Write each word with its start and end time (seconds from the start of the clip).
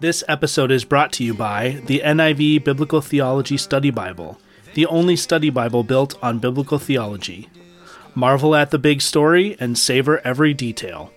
This 0.00 0.24
episode 0.28 0.70
is 0.70 0.84
brought 0.86 1.12
to 1.12 1.24
you 1.24 1.34
by 1.34 1.82
the 1.84 2.00
NIV 2.02 2.64
Biblical 2.64 3.02
Theology 3.02 3.58
Study 3.58 3.90
Bible, 3.90 4.40
the 4.72 4.86
only 4.86 5.14
study 5.14 5.50
Bible 5.50 5.84
built 5.84 6.14
on 6.22 6.38
biblical 6.38 6.78
theology. 6.78 7.50
Marvel 8.14 8.56
at 8.56 8.70
the 8.70 8.78
big 8.78 9.02
story 9.02 9.58
and 9.60 9.76
savor 9.76 10.22
every 10.24 10.54
detail. 10.54 11.12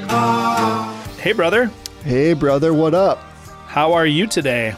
Ah. 0.09 1.05
Hey, 1.19 1.33
brother, 1.33 1.69
Hey, 2.03 2.33
brother, 2.33 2.73
what 2.73 2.93
up? 2.93 3.19
how 3.67 3.93
are 3.93 4.05
you 4.05 4.25
today? 4.27 4.73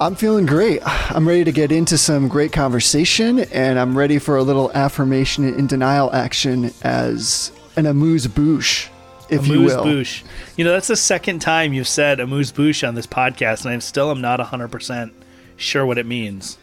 I'm 0.00 0.14
feeling 0.14 0.46
great. 0.46 0.80
I'm 0.84 1.26
ready 1.28 1.44
to 1.44 1.52
get 1.52 1.70
into 1.72 1.96
some 1.98 2.28
great 2.28 2.52
conversation, 2.52 3.40
and 3.52 3.78
I'm 3.78 3.96
ready 3.96 4.18
for 4.18 4.36
a 4.36 4.42
little 4.42 4.72
affirmation 4.72 5.44
and 5.44 5.68
denial 5.68 6.12
action 6.12 6.72
as 6.82 7.52
an 7.76 7.86
amuse 7.86 8.26
bouche, 8.26 8.88
if 9.28 9.46
you 9.46 9.54
Amuse 9.56 9.74
will. 9.76 9.84
bouche. 9.84 10.24
You 10.56 10.64
know, 10.64 10.72
that's 10.72 10.88
the 10.88 10.96
second 10.96 11.40
time 11.40 11.72
you've 11.72 11.88
said 11.88 12.20
amuse 12.20 12.52
bouche 12.52 12.86
on 12.86 12.94
this 12.94 13.06
podcast, 13.06 13.64
and 13.64 13.72
I'm 13.72 13.80
still 13.80 14.10
am 14.10 14.20
not 14.20 14.40
100% 14.40 15.12
sure 15.56 15.86
what 15.86 15.98
it 15.98 16.06
means. 16.06 16.58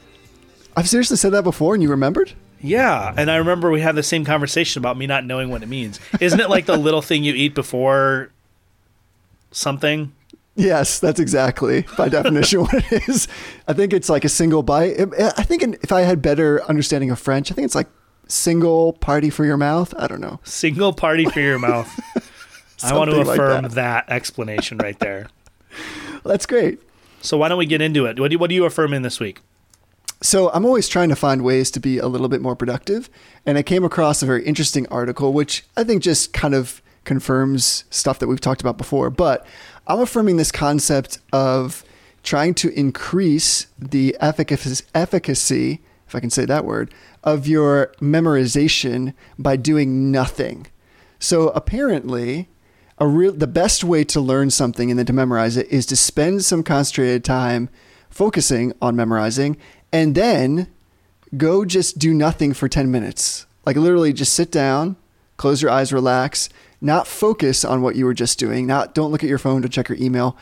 I've 0.76 0.88
seriously 0.88 1.18
said 1.18 1.34
that 1.34 1.44
before, 1.44 1.74
and 1.74 1.82
you 1.84 1.90
remembered? 1.90 2.34
Yeah, 2.62 3.14
and 3.16 3.32
I 3.32 3.38
remember 3.38 3.72
we 3.72 3.82
had 3.82 3.96
the 3.96 4.04
same 4.04 4.26
conversation 4.26 4.82
about 4.82 4.98
me 4.98 5.08
not 5.08 5.26
knowing 5.26 5.50
what 5.50 5.64
it 5.64 5.70
means. 5.70 6.00
Isn't 6.20 6.40
it 6.40 6.50
like 6.50 6.66
the 6.66 6.78
little 6.78 7.02
thing 7.02 7.24
you 7.24 7.34
eat 7.34 7.56
before 7.56 8.32
something? 9.52 10.12
Yes, 10.56 11.00
that's 11.00 11.22
exactly 11.22 11.86
by 11.98 12.10
definition 12.10 12.62
what 12.64 12.74
it 12.92 13.08
is. 13.08 13.30
I 13.68 13.74
think 13.74 13.94
it's 13.94 14.10
like 14.10 14.26
a 14.26 14.30
single 14.30 14.62
bite. 14.62 15.00
I 15.18 15.44
think 15.44 15.64
if 15.84 15.92
I 15.94 16.02
had 16.02 16.22
better 16.22 16.62
understanding 16.66 17.12
of 17.12 17.20
French, 17.20 17.50
I 17.50 17.56
think 17.56 17.66
it's 17.66 17.76
like 17.76 17.88
single 18.30 18.94
party 18.94 19.30
for 19.30 19.44
your 19.44 19.58
mouth. 19.58 19.94
I 19.98 20.08
don't 20.08 20.22
know. 20.22 20.40
Single 20.46 20.94
party 20.94 21.26
for 21.26 21.42
your 21.42 21.60
mouth. 21.60 21.88
I 22.84 22.96
want 22.96 23.10
to 23.10 23.16
Something 23.18 23.28
like 23.28 23.36
affirm 23.40 23.64
that. 23.64 23.72
that. 23.72 24.10
explanation 24.10 24.78
right 24.78 24.98
there. 25.00 25.28
That's 26.24 26.46
great. 26.46 26.80
So 27.22 27.38
why 27.38 27.50
don't 27.50 27.58
we 27.58 27.66
get 27.66 27.82
into 27.82 28.06
it? 28.06 28.18
What 28.20 28.30
do 28.30 28.34
you, 28.36 28.40
what 28.40 28.50
do 28.50 28.56
you 28.56 28.64
affirm 28.66 28.94
in 28.94 29.02
this 29.02 29.20
week? 29.20 29.42
So 30.22 30.50
I'm 30.52 30.66
always 30.66 30.88
trying 30.88 31.10
to 31.10 31.16
find 31.16 31.44
ways 31.44 31.72
to 31.72 31.80
be 31.80 31.98
a 31.98 32.08
little 32.08 32.28
bit 32.30 32.42
more 32.42 32.56
productive, 32.56 33.10
and 33.46 33.58
I 33.58 33.64
came 33.64 33.84
across 33.86 34.22
a 34.22 34.26
very 34.26 34.44
interesting 34.46 34.86
article, 34.88 35.32
which 35.34 35.66
I 35.78 35.84
think 35.84 36.04
just 36.04 36.34
kind 36.34 36.54
of 36.54 36.82
confirms 37.06 37.86
stuff 37.90 38.20
that 38.20 38.28
we've 38.28 38.42
talked 38.42 38.60
about 38.62 38.78
before. 38.78 39.10
But 39.10 39.46
I'm 39.88 40.00
affirming 40.02 40.36
this 40.38 40.52
concept 40.52 41.20
of 41.32 41.84
trying 42.24 42.54
to 42.56 42.70
increase 42.78 43.68
the 43.78 44.16
efficacy, 44.20 44.84
efficacy, 44.94 45.82
if 46.10 46.16
I 46.16 46.20
can 46.20 46.32
say 46.32 46.46
that 46.46 46.66
word, 46.66 46.92
of 47.24 47.48
your 47.48 47.94
memorization 48.02 49.14
by 49.38 49.56
doing 49.56 50.12
nothing. 50.12 50.66
So 51.20 51.50
apparently, 51.50 52.50
a 52.98 53.08
real 53.08 53.32
the 53.32 53.48
best 53.48 53.84
way 53.84 54.04
to 54.06 54.20
learn 54.20 54.50
something 54.50 54.90
and 54.90 54.98
then 54.98 55.06
to 55.06 55.14
memorize 55.14 55.56
it 55.56 55.68
is 55.68 55.86
to 55.86 55.96
spend 55.96 56.44
some 56.44 56.64
concentrated 56.64 57.24
time 57.24 57.70
focusing 58.10 58.74
on 58.82 58.96
memorizing 58.96 59.56
and 59.94 60.16
then 60.16 60.68
go 61.38 61.64
just 61.64 62.00
do 62.00 62.12
nothing 62.14 62.54
for 62.54 62.68
10 62.68 62.90
minutes. 62.90 63.46
Like 63.66 63.76
literally 63.76 64.12
just 64.12 64.34
sit 64.34 64.52
down, 64.52 64.96
close 65.38 65.62
your 65.62 65.70
eyes, 65.70 65.94
relax, 65.94 66.50
not 66.82 67.06
focus 67.08 67.64
on 67.64 67.84
what 67.84 67.96
you 67.96 68.06
were 68.06 68.16
just 68.16 68.40
doing, 68.40 68.66
not 68.66 68.96
don't 68.96 69.12
look 69.12 69.24
at 69.24 69.30
your 69.30 69.38
phone 69.38 69.62
to 69.62 69.70
check 69.70 69.90
your 69.90 69.98
email. 70.00 70.36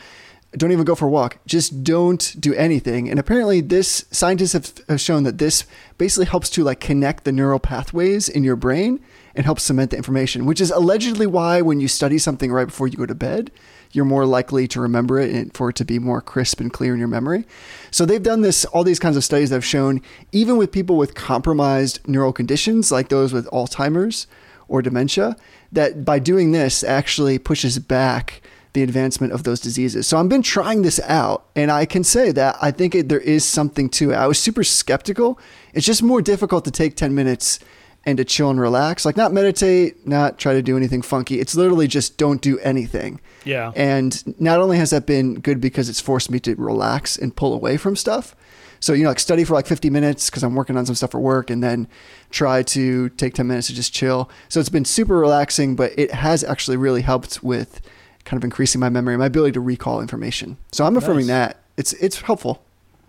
Don't 0.52 0.72
even 0.72 0.86
go 0.86 0.94
for 0.94 1.06
a 1.06 1.10
walk. 1.10 1.38
Just 1.46 1.84
don't 1.84 2.34
do 2.40 2.54
anything. 2.54 3.10
And 3.10 3.20
apparently 3.20 3.60
this 3.60 4.06
scientists 4.10 4.54
have, 4.54 4.72
have 4.88 5.00
shown 5.00 5.24
that 5.24 5.36
this 5.36 5.64
basically 5.98 6.24
helps 6.24 6.48
to 6.50 6.64
like 6.64 6.80
connect 6.80 7.24
the 7.24 7.32
neural 7.32 7.58
pathways 7.58 8.30
in 8.30 8.44
your 8.44 8.56
brain 8.56 8.98
and 9.34 9.44
helps 9.44 9.64
cement 9.64 9.90
the 9.90 9.98
information, 9.98 10.46
which 10.46 10.60
is 10.60 10.70
allegedly 10.70 11.26
why 11.26 11.60
when 11.60 11.80
you 11.80 11.86
study 11.86 12.16
something 12.16 12.50
right 12.50 12.66
before 12.68 12.88
you 12.88 12.96
go 12.96 13.04
to 13.04 13.14
bed, 13.14 13.50
you're 13.92 14.06
more 14.06 14.24
likely 14.24 14.66
to 14.68 14.80
remember 14.80 15.18
it 15.18 15.30
and 15.34 15.54
for 15.54 15.68
it 15.68 15.76
to 15.76 15.84
be 15.84 15.98
more 15.98 16.22
crisp 16.22 16.60
and 16.60 16.72
clear 16.72 16.94
in 16.94 16.98
your 16.98 17.08
memory. 17.08 17.44
So 17.90 18.06
they've 18.06 18.22
done 18.22 18.40
this, 18.40 18.64
all 18.66 18.84
these 18.84 18.98
kinds 18.98 19.16
of 19.16 19.24
studies 19.24 19.50
that 19.50 19.56
have 19.56 19.64
shown 19.64 20.00
even 20.32 20.56
with 20.56 20.72
people 20.72 20.96
with 20.96 21.14
compromised 21.14 22.00
neural 22.08 22.32
conditions 22.32 22.90
like 22.90 23.10
those 23.10 23.34
with 23.34 23.46
Alzheimer's 23.50 24.26
or 24.66 24.82
dementia, 24.82 25.36
that 25.72 26.04
by 26.04 26.18
doing 26.18 26.52
this 26.52 26.82
actually 26.82 27.38
pushes 27.38 27.78
back 27.78 28.42
the 28.78 28.84
advancement 28.84 29.32
of 29.32 29.42
those 29.42 29.58
diseases. 29.58 30.06
So 30.06 30.18
I've 30.18 30.28
been 30.28 30.42
trying 30.42 30.82
this 30.82 31.00
out, 31.00 31.46
and 31.56 31.70
I 31.70 31.84
can 31.84 32.04
say 32.04 32.30
that 32.30 32.56
I 32.62 32.70
think 32.70 32.94
it, 32.94 33.08
there 33.08 33.20
is 33.20 33.44
something 33.44 33.88
to 33.90 34.12
it. 34.12 34.14
I 34.14 34.28
was 34.28 34.38
super 34.38 34.62
skeptical. 34.62 35.38
It's 35.74 35.84
just 35.84 36.00
more 36.00 36.22
difficult 36.22 36.64
to 36.66 36.70
take 36.70 36.94
10 36.94 37.12
minutes 37.12 37.58
and 38.04 38.18
to 38.18 38.24
chill 38.24 38.50
and 38.50 38.60
relax. 38.60 39.04
Like, 39.04 39.16
not 39.16 39.32
meditate, 39.32 40.06
not 40.06 40.38
try 40.38 40.52
to 40.52 40.62
do 40.62 40.76
anything 40.76 41.02
funky. 41.02 41.40
It's 41.40 41.56
literally 41.56 41.88
just 41.88 42.18
don't 42.18 42.40
do 42.40 42.60
anything. 42.60 43.20
Yeah. 43.44 43.72
And 43.74 44.40
not 44.40 44.60
only 44.60 44.78
has 44.78 44.90
that 44.90 45.06
been 45.06 45.40
good 45.40 45.60
because 45.60 45.88
it's 45.88 46.00
forced 46.00 46.30
me 46.30 46.38
to 46.40 46.54
relax 46.54 47.18
and 47.18 47.34
pull 47.34 47.52
away 47.52 47.78
from 47.78 47.96
stuff. 47.96 48.36
So, 48.78 48.92
you 48.92 49.02
know, 49.02 49.08
like 49.08 49.18
study 49.18 49.42
for 49.42 49.54
like 49.54 49.66
50 49.66 49.90
minutes 49.90 50.30
because 50.30 50.44
I'm 50.44 50.54
working 50.54 50.76
on 50.76 50.86
some 50.86 50.94
stuff 50.94 51.10
for 51.10 51.18
work 51.18 51.50
and 51.50 51.64
then 51.64 51.88
try 52.30 52.62
to 52.62 53.08
take 53.08 53.34
10 53.34 53.48
minutes 53.48 53.66
to 53.66 53.74
just 53.74 53.92
chill. 53.92 54.30
So 54.48 54.60
it's 54.60 54.68
been 54.68 54.84
super 54.84 55.18
relaxing, 55.18 55.74
but 55.74 55.98
it 55.98 56.12
has 56.12 56.44
actually 56.44 56.76
really 56.76 57.02
helped 57.02 57.42
with 57.42 57.80
kind 58.28 58.38
of 58.38 58.44
increasing 58.44 58.78
my 58.78 58.90
memory, 58.90 59.16
my 59.16 59.26
ability 59.26 59.52
to 59.52 59.60
recall 59.60 60.02
information. 60.02 60.58
So 60.70 60.84
I'm 60.84 60.96
affirming 60.98 61.26
Nice. 61.26 61.48
that. 61.54 61.60
It's 61.78 61.92
it's 61.94 62.20
helpful. 62.20 62.62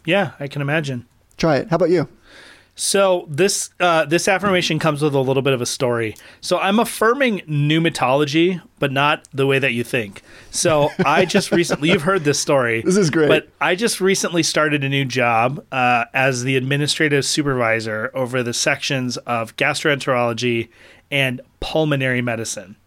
Yeah, 0.05 0.31
I 0.39 0.47
can 0.47 0.61
imagine. 0.61 1.05
Try 1.37 1.57
it. 1.57 1.67
How 1.69 1.75
about 1.75 1.89
you? 1.89 2.07
So 2.75 3.25
this 3.27 3.71
uh, 3.81 4.05
this 4.05 4.29
affirmation 4.29 4.79
comes 4.79 5.01
with 5.01 5.13
a 5.13 5.19
little 5.19 5.41
bit 5.43 5.51
of 5.51 5.59
a 5.61 5.65
story. 5.65 6.15
So 6.39 6.57
I'm 6.57 6.79
affirming 6.79 7.39
pneumatology, 7.39 8.61
but 8.79 8.93
not 8.93 9.27
the 9.33 9.45
way 9.45 9.59
that 9.59 9.73
you 9.73 9.83
think. 9.83 10.21
So 10.51 10.89
I 11.05 11.25
just 11.25 11.51
recently 11.51 11.89
you've 11.91 12.03
heard 12.03 12.23
this 12.23 12.39
story. 12.39 12.81
This 12.81 12.95
is 12.95 13.09
great. 13.09 13.27
But 13.27 13.49
I 13.59 13.75
just 13.75 13.99
recently 13.99 14.43
started 14.43 14.85
a 14.85 14.89
new 14.89 15.03
job 15.03 15.65
uh, 15.73 16.05
as 16.13 16.43
the 16.43 16.55
administrative 16.55 17.25
supervisor 17.25 18.11
over 18.13 18.41
the 18.43 18.53
sections 18.53 19.17
of 19.17 19.57
gastroenterology 19.57 20.69
and 21.11 21.41
pulmonary 21.59 22.21
medicine. 22.21 22.77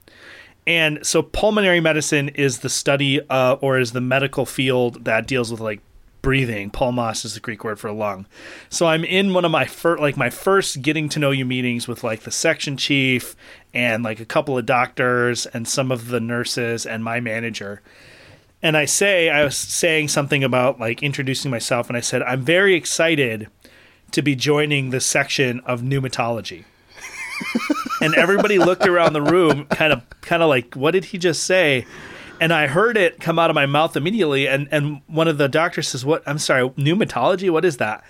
And 0.67 1.05
so 1.05 1.23
pulmonary 1.23 1.81
medicine 1.81 2.29
is 2.31 2.61
the 2.61 2.69
study 2.69 3.21
uh, 3.29 3.55
or 3.61 3.79
is 3.79 3.93
the 3.93 4.01
medical 4.01 4.47
field 4.47 5.05
that 5.05 5.27
deals 5.27 5.51
with 5.51 5.61
like 5.61 5.81
breathing. 6.23 6.71
Pulmos 6.71 7.25
is 7.25 7.35
the 7.35 7.41
Greek 7.41 7.65
word 7.65 7.81
for 7.81 7.91
lung. 7.91 8.27
So 8.71 8.87
I'm 8.87 9.05
in 9.05 9.35
one 9.35 9.45
of 9.45 9.51
my 9.51 9.67
first 9.67 10.01
like 10.01 10.17
my 10.17 10.31
first 10.31 10.81
getting 10.81 11.09
to 11.11 11.19
know 11.19 11.33
you 11.33 11.45
meetings 11.45 11.89
with 11.89 12.05
like 12.05 12.21
the 12.21 12.31
section 12.31 12.77
chief 12.77 13.35
and 13.75 14.05
like 14.05 14.21
a 14.21 14.25
couple 14.25 14.57
of 14.57 14.65
doctors 14.65 15.47
and 15.47 15.67
some 15.67 15.91
of 15.91 16.09
the 16.09 16.21
nurses 16.21 16.87
and 16.87 17.03
my 17.03 17.19
manager. 17.19 17.83
And 18.63 18.77
I 18.77 18.85
say 18.85 19.29
I 19.29 19.43
was 19.43 19.57
saying 19.57 20.09
something 20.09 20.45
about 20.45 20.79
like 20.79 21.03
introducing 21.03 21.51
myself 21.51 21.89
and 21.89 21.97
I 21.97 22.01
said 22.01 22.23
I'm 22.23 22.43
very 22.43 22.77
excited 22.77 23.49
to 24.13 24.23
be 24.23 24.37
joining 24.37 24.91
the 24.91 25.01
section 25.01 25.61
of 25.61 25.81
pneumatology 25.81 26.65
and 28.03 28.15
everybody 28.15 28.59
looked 28.59 28.87
around 28.87 29.13
the 29.13 29.23
room 29.23 29.67
kind 29.67 29.93
of 29.93 30.03
kind 30.21 30.43
of 30.43 30.49
like 30.49 30.75
what 30.75 30.91
did 30.91 31.07
he 31.07 31.19
just 31.19 31.45
say? 31.45 31.87
And 32.41 32.53
i 32.53 32.67
heard 32.67 32.97
it 32.97 33.21
come 33.21 33.39
out 33.39 33.51
of 33.51 33.55
my 33.55 33.67
mouth 33.67 33.97
immediately 33.97 34.49
and 34.49 34.69
and 34.73 35.01
one 35.07 35.29
of 35.29 35.39
the 35.39 35.49
doctors 35.49 35.89
says 35.89 36.05
what 36.05 36.23
i'm 36.27 36.39
sorry 36.39 36.69
pneumatology? 36.71 37.51
What 37.51 37.65
is 37.65 37.77
that 37.77 38.05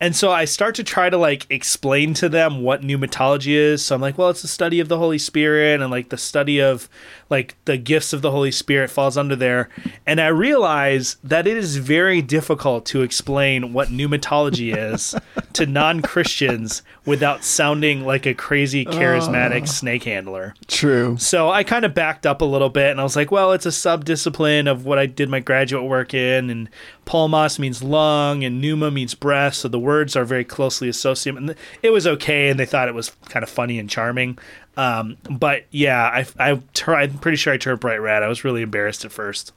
and 0.00 0.14
so 0.14 0.30
i 0.30 0.44
start 0.44 0.74
to 0.74 0.84
try 0.84 1.10
to 1.10 1.16
like 1.16 1.46
explain 1.50 2.14
to 2.14 2.28
them 2.28 2.62
what 2.62 2.82
pneumatology 2.82 3.52
is 3.52 3.84
so 3.84 3.94
i'm 3.94 4.00
like 4.00 4.16
well 4.16 4.30
it's 4.30 4.42
the 4.42 4.48
study 4.48 4.80
of 4.80 4.88
the 4.88 4.98
holy 4.98 5.18
spirit 5.18 5.80
and 5.80 5.90
like 5.90 6.08
the 6.10 6.16
study 6.16 6.60
of 6.60 6.88
like 7.30 7.56
the 7.64 7.76
gifts 7.76 8.12
of 8.12 8.22
the 8.22 8.30
holy 8.30 8.50
spirit 8.50 8.90
falls 8.90 9.16
under 9.16 9.36
there 9.36 9.68
and 10.06 10.20
i 10.20 10.28
realize 10.28 11.16
that 11.22 11.46
it 11.46 11.56
is 11.56 11.76
very 11.76 12.22
difficult 12.22 12.86
to 12.86 13.02
explain 13.02 13.72
what 13.72 13.88
pneumatology 13.88 14.76
is 14.76 15.14
to 15.52 15.66
non-christians 15.66 16.82
without 17.04 17.44
sounding 17.44 18.04
like 18.04 18.26
a 18.26 18.34
crazy 18.34 18.84
charismatic 18.84 19.66
snake 19.68 20.04
handler 20.04 20.54
True. 20.66 21.16
so 21.18 21.50
I 21.50 21.64
kind 21.64 21.84
of 21.84 21.92
backed 21.94 22.24
up 22.24 22.40
a 22.40 22.44
little 22.44 22.68
bit 22.68 22.90
and 22.90 23.00
I 23.00 23.02
was 23.02 23.16
like, 23.16 23.30
well, 23.32 23.52
it's 23.52 23.66
a 23.66 23.70
subdiscipline 23.70 24.70
of 24.70 24.84
what 24.84 24.98
I 24.98 25.06
did 25.06 25.28
my 25.28 25.40
graduate 25.40 25.84
work 25.84 26.14
in. 26.14 26.50
And 26.50 26.68
pulmos 27.04 27.58
means 27.58 27.82
lung 27.82 28.44
and 28.44 28.60
pneuma 28.60 28.90
means 28.90 29.14
breath. 29.14 29.54
So 29.54 29.68
the 29.68 29.78
words 29.88 30.14
are 30.16 30.24
very 30.24 30.44
closely 30.44 30.88
associated. 30.88 31.42
And 31.42 31.54
it 31.82 31.90
was 31.90 32.06
okay, 32.06 32.50
and 32.50 32.60
they 32.60 32.66
thought 32.66 32.88
it 32.88 32.94
was 32.94 33.10
kind 33.30 33.42
of 33.42 33.48
funny 33.48 33.78
and 33.78 33.88
charming. 33.88 34.38
Um, 34.76 35.16
but 35.28 35.64
yeah, 35.70 36.04
I, 36.04 36.26
I 36.38 36.60
tur- 36.74 36.94
I'm 36.94 37.18
pretty 37.18 37.36
sure 37.36 37.54
I 37.54 37.56
turned 37.56 37.80
bright 37.80 38.00
red. 38.00 38.22
I 38.22 38.28
was 38.28 38.44
really 38.44 38.62
embarrassed 38.62 39.04
at 39.04 39.12
first. 39.12 39.52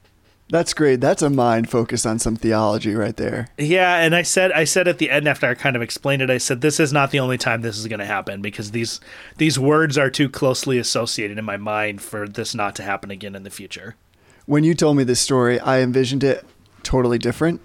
That's 0.50 0.74
great. 0.74 1.00
That's 1.00 1.22
a 1.22 1.30
mind 1.30 1.70
focused 1.70 2.06
on 2.06 2.20
some 2.20 2.36
theology 2.36 2.94
right 2.94 3.16
there. 3.16 3.48
Yeah, 3.58 3.98
and 3.98 4.14
I 4.14 4.22
said 4.22 4.52
I 4.52 4.66
said 4.66 4.88
at 4.88 4.98
the 4.98 5.10
end 5.10 5.28
after 5.28 5.48
I 5.48 5.54
kind 5.54 5.78
of 5.78 5.82
explained 5.82 6.22
it, 6.22 6.30
I 6.30 6.40
said 6.40 6.60
this 6.60 6.80
is 6.80 6.92
not 6.92 7.12
the 7.12 7.22
only 7.22 7.38
time 7.38 7.62
this 7.62 7.78
is 7.78 7.88
going 7.88 8.00
to 8.00 8.06
happen 8.06 8.42
because 8.42 8.72
these 8.72 9.00
these 9.38 9.58
words 9.58 9.98
are 9.98 10.10
too 10.10 10.28
closely 10.28 10.78
associated 10.78 11.38
in 11.38 11.46
my 11.46 11.56
mind 11.56 12.02
for 12.02 12.28
this 12.28 12.54
not 12.54 12.76
to 12.76 12.84
happen 12.84 13.12
again 13.12 13.36
in 13.36 13.44
the 13.44 13.50
future. 13.50 13.96
When 14.46 14.66
you 14.66 14.74
told 14.74 14.98
me 14.98 15.06
this 15.06 15.22
story, 15.22 15.58
I 15.60 15.80
envisioned 15.80 16.24
it 16.24 16.46
totally 16.84 17.18
different. 17.18 17.62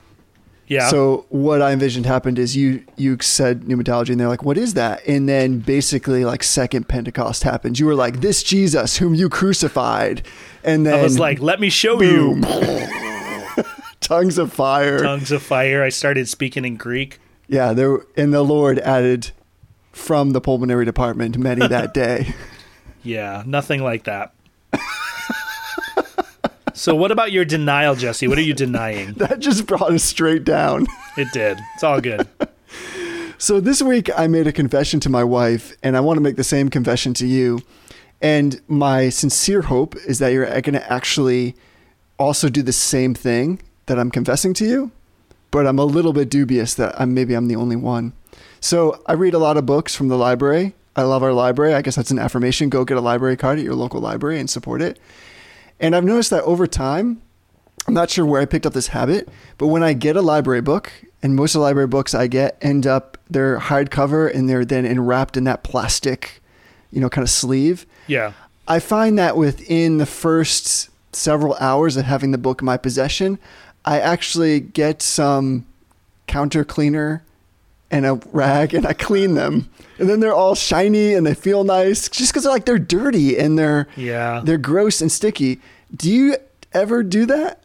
Yeah. 0.69 0.89
So 0.89 1.27
what 1.29 1.63
I 1.63 1.73
envisioned 1.73 2.07
happened 2.07 2.39
is 2.39 2.57
you 2.57 2.85
you 2.97 3.19
said 3.21 3.63
pneumatology 3.63 4.11
and 4.11 4.21
they're 4.21 4.29
like, 4.29 4.45
what 4.45 4.59
is 4.59 4.75
that? 4.75 5.07
And 5.07 5.29
then 5.29 5.61
basically 5.61 6.25
like 6.25 6.43
second 6.43 6.89
Pentecost 6.89 7.45
happens. 7.45 7.79
You 7.79 7.87
were 7.87 7.95
like, 7.95 8.21
this 8.21 8.43
Jesus 8.43 8.97
whom 8.97 9.15
you 9.15 9.29
crucified. 9.29 10.27
And 10.65 10.85
then 10.85 10.99
I 10.99 11.03
was 11.03 11.19
like, 11.19 11.41
let 11.41 11.61
me 11.61 11.71
show 11.71 11.99
boom. 11.99 12.43
you 12.43 13.65
tongues 14.01 14.39
of 14.39 14.53
fire. 14.53 14.99
tongues 14.99 15.31
of 15.31 15.43
fire. 15.43 15.83
I 15.83 15.89
started 15.89 16.29
speaking 16.29 16.65
in 16.65 16.77
Greek. 16.77 17.21
Yeah, 17.49 17.73
there 17.73 18.01
and 18.17 18.35
the 18.35 18.43
Lord 18.43 18.81
added 18.81 19.31
from 19.93 20.31
the 20.31 20.41
pulmonary 20.41 20.85
department 20.85 21.39
many 21.39 21.67
that 21.67 21.95
day. 21.95 22.35
Yeah, 23.03 23.45
nothing 23.47 23.85
like 23.85 24.03
that. 24.05 24.35
So 26.77 26.95
what 26.95 27.11
about 27.11 27.33
your 27.33 27.45
denial, 27.45 27.95
Jesse? 27.95 28.29
What 28.29 28.39
are 28.39 28.43
you 28.43 28.55
denying? 28.55 29.13
that 29.17 29.41
just 29.41 29.67
brought 29.67 29.93
us 29.93 30.05
straight 30.05 30.45
down. 30.45 30.87
It 31.17 31.33
did. 31.33 31.59
It's 31.75 31.83
all 31.83 32.01
good. 32.01 32.29
So 33.39 33.61
this 33.61 33.83
week 33.83 34.09
I 34.17 34.29
made 34.29 34.47
a 34.47 34.53
confession 34.53 34.99
to 35.01 35.11
my 35.11 35.23
wife, 35.23 35.77
and 35.83 35.95
I 35.95 36.01
want 36.01 36.17
to 36.17 36.23
make 36.23 36.37
the 36.37 36.45
same 36.45 36.71
confession 36.71 37.13
to 37.15 37.27
you. 37.27 37.61
And 38.23 38.63
my 38.67 39.11
sincere 39.11 39.63
hope 39.63 39.95
is 39.95 40.21
that 40.21 40.29
you're 40.29 40.47
going 40.47 40.73
to 40.73 40.93
actually 40.93 41.55
also 42.19 42.49
do 42.49 42.63
the 42.63 42.73
same 42.73 43.15
thing 43.15 43.61
that 43.87 43.99
I'm 43.99 44.11
confessing 44.11 44.55
to 44.55 44.65
you. 44.65 44.91
But 45.51 45.67
I'm 45.67 45.79
a 45.79 45.85
little 45.85 46.15
bit 46.15 46.31
dubious 46.31 46.75
that 46.75 46.99
I'm 46.99 47.13
maybe 47.13 47.35
I'm 47.35 47.47
the 47.47 47.57
only 47.57 47.77
one. 47.77 48.15
So 48.61 49.03
I 49.05 49.13
read 49.13 49.35
a 49.35 49.39
lot 49.39 49.59
of 49.59 49.67
books 49.67 49.95
from 49.95 50.09
the 50.09 50.17
library. 50.17 50.75
I 50.97 51.03
love 51.03 51.23
our 51.23 51.35
library. 51.35 51.75
I 51.75 51.83
guess 51.83 51.97
that's 51.97 52.11
an 52.11 52.19
affirmation. 52.19 52.71
Go 52.71 52.87
get 52.87 52.97
a 52.97 53.03
library 53.03 53.37
card 53.37 53.59
at 53.59 53.65
your 53.65 53.75
local 53.75 54.01
library 54.01 54.41
and 54.41 54.49
support 54.49 54.81
it. 54.81 54.99
And 55.81 55.95
I've 55.95 56.05
noticed 56.05 56.31
that 56.31 56.43
over 56.45 56.67
time, 56.67 57.23
I'm 57.87 57.95
not 57.95 58.11
sure 58.11 58.27
where 58.27 58.41
I 58.41 58.47
picked 58.47 58.67
up 58.67 58.73
this 58.73 58.89
habit, 58.89 59.29
but 59.59 59.69
when 59.69 59.83
I 59.83 59.93
get 59.93 60.17
a 60.17 60.23
library 60.23 60.63
book, 60.63 60.93
and 61.23 61.35
most 61.35 61.55
of 61.55 61.61
the 61.61 61.65
library 61.65 61.89
books 61.89 62.15
I 62.15 62.27
get 62.27 62.59
end 62.61 62.87
up 62.87 63.19
they're 63.29 63.59
hardcover 63.59 64.33
and 64.33 64.49
they're 64.49 64.65
then 64.65 64.85
enwrapped 64.85 65.37
in 65.37 65.45
that 65.45 65.65
plastic, 65.65 66.41
you 66.93 67.01
know, 67.01 67.09
kind 67.09 67.25
of 67.25 67.31
sleeve. 67.31 67.87
Yeah. 68.07 68.33
I 68.69 68.79
find 68.79 69.19
that 69.19 69.37
within 69.37 69.99
the 69.99 70.07
first 70.07 70.91
several 71.13 71.55
hours 71.55 71.97
of 71.97 72.05
having 72.05 72.31
the 72.31 72.39
book 72.39 72.63
in 72.63 72.67
my 72.67 72.77
possession, 72.77 73.39
I 73.85 74.01
actually 74.01 74.61
get 74.61 75.03
some 75.03 75.67
counter 76.27 76.65
cleaner 76.65 77.25
and 77.91 78.05
a 78.07 78.15
rag 78.33 78.75
and 78.75 78.87
I 78.87 78.93
clean 78.93 79.35
them. 79.35 79.71
And 79.99 80.09
then 80.09 80.21
they're 80.21 80.35
all 80.35 80.55
shiny 80.55 81.15
and 81.15 81.27
they 81.27 81.35
feel 81.35 81.65
nice 81.65 82.09
just 82.09 82.33
because 82.33 82.43
they're 82.45 82.53
like 82.53 82.67
they're 82.67 82.79
dirty 82.79 83.39
and 83.39 83.59
they're 83.59 83.89
Yeah. 83.97 84.43
they're 84.45 84.59
gross 84.59 85.01
and 85.01 85.11
sticky. 85.11 85.61
Do 85.95 86.11
you 86.11 86.37
ever 86.73 87.03
do 87.03 87.27
that? 87.27 87.63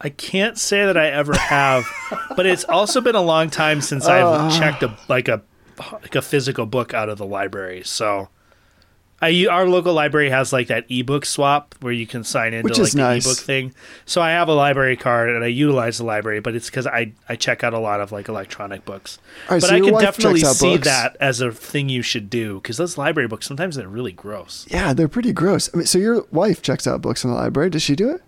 I 0.00 0.08
can't 0.10 0.58
say 0.58 0.84
that 0.84 0.96
I 0.96 1.08
ever 1.08 1.36
have, 1.36 1.86
but 2.36 2.44
it's 2.44 2.64
also 2.64 3.00
been 3.00 3.14
a 3.14 3.22
long 3.22 3.50
time 3.50 3.80
since 3.80 4.06
I've 4.06 4.24
ah. 4.26 4.58
checked 4.58 4.82
a 4.82 4.96
like 5.08 5.28
a 5.28 5.42
like 5.92 6.14
a 6.14 6.22
physical 6.22 6.66
book 6.66 6.92
out 6.92 7.08
of 7.08 7.18
the 7.18 7.24
library. 7.26 7.82
So, 7.84 8.28
I 9.22 9.46
our 9.46 9.66
local 9.66 9.94
library 9.94 10.30
has 10.30 10.52
like 10.52 10.66
that 10.66 10.84
ebook 10.90 11.24
swap 11.24 11.74
where 11.80 11.92
you 11.92 12.06
can 12.06 12.24
sign 12.24 12.52
into 12.52 12.64
Which 12.64 12.78
like 12.78 12.82
is 12.88 12.92
the 12.92 12.98
nice. 12.98 13.24
ebook 13.24 13.38
thing. 13.38 13.74
So 14.04 14.20
I 14.20 14.30
have 14.32 14.48
a 14.48 14.52
library 14.54 14.96
card 14.96 15.30
and 15.30 15.44
I 15.44 15.46
utilize 15.46 15.98
the 15.98 16.04
library, 16.04 16.40
but 16.40 16.54
it's 16.54 16.68
because 16.68 16.86
I 16.86 17.12
I 17.28 17.36
check 17.36 17.62
out 17.62 17.72
a 17.72 17.78
lot 17.78 18.00
of 18.00 18.10
like 18.12 18.28
electronic 18.28 18.84
books. 18.84 19.18
All 19.48 19.54
right, 19.54 19.60
but 19.60 19.68
so 19.68 19.74
I 19.74 19.76
your 19.78 19.84
can 19.86 19.94
wife 19.94 20.02
definitely 20.02 20.40
checks 20.40 20.50
out 20.50 20.56
see 20.56 20.74
books. 20.74 20.84
that 20.88 21.16
as 21.20 21.40
a 21.40 21.52
thing 21.52 21.88
you 21.88 22.02
should 22.02 22.28
do 22.28 22.56
because 22.56 22.76
those 22.76 22.98
library 22.98 23.28
books 23.28 23.46
sometimes 23.46 23.76
they're 23.76 23.88
really 23.88 24.12
gross. 24.12 24.66
Yeah, 24.68 24.92
they're 24.92 25.08
pretty 25.08 25.32
gross. 25.32 25.70
I 25.72 25.76
mean, 25.78 25.86
so 25.86 25.98
your 25.98 26.24
wife 26.32 26.60
checks 26.60 26.86
out 26.86 27.00
books 27.00 27.22
in 27.24 27.30
the 27.30 27.36
library. 27.36 27.70
Does 27.70 27.82
she 27.82 27.94
do 27.94 28.10
it? 28.10 28.22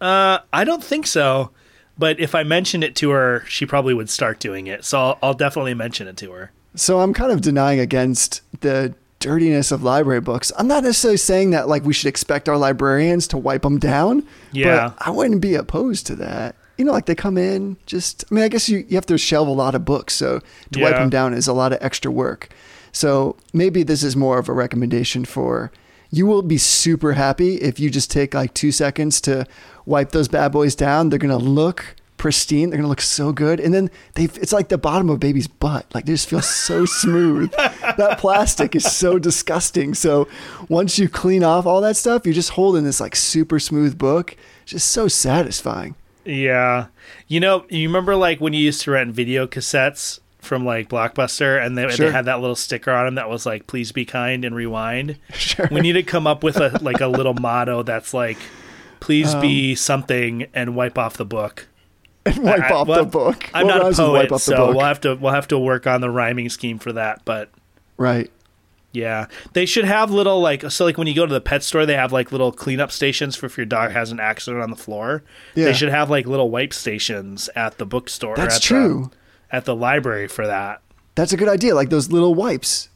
Uh, 0.00 0.40
I 0.52 0.64
don't 0.64 0.82
think 0.82 1.06
so. 1.06 1.52
But 1.98 2.18
if 2.18 2.34
I 2.34 2.42
mentioned 2.44 2.82
it 2.82 2.96
to 2.96 3.10
her, 3.10 3.44
she 3.46 3.66
probably 3.66 3.92
would 3.92 4.08
start 4.08 4.40
doing 4.40 4.66
it. 4.66 4.86
So 4.86 4.98
I'll, 4.98 5.18
I'll 5.22 5.34
definitely 5.34 5.74
mention 5.74 6.08
it 6.08 6.16
to 6.18 6.32
her. 6.32 6.50
So 6.74 7.00
I'm 7.00 7.12
kind 7.12 7.30
of 7.30 7.42
denying 7.42 7.78
against 7.78 8.40
the 8.62 8.94
dirtiness 9.20 9.70
of 9.70 9.82
library 9.82 10.20
books. 10.20 10.50
I'm 10.58 10.66
not 10.66 10.82
necessarily 10.82 11.18
saying 11.18 11.50
that 11.50 11.68
like 11.68 11.84
we 11.84 11.92
should 11.92 12.08
expect 12.08 12.48
our 12.48 12.56
librarians 12.56 13.28
to 13.28 13.38
wipe 13.38 13.62
them 13.62 13.78
down. 13.78 14.26
Yeah. 14.52 14.88
But 14.88 15.06
I 15.06 15.10
wouldn't 15.10 15.40
be 15.40 15.54
opposed 15.54 16.06
to 16.08 16.16
that. 16.16 16.56
You 16.76 16.84
know, 16.86 16.92
like 16.92 17.06
they 17.06 17.14
come 17.14 17.36
in 17.36 17.76
just, 17.86 18.24
I 18.30 18.34
mean, 18.34 18.42
I 18.42 18.48
guess 18.48 18.68
you, 18.68 18.78
you 18.88 18.96
have 18.96 19.06
to 19.06 19.18
shelve 19.18 19.48
a 19.48 19.52
lot 19.52 19.74
of 19.74 19.84
books. 19.84 20.14
So 20.14 20.40
to 20.72 20.80
wipe 20.80 20.96
them 20.96 21.10
down 21.10 21.34
is 21.34 21.46
a 21.46 21.52
lot 21.52 21.72
of 21.72 21.78
extra 21.82 22.10
work. 22.10 22.48
So 22.92 23.36
maybe 23.52 23.82
this 23.82 24.02
is 24.02 24.16
more 24.16 24.38
of 24.38 24.48
a 24.48 24.52
recommendation 24.52 25.24
for 25.24 25.70
you 26.10 26.26
will 26.26 26.42
be 26.42 26.58
super 26.58 27.12
happy 27.12 27.56
if 27.56 27.78
you 27.78 27.88
just 27.88 28.10
take 28.10 28.34
like 28.34 28.52
two 28.54 28.72
seconds 28.72 29.20
to 29.22 29.46
wipe 29.86 30.10
those 30.10 30.28
bad 30.28 30.52
boys 30.52 30.74
down. 30.74 31.08
They're 31.08 31.18
going 31.18 31.38
to 31.38 31.44
look 31.44 31.94
pristine. 32.20 32.68
They're 32.68 32.76
going 32.76 32.84
to 32.84 32.88
look 32.88 33.00
so 33.00 33.32
good. 33.32 33.58
And 33.60 33.72
then 33.72 33.90
they 34.14 34.24
it's 34.24 34.52
like 34.52 34.68
the 34.68 34.76
bottom 34.78 35.08
of 35.08 35.16
a 35.16 35.18
baby's 35.18 35.48
butt. 35.48 35.86
Like 35.94 36.04
they 36.04 36.12
just 36.12 36.28
feel 36.28 36.42
so 36.42 36.84
smooth. 37.02 37.50
that 37.52 38.18
plastic 38.18 38.76
is 38.76 38.84
so 38.84 39.18
disgusting. 39.18 39.94
So 39.94 40.28
once 40.68 40.98
you 40.98 41.08
clean 41.08 41.42
off 41.42 41.64
all 41.66 41.80
that 41.80 41.96
stuff, 41.96 42.26
you're 42.26 42.34
just 42.34 42.50
holding 42.50 42.84
this 42.84 43.00
like 43.00 43.16
super 43.16 43.58
smooth 43.58 43.96
book. 43.98 44.36
Just 44.66 44.90
so 44.90 45.08
satisfying. 45.08 45.94
Yeah. 46.26 46.88
You 47.26 47.40
know, 47.40 47.64
you 47.70 47.88
remember 47.88 48.14
like 48.14 48.38
when 48.40 48.52
you 48.52 48.60
used 48.60 48.82
to 48.82 48.90
rent 48.90 49.12
video 49.12 49.46
cassettes 49.46 50.20
from 50.38 50.64
like 50.64 50.88
Blockbuster 50.90 51.64
and 51.64 51.76
they, 51.76 51.88
Sure. 51.88 52.06
they 52.06 52.12
had 52.12 52.26
that 52.26 52.40
little 52.40 52.54
sticker 52.56 52.90
on 52.92 53.06
them 53.06 53.14
that 53.16 53.28
was 53.30 53.46
like, 53.46 53.66
please 53.66 53.92
be 53.92 54.04
kind 54.04 54.44
and 54.44 54.54
rewind? 54.54 55.16
Sure. 55.32 55.68
We 55.70 55.80
need 55.80 55.92
to 55.94 56.02
come 56.02 56.26
up 56.26 56.42
with 56.44 56.58
a 56.58 56.78
like 56.82 57.00
a 57.00 57.08
little 57.08 57.34
motto 57.34 57.82
that's 57.82 58.12
like, 58.14 58.38
please 59.00 59.34
Um, 59.34 59.40
be 59.40 59.74
something 59.74 60.46
and 60.54 60.76
wipe 60.76 60.98
off 60.98 61.16
the 61.16 61.24
book. 61.24 61.66
And 62.26 62.38
wipe 62.38 62.60
I- 62.70 62.74
off 62.74 62.86
well, 62.88 63.04
the 63.04 63.10
book. 63.10 63.48
I'm 63.54 63.66
What 63.66 63.78
not 63.78 63.92
a 63.92 63.94
poet, 63.96 64.12
wipe 64.12 64.32
off 64.32 64.44
the 64.44 64.52
so 64.52 64.56
book? 64.66 64.76
we'll 64.76 64.84
have 64.84 65.00
to 65.02 65.14
we'll 65.14 65.32
have 65.32 65.48
to 65.48 65.58
work 65.58 65.86
on 65.86 66.00
the 66.00 66.10
rhyming 66.10 66.48
scheme 66.50 66.78
for 66.78 66.92
that. 66.92 67.24
But 67.24 67.50
right. 67.96 68.30
Yeah, 68.92 69.26
they 69.52 69.66
should 69.66 69.84
have 69.84 70.10
little 70.10 70.40
like 70.40 70.68
so 70.70 70.84
like 70.84 70.98
when 70.98 71.06
you 71.06 71.14
go 71.14 71.24
to 71.24 71.32
the 71.32 71.40
pet 71.40 71.62
store, 71.62 71.86
they 71.86 71.94
have 71.94 72.12
like 72.12 72.32
little 72.32 72.50
cleanup 72.50 72.90
stations 72.90 73.36
for 73.36 73.46
if 73.46 73.56
your 73.56 73.64
dog 73.66 73.92
has 73.92 74.10
an 74.10 74.18
accident 74.20 74.62
on 74.62 74.70
the 74.70 74.76
floor. 74.76 75.22
Yeah. 75.54 75.66
They 75.66 75.72
should 75.74 75.90
have 75.90 76.10
like 76.10 76.26
little 76.26 76.50
wipe 76.50 76.74
stations 76.74 77.48
at 77.54 77.78
the 77.78 77.86
bookstore. 77.86 78.34
That's 78.36 78.56
at 78.56 78.62
true. 78.62 79.10
The, 79.50 79.56
at 79.56 79.64
the 79.64 79.76
library 79.76 80.26
for 80.28 80.44
that. 80.46 80.82
That's 81.14 81.32
a 81.32 81.36
good 81.36 81.48
idea. 81.48 81.74
Like 81.76 81.90
those 81.90 82.10
little 82.10 82.34
wipes. 82.34 82.88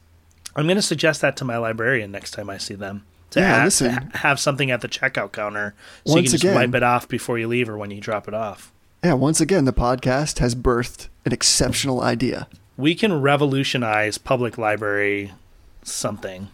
I'm 0.57 0.67
going 0.67 0.77
to 0.77 0.83
suggest 0.83 1.21
that 1.21 1.37
to 1.39 1.45
my 1.45 1.57
librarian 1.59 2.11
next 2.13 2.33
time 2.33 2.51
I 2.51 2.59
see 2.59 2.75
them. 2.75 3.05
To, 3.31 3.41
Yeah, 3.41 3.65
listen. 3.65 4.11
have 4.15 4.39
something 4.39 4.71
at 4.71 4.81
the 4.81 4.89
checkout 4.89 5.33
counter 5.33 5.75
so 6.05 6.15
Once 6.15 6.17
you 6.17 6.23
can 6.23 6.31
just 6.33 6.45
again- 6.45 6.55
wipe 6.55 6.75
it 6.75 6.83
off 6.85 7.09
before 7.09 7.39
you 7.39 7.49
leave 7.49 7.69
or 7.69 7.77
when 7.79 7.91
you 7.91 8.01
drop 8.01 8.29
it 8.29 8.35
off. 8.35 8.73
Yeah, 9.05 9.13
once 9.13 9.39
again, 9.39 9.67
the 9.67 9.73
podcast 9.75 10.39
has 10.39 10.55
birthed 10.55 11.09
an 11.27 11.33
exceptional 11.33 12.01
idea. 12.01 12.49
We 12.79 12.95
can 12.95 13.21
revolutionize 13.21 14.17
public 14.17 14.57
library 14.57 15.33
something. 15.83 16.49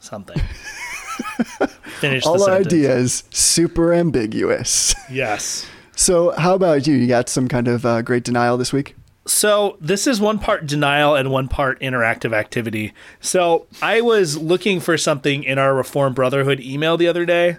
Something. 0.00 0.38
Finish 2.00 2.24
All 2.24 2.38
sentence. 2.38 2.66
ideas 2.66 3.24
super 3.30 3.92
ambiguous. 3.92 4.94
Yes. 5.10 5.66
So, 5.94 6.30
how 6.32 6.54
about 6.54 6.86
you? 6.86 6.94
You 6.94 7.06
got 7.06 7.28
some 7.28 7.46
kind 7.46 7.68
of 7.68 7.84
uh, 7.84 8.00
great 8.00 8.24
denial 8.24 8.56
this 8.56 8.72
week? 8.72 8.96
So 9.26 9.76
this 9.80 10.06
is 10.06 10.20
one 10.20 10.38
part 10.38 10.66
denial 10.66 11.14
and 11.14 11.30
one 11.30 11.48
part 11.48 11.80
interactive 11.80 12.32
activity. 12.32 12.94
So 13.20 13.66
I 13.82 14.00
was 14.00 14.38
looking 14.38 14.78
for 14.78 14.96
something 14.96 15.42
in 15.42 15.58
our 15.58 15.74
Reform 15.74 16.14
Brotherhood 16.14 16.60
email 16.60 16.96
the 16.96 17.08
other 17.08 17.26
day. 17.26 17.56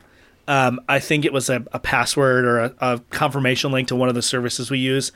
Um, 0.47 0.79
I 0.87 0.99
think 0.99 1.25
it 1.25 1.33
was 1.33 1.49
a, 1.49 1.65
a 1.73 1.79
password 1.79 2.45
or 2.45 2.59
a, 2.59 2.73
a 2.79 2.99
confirmation 3.09 3.71
link 3.71 3.89
to 3.89 3.95
one 3.95 4.07
of 4.07 4.15
the 4.15 4.21
services 4.21 4.71
we 4.71 4.79
use, 4.79 5.11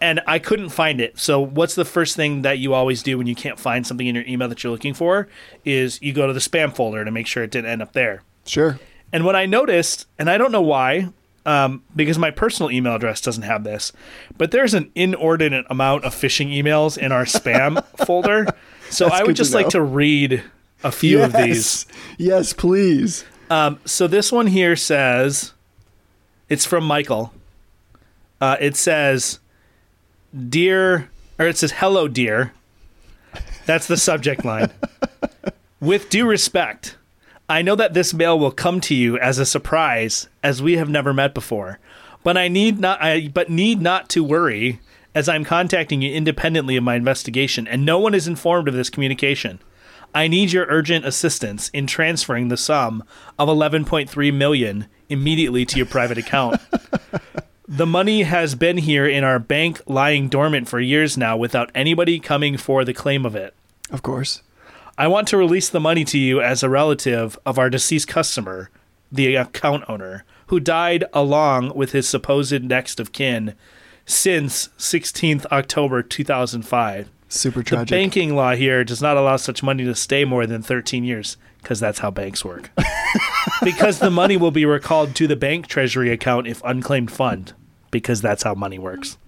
and 0.00 0.20
I 0.26 0.38
couldn't 0.38 0.68
find 0.68 1.00
it. 1.00 1.18
So 1.18 1.40
what's 1.40 1.74
the 1.74 1.84
first 1.84 2.14
thing 2.14 2.42
that 2.42 2.58
you 2.58 2.72
always 2.72 3.02
do 3.02 3.18
when 3.18 3.26
you 3.26 3.34
can't 3.34 3.58
find 3.58 3.86
something 3.86 4.06
in 4.06 4.14
your 4.14 4.24
email 4.26 4.48
that 4.48 4.62
you're 4.62 4.70
looking 4.70 4.94
for? 4.94 5.28
Is 5.64 6.00
you 6.00 6.12
go 6.12 6.26
to 6.26 6.32
the 6.32 6.40
spam 6.40 6.74
folder 6.74 7.04
to 7.04 7.10
make 7.10 7.26
sure 7.26 7.42
it 7.42 7.50
didn't 7.50 7.70
end 7.70 7.82
up 7.82 7.92
there. 7.92 8.22
Sure. 8.44 8.78
And 9.12 9.24
what 9.24 9.36
I 9.36 9.46
noticed, 9.46 10.06
and 10.18 10.30
I 10.30 10.38
don't 10.38 10.52
know 10.52 10.62
why, 10.62 11.08
um, 11.46 11.82
because 11.94 12.18
my 12.18 12.30
personal 12.30 12.70
email 12.70 12.94
address 12.96 13.20
doesn't 13.20 13.44
have 13.44 13.64
this, 13.64 13.92
but 14.36 14.50
there's 14.50 14.74
an 14.74 14.90
inordinate 14.94 15.64
amount 15.70 16.04
of 16.04 16.14
phishing 16.14 16.52
emails 16.54 16.98
in 16.98 17.12
our 17.12 17.24
spam 17.24 17.84
folder. 18.06 18.46
So 18.90 19.06
That's 19.06 19.20
I 19.20 19.24
would 19.24 19.36
just 19.36 19.54
like 19.54 19.68
to 19.70 19.80
read 19.80 20.42
a 20.82 20.92
few 20.92 21.22
of 21.22 21.32
these. 21.32 21.86
Yes, 22.18 22.52
please. 22.52 23.24
Um, 23.48 23.78
so 23.84 24.06
this 24.06 24.32
one 24.32 24.48
here 24.48 24.76
says, 24.76 25.52
it's 26.48 26.64
from 26.64 26.84
Michael. 26.84 27.32
Uh, 28.40 28.56
it 28.60 28.76
says, 28.76 29.40
"Dear 30.48 31.08
or 31.38 31.46
it 31.46 31.56
says, 31.56 31.72
Hello, 31.72 32.08
dear. 32.08 32.52
That's 33.66 33.86
the 33.86 33.96
subject 33.96 34.44
line. 34.44 34.70
With 35.80 36.08
due 36.08 36.26
respect, 36.26 36.96
I 37.48 37.62
know 37.62 37.74
that 37.76 37.94
this 37.94 38.14
mail 38.14 38.38
will 38.38 38.50
come 38.50 38.80
to 38.82 38.94
you 38.94 39.18
as 39.18 39.38
a 39.38 39.46
surprise, 39.46 40.28
as 40.42 40.62
we 40.62 40.76
have 40.76 40.88
never 40.88 41.12
met 41.12 41.34
before. 41.34 41.78
But 42.24 42.36
I 42.36 42.48
need 42.48 42.80
not 42.80 43.00
I 43.02 43.28
but 43.28 43.50
need 43.50 43.80
not 43.80 44.08
to 44.10 44.24
worry, 44.24 44.80
as 45.14 45.28
I'm 45.28 45.44
contacting 45.44 46.02
you 46.02 46.12
independently 46.12 46.76
of 46.76 46.84
my 46.84 46.96
investigation, 46.96 47.68
and 47.68 47.84
no 47.84 47.98
one 47.98 48.14
is 48.14 48.26
informed 48.26 48.68
of 48.68 48.74
this 48.74 48.90
communication. 48.90 49.60
I 50.16 50.28
need 50.28 50.50
your 50.50 50.64
urgent 50.70 51.04
assistance 51.04 51.68
in 51.74 51.86
transferring 51.86 52.48
the 52.48 52.56
sum 52.56 53.04
of 53.38 53.50
11.3 53.50 54.32
million 54.32 54.86
immediately 55.10 55.66
to 55.66 55.76
your 55.76 55.84
private 55.84 56.16
account. 56.16 56.58
The 57.68 57.84
money 57.84 58.22
has 58.22 58.54
been 58.54 58.78
here 58.78 59.06
in 59.06 59.24
our 59.24 59.38
bank 59.38 59.82
lying 59.86 60.30
dormant 60.30 60.68
for 60.68 60.80
years 60.80 61.18
now 61.18 61.36
without 61.36 61.70
anybody 61.74 62.18
coming 62.18 62.56
for 62.56 62.82
the 62.82 62.94
claim 62.94 63.26
of 63.26 63.36
it. 63.36 63.54
Of 63.90 64.02
course. 64.02 64.40
I 64.96 65.06
want 65.06 65.28
to 65.28 65.36
release 65.36 65.68
the 65.68 65.80
money 65.80 66.06
to 66.06 66.18
you 66.18 66.40
as 66.40 66.62
a 66.62 66.70
relative 66.70 67.38
of 67.44 67.58
our 67.58 67.68
deceased 67.68 68.08
customer, 68.08 68.70
the 69.12 69.36
account 69.36 69.84
owner, 69.86 70.24
who 70.46 70.60
died 70.60 71.04
along 71.12 71.74
with 71.76 71.92
his 71.92 72.08
supposed 72.08 72.64
next 72.64 72.98
of 72.98 73.12
kin 73.12 73.54
since 74.06 74.70
16th 74.78 75.44
October 75.52 76.02
2005. 76.02 77.10
Super 77.28 77.62
tragic. 77.62 77.88
The 77.88 77.96
banking 77.96 78.36
law 78.36 78.54
here 78.54 78.84
does 78.84 79.02
not 79.02 79.16
allow 79.16 79.36
such 79.36 79.62
money 79.62 79.84
to 79.84 79.94
stay 79.94 80.24
more 80.24 80.46
than 80.46 80.62
13 80.62 81.04
years 81.04 81.36
because 81.60 81.80
that's 81.80 81.98
how 81.98 82.10
banks 82.10 82.44
work. 82.44 82.70
because 83.64 83.98
the 83.98 84.10
money 84.10 84.36
will 84.36 84.52
be 84.52 84.64
recalled 84.64 85.14
to 85.16 85.26
the 85.26 85.36
bank 85.36 85.66
treasury 85.66 86.10
account 86.10 86.46
if 86.46 86.62
unclaimed 86.64 87.10
fund 87.10 87.52
because 87.90 88.20
that's 88.20 88.44
how 88.44 88.54
money 88.54 88.78
works. 88.78 89.18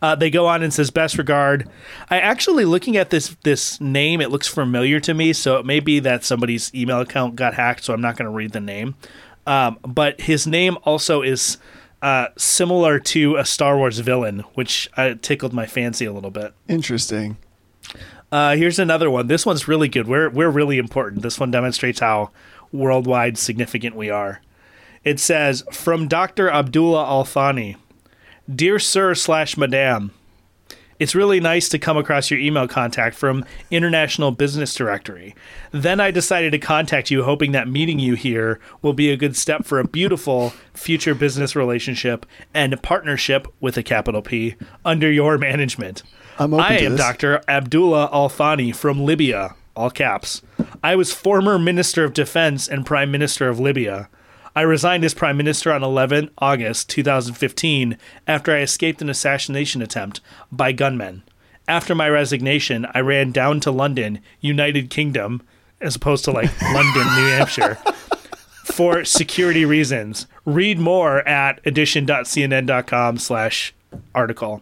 Uh, 0.00 0.14
they 0.14 0.30
go 0.30 0.46
on 0.46 0.62
and 0.62 0.72
says 0.72 0.90
best 0.90 1.18
regard. 1.18 1.68
I 2.08 2.20
actually 2.20 2.64
looking 2.64 2.96
at 2.96 3.10
this 3.10 3.36
this 3.42 3.80
name, 3.80 4.20
it 4.20 4.30
looks 4.30 4.46
familiar 4.46 5.00
to 5.00 5.12
me, 5.12 5.32
so 5.32 5.58
it 5.58 5.66
may 5.66 5.80
be 5.80 5.98
that 6.00 6.24
somebody's 6.24 6.72
email 6.74 7.00
account 7.00 7.34
got 7.34 7.54
hacked. 7.54 7.84
So 7.84 7.92
I'm 7.92 8.00
not 8.00 8.16
going 8.16 8.26
to 8.26 8.34
read 8.34 8.52
the 8.52 8.60
name. 8.60 8.94
Um, 9.46 9.78
but 9.82 10.20
his 10.20 10.46
name 10.46 10.78
also 10.84 11.22
is 11.22 11.58
uh, 12.02 12.28
similar 12.36 12.98
to 12.98 13.36
a 13.36 13.44
Star 13.44 13.76
Wars 13.76 13.98
villain, 13.98 14.40
which 14.54 14.88
uh, 14.96 15.14
tickled 15.20 15.52
my 15.52 15.66
fancy 15.66 16.04
a 16.04 16.12
little 16.12 16.30
bit. 16.30 16.54
Interesting. 16.68 17.36
Uh, 18.30 18.56
here's 18.56 18.78
another 18.78 19.10
one. 19.10 19.26
This 19.26 19.46
one's 19.46 19.68
really 19.68 19.88
good. 19.88 20.06
We're 20.06 20.28
we're 20.28 20.50
really 20.50 20.78
important. 20.78 21.22
This 21.22 21.40
one 21.40 21.50
demonstrates 21.50 22.00
how 22.00 22.30
worldwide 22.72 23.38
significant 23.38 23.96
we 23.96 24.10
are. 24.10 24.42
It 25.04 25.18
says 25.18 25.64
from 25.72 26.08
Dr. 26.08 26.50
Abdullah 26.50 27.06
Al 27.06 27.24
Thani, 27.24 27.76
dear 28.52 28.78
sir 28.78 29.14
slash 29.14 29.56
madam. 29.56 30.12
It's 30.98 31.14
really 31.14 31.38
nice 31.38 31.68
to 31.68 31.78
come 31.78 31.96
across 31.96 32.30
your 32.30 32.40
email 32.40 32.66
contact 32.66 33.14
from 33.14 33.44
International 33.70 34.32
Business 34.32 34.74
Directory. 34.74 35.34
Then 35.70 36.00
I 36.00 36.10
decided 36.10 36.50
to 36.52 36.58
contact 36.58 37.10
you, 37.10 37.22
hoping 37.22 37.52
that 37.52 37.68
meeting 37.68 37.98
you 37.98 38.14
here 38.14 38.58
will 38.82 38.94
be 38.94 39.10
a 39.10 39.16
good 39.16 39.36
step 39.36 39.64
for 39.64 39.78
a 39.78 39.86
beautiful 39.86 40.52
future 40.74 41.14
business 41.14 41.54
relationship 41.54 42.26
and 42.52 42.82
partnership 42.82 43.46
with 43.60 43.76
a 43.76 43.82
capital 43.82 44.22
P 44.22 44.56
under 44.84 45.10
your 45.10 45.38
management. 45.38 46.02
I'm 46.38 46.54
open 46.54 46.64
I 46.64 46.78
am 46.78 46.92
this. 46.92 47.00
Dr. 47.00 47.42
Abdullah 47.46 48.10
Al 48.12 48.28
Thani 48.28 48.72
from 48.72 49.04
Libya, 49.04 49.54
all 49.76 49.90
caps. 49.90 50.42
I 50.82 50.96
was 50.96 51.12
former 51.12 51.58
Minister 51.58 52.04
of 52.04 52.12
Defense 52.12 52.68
and 52.68 52.86
Prime 52.86 53.10
Minister 53.10 53.48
of 53.48 53.60
Libya. 53.60 54.08
I 54.58 54.62
resigned 54.62 55.04
as 55.04 55.14
Prime 55.14 55.36
Minister 55.36 55.72
on 55.72 55.84
11 55.84 56.30
August 56.38 56.88
2015 56.88 57.96
after 58.26 58.52
I 58.52 58.58
escaped 58.62 59.00
an 59.00 59.08
assassination 59.08 59.82
attempt 59.82 60.20
by 60.50 60.72
gunmen. 60.72 61.22
After 61.68 61.94
my 61.94 62.08
resignation, 62.08 62.84
I 62.92 62.98
ran 62.98 63.30
down 63.30 63.60
to 63.60 63.70
London, 63.70 64.18
United 64.40 64.90
Kingdom, 64.90 65.42
as 65.80 65.94
opposed 65.94 66.24
to 66.24 66.32
like 66.32 66.50
London, 66.74 67.04
New 67.04 67.28
Hampshire, 67.28 67.76
for 68.64 69.04
security 69.04 69.64
reasons. 69.64 70.26
Read 70.44 70.80
more 70.80 71.18
at 71.20 71.60
edition.cnn.com 71.64 73.18
slash 73.18 73.72
article. 74.12 74.60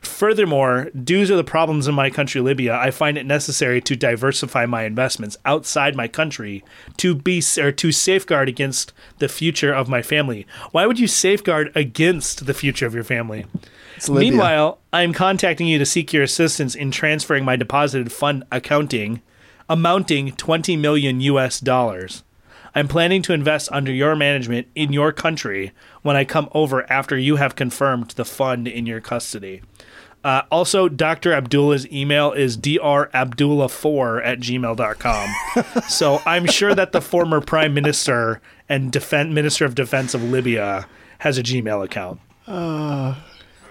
Furthermore, 0.00 0.90
due 0.90 1.26
to 1.26 1.36
the 1.36 1.44
problems 1.44 1.88
in 1.88 1.94
my 1.94 2.10
country, 2.10 2.40
Libya, 2.40 2.74
I 2.74 2.90
find 2.90 3.16
it 3.16 3.26
necessary 3.26 3.80
to 3.82 3.96
diversify 3.96 4.66
my 4.66 4.84
investments 4.84 5.36
outside 5.44 5.96
my 5.96 6.08
country 6.08 6.62
to 6.98 7.14
be 7.14 7.42
or 7.58 7.72
to 7.72 7.92
safeguard 7.92 8.48
against 8.48 8.92
the 9.18 9.28
future 9.28 9.72
of 9.72 9.88
my 9.88 10.02
family. 10.02 10.46
Why 10.72 10.86
would 10.86 10.98
you 10.98 11.06
safeguard 11.06 11.72
against 11.74 12.46
the 12.46 12.54
future 12.54 12.86
of 12.86 12.94
your 12.94 13.04
family? 13.04 13.46
Meanwhile, 14.08 14.78
I'm 14.92 15.12
contacting 15.12 15.66
you 15.66 15.78
to 15.78 15.86
seek 15.86 16.12
your 16.12 16.22
assistance 16.22 16.74
in 16.74 16.90
transferring 16.90 17.44
my 17.44 17.56
deposited 17.56 18.12
fund 18.12 18.44
accounting 18.52 19.22
amounting 19.68 20.32
20 20.32 20.76
million 20.76 21.20
US 21.20 21.60
dollars. 21.60 22.22
I'm 22.74 22.88
planning 22.88 23.22
to 23.22 23.32
invest 23.32 23.70
under 23.70 23.92
your 23.92 24.16
management 24.16 24.66
in 24.74 24.92
your 24.92 25.12
country 25.12 25.72
when 26.02 26.16
I 26.16 26.24
come 26.24 26.48
over 26.52 26.90
after 26.90 27.16
you 27.16 27.36
have 27.36 27.54
confirmed 27.54 28.10
the 28.10 28.24
fund 28.24 28.66
in 28.66 28.86
your 28.86 29.00
custody. 29.00 29.62
Uh, 30.24 30.42
also, 30.50 30.88
Dr. 30.88 31.34
Abdullah's 31.34 31.86
email 31.92 32.32
is 32.32 32.56
drabdullah4 32.56 34.24
at 34.24 34.40
gmail.com. 34.40 35.82
so 35.88 36.22
I'm 36.24 36.46
sure 36.46 36.74
that 36.74 36.92
the 36.92 37.02
former 37.02 37.42
prime 37.42 37.74
minister 37.74 38.40
and 38.68 38.90
defen 38.90 39.32
minister 39.32 39.66
of 39.66 39.74
defense 39.74 40.14
of 40.14 40.22
Libya 40.22 40.88
has 41.18 41.36
a 41.36 41.42
Gmail 41.42 41.84
account. 41.84 42.20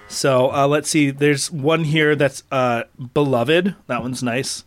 So 0.07 0.51
uh, 0.53 0.67
let's 0.67 0.89
see. 0.89 1.09
There's 1.09 1.51
one 1.51 1.85
here 1.85 2.15
that's 2.15 2.43
uh, 2.51 2.83
beloved. 3.13 3.75
That 3.87 4.01
one's 4.01 4.21
nice. 4.21 4.63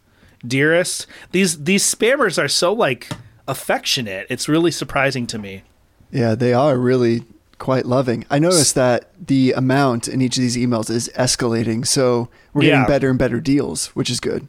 Dearest. 0.46 1.06
These 1.30 1.64
these 1.64 1.82
spammers 1.82 2.42
are 2.42 2.48
so 2.48 2.72
like 2.72 3.08
affectionate. 3.48 4.26
It's 4.30 4.48
really 4.48 4.70
surprising 4.70 5.26
to 5.28 5.38
me. 5.38 5.62
Yeah, 6.10 6.34
they 6.34 6.52
are 6.52 6.76
really 6.78 7.24
quite 7.58 7.86
loving. 7.86 8.24
I 8.30 8.38
noticed 8.38 8.74
that 8.74 9.10
the 9.24 9.52
amount 9.52 10.08
in 10.08 10.20
each 10.20 10.36
of 10.36 10.42
these 10.42 10.56
emails 10.56 10.90
is 10.90 11.10
escalating, 11.16 11.86
so 11.86 12.28
we're 12.52 12.64
Yeah. 12.64 12.70
getting 12.70 12.86
better 12.86 13.10
and 13.10 13.18
better 13.18 13.40
deals, 13.40 13.86
which 13.88 14.10
is 14.10 14.20
good. 14.20 14.46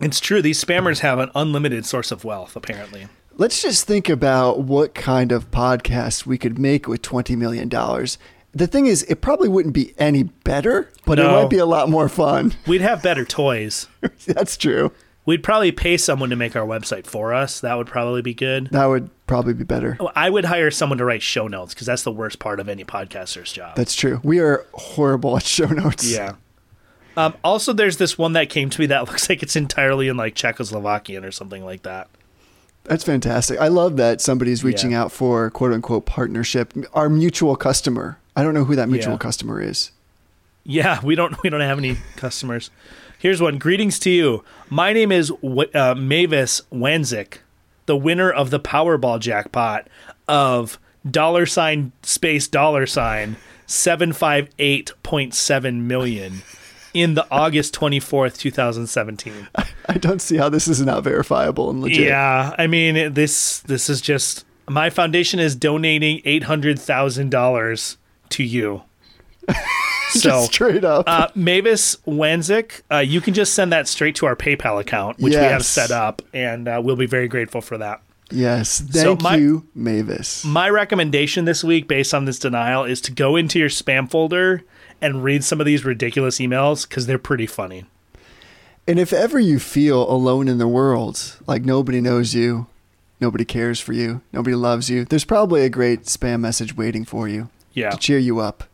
It's 0.00 0.20
true. 0.20 0.40
These 0.42 0.62
spammers 0.64 1.00
have 1.00 1.18
an 1.18 1.30
unlimited 1.34 1.84
source 1.86 2.10
of 2.10 2.24
wealth. 2.24 2.56
Apparently. 2.56 3.08
Let's 3.36 3.62
just 3.62 3.86
think 3.86 4.08
about 4.08 4.60
what 4.60 4.94
kind 4.94 5.32
of 5.32 5.50
podcast 5.50 6.26
we 6.26 6.36
could 6.38 6.58
make 6.58 6.86
with 6.86 7.00
$20 7.02 7.36
million. 7.36 7.68
The 7.68 8.66
thing 8.66 8.84
is, 8.86 9.04
it 9.04 9.22
probably 9.22 9.48
wouldn't 9.48 9.74
be 9.74 9.94
any 9.98 10.24
better, 10.24 10.90
but 11.06 11.18
it 11.18 11.24
might 11.24 11.48
be 11.48 11.56
a 11.56 11.64
lot 11.64 11.88
more 11.88 12.10
fun. 12.10 12.52
We'd 12.66 12.82
have 12.82 13.02
better 13.02 13.24
toys. 13.24 13.86
That's 14.26 14.58
true. 14.58 14.92
We'd 15.24 15.42
probably 15.44 15.70
pay 15.70 15.96
someone 15.98 16.30
to 16.30 16.36
make 16.36 16.56
our 16.56 16.66
website 16.66 17.06
for 17.06 17.32
us. 17.32 17.60
That 17.60 17.76
would 17.78 17.86
probably 17.86 18.22
be 18.22 18.34
good. 18.34 18.68
That 18.72 18.86
would 18.86 19.08
probably 19.28 19.54
be 19.54 19.62
better. 19.64 19.96
Oh, 20.00 20.10
I 20.16 20.28
would 20.30 20.46
hire 20.46 20.70
someone 20.72 20.98
to 20.98 21.04
write 21.04 21.22
show 21.22 21.46
notes 21.46 21.74
because 21.74 21.86
that's 21.86 22.02
the 22.02 22.10
worst 22.10 22.40
part 22.40 22.58
of 22.58 22.68
any 22.68 22.84
podcaster's 22.84 23.52
job. 23.52 23.76
That's 23.76 23.94
true. 23.94 24.20
We 24.24 24.40
are 24.40 24.66
horrible 24.74 25.36
at 25.36 25.44
show 25.44 25.66
notes. 25.66 26.10
Yeah. 26.10 26.34
Um, 27.16 27.34
also, 27.44 27.72
there's 27.72 27.98
this 27.98 28.18
one 28.18 28.32
that 28.32 28.48
came 28.50 28.68
to 28.70 28.80
me 28.80 28.86
that 28.86 29.04
looks 29.08 29.28
like 29.28 29.42
it's 29.44 29.54
entirely 29.54 30.08
in 30.08 30.16
like 30.16 30.34
Czechoslovakian 30.34 31.24
or 31.24 31.30
something 31.30 31.64
like 31.64 31.82
that. 31.82 32.08
That's 32.84 33.04
fantastic. 33.04 33.60
I 33.60 33.68
love 33.68 33.96
that 33.98 34.20
somebody's 34.20 34.64
reaching 34.64 34.90
Yeah. 34.90 35.02
out 35.02 35.12
for 35.12 35.50
quote 35.50 35.72
unquote 35.72 36.04
partnership. 36.04 36.72
Our 36.94 37.08
mutual 37.08 37.54
customer. 37.54 38.18
I 38.34 38.42
don't 38.42 38.54
know 38.54 38.64
who 38.64 38.74
that 38.74 38.88
mutual 38.88 39.12
Yeah. 39.12 39.18
customer 39.18 39.60
is. 39.60 39.92
Yeah, 40.64 40.98
we 41.04 41.14
don't 41.14 41.40
we 41.44 41.50
don't 41.50 41.60
have 41.60 41.78
any 41.78 41.98
customers. 42.16 42.70
Here's 43.22 43.40
one. 43.40 43.58
Greetings 43.58 44.00
to 44.00 44.10
you. 44.10 44.42
My 44.68 44.92
name 44.92 45.12
is 45.12 45.28
w- 45.28 45.70
uh, 45.72 45.94
Mavis 45.94 46.60
Wanczyk, 46.72 47.36
the 47.86 47.96
winner 47.96 48.32
of 48.32 48.50
the 48.50 48.58
Powerball 48.58 49.20
jackpot 49.20 49.86
of 50.26 50.76
dollar 51.08 51.46
sign 51.46 51.92
space 52.02 52.48
dollar 52.48 52.84
sign 52.84 53.36
seven 53.64 54.12
five 54.12 54.48
eight 54.58 54.90
point 55.04 55.34
seven 55.34 55.86
million 55.86 56.42
in 56.94 57.14
the 57.14 57.24
August 57.30 57.72
twenty 57.72 58.00
fourth, 58.00 58.36
two 58.40 58.50
thousand 58.50 58.88
seventeen. 58.88 59.46
I 59.88 59.98
don't 59.98 60.20
see 60.20 60.36
how 60.36 60.48
this 60.48 60.66
is 60.66 60.80
not 60.80 61.04
verifiable 61.04 61.70
and 61.70 61.80
legit. 61.80 62.08
Yeah, 62.08 62.56
I 62.58 62.66
mean 62.66 63.14
this. 63.14 63.60
This 63.60 63.88
is 63.88 64.00
just 64.00 64.44
my 64.68 64.90
foundation 64.90 65.38
is 65.38 65.54
donating 65.54 66.22
eight 66.24 66.42
hundred 66.42 66.76
thousand 66.76 67.30
dollars 67.30 67.98
to 68.30 68.42
you. 68.42 68.82
So 70.20 70.42
straight 70.44 70.84
up. 70.84 71.04
uh, 71.08 71.28
Mavis 71.34 71.96
Wanczyk, 72.06 72.82
uh, 72.90 72.98
you 72.98 73.20
can 73.20 73.34
just 73.34 73.54
send 73.54 73.72
that 73.72 73.88
straight 73.88 74.14
to 74.16 74.26
our 74.26 74.36
PayPal 74.36 74.80
account, 74.80 75.18
which 75.18 75.34
we 75.34 75.38
have 75.40 75.64
set 75.64 75.90
up, 75.90 76.22
and 76.32 76.68
uh, 76.68 76.80
we'll 76.84 76.96
be 76.96 77.06
very 77.06 77.28
grateful 77.28 77.60
for 77.60 77.78
that. 77.78 78.00
yes. 78.30 78.84
so 78.90 79.10
Thank 79.16 79.22
my- 79.22 79.36
you, 79.36 79.66
Mavis. 79.74 80.44
My 80.44 80.68
recommendation 80.70 81.44
this 81.44 81.62
week, 81.64 81.88
based 81.88 82.12
on 82.14 82.24
this 82.24 82.38
denial, 82.38 82.84
is 82.84 83.00
to 83.02 83.12
go 83.12 83.36
into 83.36 83.58
your 83.58 83.68
spam 83.68 84.10
folder 84.10 84.62
and 85.00 85.24
read 85.24 85.42
some 85.44 85.60
of 85.60 85.66
these 85.66 85.84
ridiculous 85.84 86.38
emails 86.38 86.86
because 86.88 87.06
they're 87.06 87.18
pretty 87.18 87.46
funny. 87.46 87.84
And 88.86 88.98
if 88.98 89.12
ever 89.12 89.38
you 89.38 89.58
feel 89.58 90.10
alone 90.10 90.48
in 90.48 90.58
the 90.58 90.68
world, 90.68 91.36
like 91.46 91.64
nobody 91.64 92.00
knows 92.00 92.34
you, 92.34 92.66
nobody 93.20 93.44
cares 93.44 93.78
for 93.80 93.92
you, 93.92 94.22
nobody 94.32 94.56
loves 94.56 94.90
you, 94.90 95.04
there's 95.04 95.24
probably 95.24 95.62
a 95.64 95.68
great 95.68 96.02
spam 96.04 96.40
message 96.40 96.76
waiting 96.76 97.04
for 97.04 97.28
you 97.28 97.48
Yeah. 97.74 97.90
to 97.90 97.96
cheer 97.96 98.18
you 98.18 98.40
up. 98.40 98.64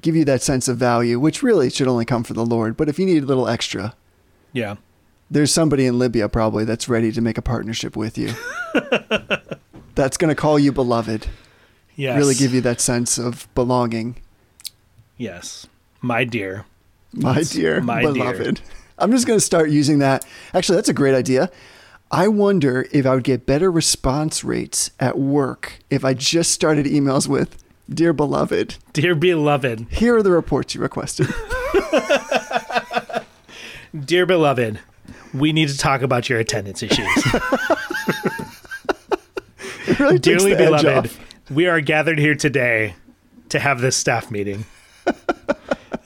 Give 0.00 0.14
you 0.16 0.24
that 0.26 0.42
sense 0.42 0.68
of 0.68 0.76
value, 0.78 1.18
which 1.18 1.42
really 1.42 1.70
should 1.70 1.88
only 1.88 2.04
come 2.04 2.22
from 2.24 2.36
the 2.36 2.44
Lord. 2.46 2.76
But 2.76 2.88
if 2.88 2.98
you 2.98 3.06
need 3.06 3.22
a 3.22 3.26
little 3.26 3.48
extra, 3.48 3.94
Yeah. 4.52 4.76
there's 5.30 5.52
somebody 5.52 5.86
in 5.86 5.98
Libya 5.98 6.28
probably 6.28 6.64
that's 6.64 6.88
ready 6.88 7.10
to 7.12 7.20
make 7.20 7.36
a 7.38 7.42
partnership 7.42 7.96
with 7.96 8.16
you. 8.16 8.32
that's 9.94 10.16
going 10.16 10.28
to 10.28 10.34
call 10.40 10.58
you 10.58 10.72
beloved. 10.72 11.26
Yes. 11.96 12.16
Really 12.16 12.34
give 12.34 12.54
you 12.54 12.60
that 12.60 12.80
sense 12.80 13.18
of 13.18 13.52
belonging. 13.54 14.16
Yes. 15.16 15.66
My 16.00 16.24
dear. 16.24 16.64
My 17.12 17.34
That's 17.34 17.50
dear, 17.50 17.80
my 17.80 18.02
dear. 18.02 18.12
beloved. 18.12 18.60
I'm 18.98 19.10
just 19.10 19.26
going 19.26 19.38
to 19.38 19.44
start 19.44 19.70
using 19.70 19.98
that. 20.00 20.24
Actually, 20.54 20.76
that's 20.76 20.88
a 20.88 20.94
great 20.94 21.14
idea. 21.14 21.50
I 22.10 22.28
wonder 22.28 22.86
if 22.92 23.04
I 23.06 23.14
would 23.14 23.24
get 23.24 23.46
better 23.46 23.70
response 23.70 24.44
rates 24.44 24.90
at 25.00 25.18
work 25.18 25.80
if 25.90 26.04
I 26.04 26.14
just 26.14 26.52
started 26.52 26.86
emails 26.86 27.26
with, 27.26 27.62
Dear 27.90 28.12
beloved, 28.12 28.76
Dear 28.92 29.14
beloved. 29.14 29.86
here 29.90 30.16
are 30.16 30.22
the 30.22 30.30
reports 30.30 30.74
you 30.74 30.80
requested. 30.80 31.28
Dear 34.04 34.26
beloved. 34.26 34.80
We 35.34 35.52
need 35.52 35.68
to 35.68 35.76
talk 35.78 36.02
about 36.02 36.28
your 36.28 36.38
attendance 36.38 36.82
issues. 36.82 37.08
It 39.90 39.98
really 40.00 40.18
Dearly 40.18 40.54
beloved, 40.54 41.10
we 41.50 41.66
are 41.66 41.80
gathered 41.80 42.18
here 42.18 42.34
today 42.34 42.94
to 43.48 43.58
have 43.58 43.80
this 43.80 43.96
staff 43.96 44.30
meeting. 44.30 44.64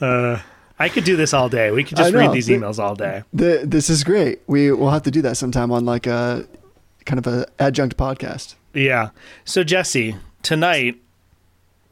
Uh, 0.00 0.40
I 0.80 0.88
could 0.88 1.04
do 1.04 1.14
this 1.14 1.32
all 1.32 1.48
day. 1.48 1.70
We 1.70 1.84
could 1.84 1.96
just 1.96 2.12
read 2.12 2.32
these 2.32 2.46
The- 2.46 2.56
emails 2.56 2.80
all 2.80 2.96
day. 2.96 3.22
The, 3.32 3.62
this 3.64 3.88
is 3.88 4.02
great. 4.02 4.40
We 4.48 4.72
will 4.72 4.90
have 4.90 5.04
to 5.04 5.12
do 5.12 5.22
that 5.22 5.36
sometime 5.36 5.70
on 5.70 5.84
like 5.84 6.08
a 6.08 6.44
kind 7.04 7.24
of 7.24 7.32
a 7.32 7.46
adjunct 7.60 7.96
podcast. 7.96 8.56
Yeah. 8.74 9.10
So, 9.44 9.62
Jesse, 9.62 10.16
tonight 10.42 11.00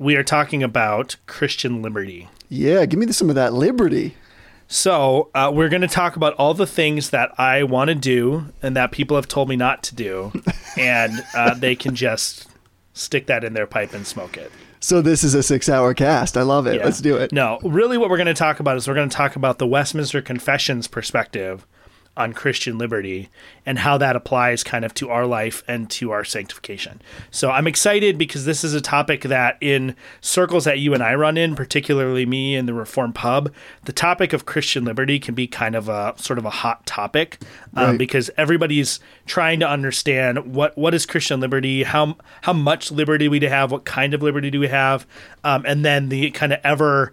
we 0.01 0.17
are 0.17 0.25
talking 0.25 0.63
about 0.63 1.17
Christian 1.27 1.83
liberty. 1.83 2.27
Yeah, 2.49 2.87
give 2.87 2.99
me 2.99 3.13
some 3.13 3.29
of 3.29 3.35
that 3.37 3.53
liberty. 3.53 4.17
So, 4.67 5.31
uh, 5.35 5.51
we're 5.53 5.69
going 5.69 5.83
to 5.83 5.89
talk 5.89 6.17
about 6.17 6.33
all 6.35 6.55
the 6.55 6.67
things 6.67 7.11
that 7.11 7.39
I 7.39 7.65
want 7.65 7.89
to 7.89 7.95
do 7.95 8.47
and 8.63 8.75
that 8.77 8.93
people 8.93 9.17
have 9.17 9.29
told 9.29 9.49
me 9.49 9.57
not 9.57 9.83
to 9.85 9.95
do, 9.95 10.33
and 10.79 11.13
uh, 11.35 11.55
they 11.55 11.77
can 11.77 11.95
just 11.95 12.49
stick 12.95 13.27
that 13.27 13.45
in 13.45 13.53
their 13.53 13.67
pipe 13.67 13.93
and 13.93 14.07
smoke 14.07 14.39
it. 14.39 14.51
So 14.81 15.03
this 15.03 15.23
is 15.23 15.35
a 15.35 15.43
six-hour 15.43 15.93
cast. 15.95 16.39
I 16.39 16.43
love 16.43 16.67
it. 16.67 16.77
Yeah. 16.77 16.85
Let's 16.85 17.03
do 17.03 17.17
it. 17.19 17.31
No, 17.31 17.59
really, 17.63 17.99
what 17.99 18.09
we're 18.09 18.17
going 18.17 18.27
to 18.27 18.35
talk 18.35 18.59
about 18.59 18.79
is 18.79 18.89
we're 18.89 18.95
going 18.95 19.11
to 19.11 19.17
talk 19.17 19.37
about 19.37 19.59
the 19.59 19.67
Westminster 19.67 20.23
Confession's 20.23 20.89
perspective 20.89 21.67
on 22.21 22.33
Christian 22.33 22.79
liberty 22.79 23.29
and 23.67 23.79
how 23.79 23.99
that 23.99 24.15
applies 24.15 24.63
kind 24.63 24.85
of 24.85 24.95
to 24.95 25.11
our 25.11 25.27
life 25.27 25.63
and 25.67 25.91
to 25.91 26.11
our 26.13 26.25
sanctification. 26.25 27.01
So 27.31 27.51
I'm 27.51 27.67
excited 27.67 28.19
because 28.19 28.45
this 28.45 28.63
is 28.63 28.75
a 28.75 28.81
topic 28.81 29.23
that 29.23 29.57
in 29.61 29.97
circles 30.21 30.65
that 30.65 30.79
you 30.79 30.95
and 30.95 31.03
I 31.03 31.15
run 31.15 31.37
in, 31.37 31.55
particularly 31.57 32.27
me 32.27 32.55
in 32.55 32.67
the 32.67 32.75
Reform 32.75 33.13
Pub, 33.13 33.53
the 33.85 33.93
topic 33.93 34.33
of 34.33 34.47
Christian 34.47 34.85
liberty 34.85 35.19
can 35.19 35.35
be 35.35 35.47
kind 35.47 35.75
of 35.75 35.89
a 35.89 36.15
sort 36.17 36.39
of 36.39 36.45
a 36.45 36.51
hot 36.51 36.87
topic 36.87 37.39
um, 37.77 37.91
Right. 37.91 37.99
because 37.99 38.31
everybody's 38.37 39.01
trying 39.27 39.61
to 39.61 39.69
understand 39.69 40.55
what 40.55 40.77
what 40.77 40.95
is 40.95 41.07
Christian 41.07 41.41
liberty, 41.41 41.83
how 41.85 42.17
how 42.43 42.53
much 42.53 42.93
liberty 42.93 43.29
we 43.29 43.41
have, 43.41 43.73
what 43.73 43.85
kind 43.85 44.15
of 44.15 44.23
liberty 44.23 44.51
do 44.51 44.61
we 44.61 44.69
have, 44.69 45.07
um, 45.45 45.65
and 45.67 45.85
then 45.85 46.09
the 46.11 46.31
kind 46.33 46.53
of 46.53 46.61
ever 46.65 47.13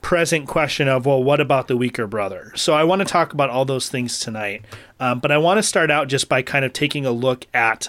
present 0.00 0.46
question 0.46 0.88
of 0.88 1.06
well 1.06 1.22
what 1.22 1.40
about 1.40 1.68
the 1.68 1.76
weaker 1.76 2.06
brother? 2.06 2.52
So 2.54 2.74
i 2.74 2.84
want 2.84 3.00
to 3.00 3.04
talk 3.04 3.32
about 3.32 3.50
all 3.50 3.64
those 3.64 3.88
things 3.88 4.18
tonight 4.18 4.64
um, 5.00 5.20
but 5.20 5.30
i 5.30 5.38
want 5.38 5.58
to 5.58 5.62
start 5.62 5.90
out 5.90 6.08
just 6.08 6.28
by 6.28 6.42
kind 6.42 6.64
of 6.64 6.72
taking 6.72 7.04
a 7.04 7.10
look 7.10 7.46
at 7.52 7.88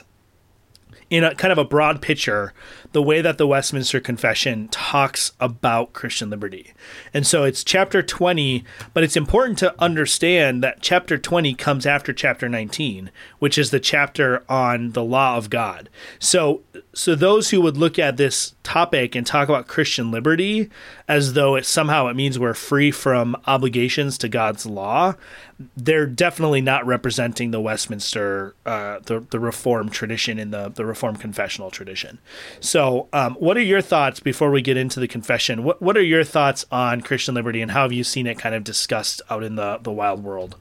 in 1.10 1.24
a 1.24 1.34
kind 1.36 1.52
of 1.52 1.58
a 1.58 1.66
broad 1.66 2.02
picture 2.02 2.54
the 2.92 3.04
way 3.04 3.22
that 3.22 3.38
the 3.38 3.48
Westminster 3.48 4.00
Confession 4.00 4.68
talks 4.70 5.32
about 5.40 5.94
Christian 5.94 6.30
liberty. 6.30 6.74
And 7.14 7.26
so 7.26 7.44
it's 7.44 7.64
chapter 7.64 8.02
20, 8.02 8.64
but 8.94 9.04
it's 9.04 9.18
important 9.18 9.60
to 9.60 9.76
understand 9.80 10.64
that 10.64 10.82
chapter 10.82 11.18
20 11.18 11.54
comes 11.54 11.86
after 11.86 12.14
chapter 12.14 12.50
19, 12.50 13.12
which 13.38 13.58
is 13.58 13.70
the 13.70 13.80
chapter 13.80 14.44
on 14.50 14.94
the 14.94 15.04
law 15.04 15.38
of 15.38 15.50
God. 15.50 15.90
So 16.18 16.62
so 16.94 17.16
those 17.16 17.52
who 17.52 17.62
would 17.62 17.78
look 17.78 18.00
at 18.00 18.18
this 18.18 18.56
topic 18.64 19.16
and 19.16 19.26
talk 19.26 19.48
about 19.48 19.68
Christian 19.68 20.12
liberty 20.12 20.70
as 21.08 21.34
though 21.34 21.56
it 21.56 21.66
somehow 21.66 22.08
it 22.08 22.16
means 22.16 22.38
we're 22.38 22.54
free 22.54 22.92
from 22.92 23.36
obligations 23.46 24.18
to 24.20 24.30
God's 24.30 24.66
law, 24.66 25.16
they're 25.76 26.06
definitely 26.06 26.62
not 26.62 26.86
representing 26.86 27.52
the 27.52 27.60
Westminster, 27.60 28.56
uh, 28.66 29.00
the 29.04 29.20
the 29.20 29.40
Reformed 29.40 29.92
tradition 29.92 30.40
in 30.40 30.52
the 30.52 30.70
the 30.70 30.86
Reformed 30.86 31.20
confessional 31.20 31.70
tradition. 31.70 32.20
So, 32.60 32.79
um, 33.14 33.36
what 33.36 33.58
are 33.58 33.62
your 33.62 33.82
thoughts 33.82 34.20
before 34.20 34.52
we 34.52 34.62
get 34.62 34.78
into 34.78 35.00
the 35.00 35.08
confession? 35.08 35.64
What 35.64 35.82
what 35.82 35.98
are 35.98 36.04
your 36.04 36.24
thoughts 36.24 36.66
on 36.72 37.02
Christian 37.02 37.36
liberty, 37.36 37.62
and 37.62 37.72
how 37.72 37.84
have 37.84 37.94
you 37.94 38.04
seen 38.04 38.28
it 38.28 38.38
kind 38.38 38.56
of 38.56 38.64
discussed 38.64 39.22
out 39.30 39.44
in 39.44 39.56
the 39.56 39.80
the 39.82 39.92
wild 39.92 40.24
world? 40.24 40.56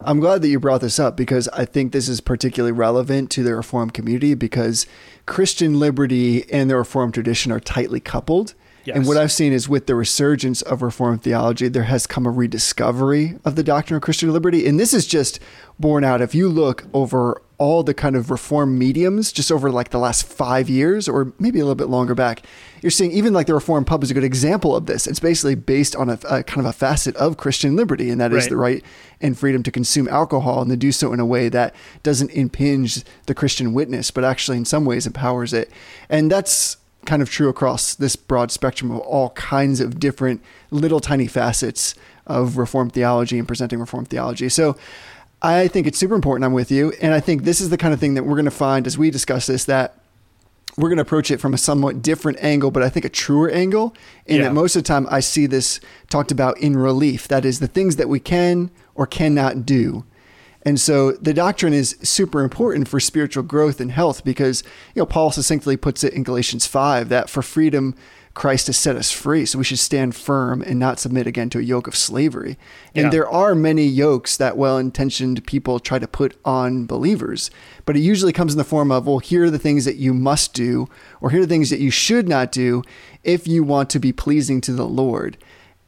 I'm 0.00 0.20
glad 0.20 0.42
that 0.42 0.48
you 0.48 0.60
brought 0.60 0.80
this 0.80 1.00
up 1.00 1.16
because 1.16 1.48
I 1.48 1.64
think 1.64 1.90
this 1.92 2.08
is 2.08 2.20
particularly 2.20 2.72
relevant 2.72 3.30
to 3.32 3.42
the 3.42 3.56
Reformed 3.56 3.94
community 3.94 4.34
because 4.34 4.86
Christian 5.26 5.80
liberty 5.80 6.50
and 6.52 6.70
the 6.70 6.76
Reformed 6.76 7.14
tradition 7.14 7.50
are 7.50 7.60
tightly 7.60 7.98
coupled. 7.98 8.54
Yes. 8.88 8.96
And 8.96 9.06
what 9.06 9.18
I've 9.18 9.30
seen 9.32 9.52
is 9.52 9.68
with 9.68 9.86
the 9.86 9.94
resurgence 9.94 10.62
of 10.62 10.80
Reformed 10.80 11.22
theology, 11.22 11.68
there 11.68 11.82
has 11.84 12.06
come 12.06 12.24
a 12.26 12.30
rediscovery 12.30 13.34
of 13.44 13.54
the 13.54 13.62
doctrine 13.62 13.96
of 13.96 14.02
Christian 14.02 14.32
liberty. 14.32 14.66
And 14.66 14.80
this 14.80 14.94
is 14.94 15.06
just 15.06 15.40
borne 15.78 16.04
out. 16.04 16.22
If 16.22 16.34
you 16.34 16.48
look 16.48 16.84
over 16.94 17.42
all 17.58 17.82
the 17.82 17.92
kind 17.92 18.16
of 18.16 18.30
Reformed 18.30 18.78
mediums, 18.78 19.30
just 19.30 19.52
over 19.52 19.70
like 19.70 19.90
the 19.90 19.98
last 19.98 20.24
five 20.24 20.70
years 20.70 21.06
or 21.08 21.34
maybe 21.38 21.58
a 21.58 21.64
little 21.64 21.74
bit 21.74 21.88
longer 21.88 22.14
back, 22.14 22.42
you're 22.80 22.90
seeing 22.90 23.12
even 23.12 23.34
like 23.34 23.46
the 23.46 23.54
Reformed 23.54 23.86
pub 23.86 24.02
is 24.02 24.10
a 24.10 24.14
good 24.14 24.24
example 24.24 24.74
of 24.74 24.86
this. 24.86 25.06
It's 25.06 25.20
basically 25.20 25.54
based 25.56 25.94
on 25.94 26.08
a, 26.08 26.18
a 26.30 26.42
kind 26.42 26.60
of 26.60 26.66
a 26.66 26.72
facet 26.72 27.14
of 27.16 27.36
Christian 27.36 27.76
liberty, 27.76 28.08
and 28.10 28.20
that 28.20 28.32
is 28.32 28.44
Right. 28.44 28.50
the 28.50 28.56
right 28.56 28.84
and 29.20 29.36
freedom 29.38 29.62
to 29.64 29.70
consume 29.70 30.08
alcohol 30.08 30.62
and 30.62 30.70
to 30.70 30.76
do 30.76 30.92
so 30.92 31.12
in 31.12 31.20
a 31.20 31.26
way 31.26 31.48
that 31.50 31.74
doesn't 32.02 32.30
impinge 32.30 33.02
the 33.26 33.34
Christian 33.34 33.74
witness, 33.74 34.10
but 34.10 34.24
actually 34.24 34.56
in 34.56 34.64
some 34.64 34.84
ways 34.84 35.06
empowers 35.06 35.52
it. 35.52 35.70
And 36.08 36.30
that's 36.30 36.76
kind 37.06 37.22
of 37.22 37.30
true 37.30 37.48
across 37.48 37.94
this 37.94 38.16
broad 38.16 38.50
spectrum 38.50 38.90
of 38.90 38.98
all 39.00 39.30
kinds 39.30 39.80
of 39.80 39.98
different 39.98 40.42
little 40.70 41.00
tiny 41.00 41.26
facets 41.26 41.94
of 42.26 42.58
Reformed 42.58 42.92
theology 42.92 43.38
and 43.38 43.48
presenting 43.48 43.78
Reformed 43.80 44.08
theology. 44.08 44.48
So 44.48 44.76
I 45.40 45.68
think 45.68 45.86
it's 45.86 45.98
super 45.98 46.14
important. 46.14 46.44
I'm 46.44 46.52
with 46.52 46.70
you. 46.70 46.92
And 47.00 47.14
I 47.14 47.20
think 47.20 47.44
this 47.44 47.60
is 47.60 47.70
the 47.70 47.78
kind 47.78 47.94
of 47.94 48.00
thing 48.00 48.14
that 48.14 48.24
we're 48.24 48.34
going 48.34 48.44
to 48.44 48.50
find 48.50 48.86
as 48.86 48.98
we 48.98 49.10
discuss 49.10 49.46
this 49.46 49.64
that 49.64 49.94
we're 50.76 50.88
going 50.88 50.98
to 50.98 51.02
approach 51.02 51.30
it 51.30 51.40
from 51.40 51.54
a 51.54 51.58
somewhat 51.58 52.02
different 52.02 52.38
angle, 52.42 52.70
but 52.70 52.82
I 52.84 52.88
think 52.88 53.04
a 53.04 53.08
truer 53.08 53.50
angle. 53.50 53.94
And 54.26 54.38
Yeah. 54.38 54.44
that 54.44 54.52
most 54.54 54.76
of 54.76 54.82
the 54.82 54.86
time 54.86 55.06
I 55.10 55.20
see 55.20 55.46
this 55.46 55.80
talked 56.10 56.30
about 56.30 56.58
in 56.58 56.76
relief. 56.76 57.26
That 57.26 57.44
is 57.44 57.58
the 57.58 57.66
things 57.66 57.96
that 57.96 58.08
we 58.08 58.20
can 58.20 58.70
or 58.94 59.06
cannot 59.06 59.64
do. 59.66 60.04
And 60.68 60.78
so 60.78 61.12
the 61.12 61.32
doctrine 61.32 61.72
is 61.72 61.96
super 62.02 62.42
important 62.42 62.88
for 62.88 63.00
spiritual 63.00 63.42
growth 63.42 63.80
and 63.80 63.90
health 63.90 64.22
because, 64.22 64.62
you 64.94 65.00
know, 65.00 65.06
Paul 65.06 65.30
succinctly 65.30 65.78
puts 65.78 66.04
it 66.04 66.12
in 66.12 66.22
Galatians 66.24 66.66
5 66.66 67.08
that 67.08 67.30
for 67.30 67.40
freedom, 67.40 67.94
Christ 68.34 68.66
has 68.66 68.76
set 68.76 68.94
us 68.94 69.10
free. 69.10 69.46
So 69.46 69.56
we 69.56 69.64
should 69.64 69.78
stand 69.78 70.14
firm 70.14 70.60
and 70.60 70.78
not 70.78 70.98
submit 70.98 71.26
again 71.26 71.48
to 71.50 71.58
a 71.58 71.62
yoke 71.62 71.86
of 71.88 71.96
slavery. 71.96 72.58
And 72.94 73.04
Yeah. 73.06 73.10
there 73.10 73.28
are 73.30 73.54
many 73.54 73.86
yokes 73.86 74.36
that 74.36 74.58
well 74.58 74.76
intentioned 74.76 75.46
people 75.46 75.80
try 75.80 75.98
to 75.98 76.06
put 76.06 76.36
on 76.44 76.84
believers, 76.84 77.50
but 77.86 77.96
it 77.96 78.00
usually 78.00 78.34
comes 78.34 78.52
in 78.52 78.58
the 78.58 78.62
form 78.62 78.92
of, 78.92 79.06
well, 79.06 79.20
here 79.20 79.44
are 79.44 79.50
the 79.50 79.58
things 79.58 79.86
that 79.86 79.96
you 79.96 80.12
must 80.12 80.52
do, 80.52 80.86
or 81.22 81.30
here 81.30 81.40
are 81.40 81.46
the 81.46 81.54
things 81.54 81.70
that 81.70 81.80
you 81.80 81.90
should 81.90 82.28
not 82.28 82.52
do 82.52 82.82
if 83.24 83.48
you 83.48 83.64
want 83.64 83.88
to 83.88 83.98
be 83.98 84.12
pleasing 84.12 84.60
to 84.60 84.72
the 84.74 84.86
Lord. 84.86 85.38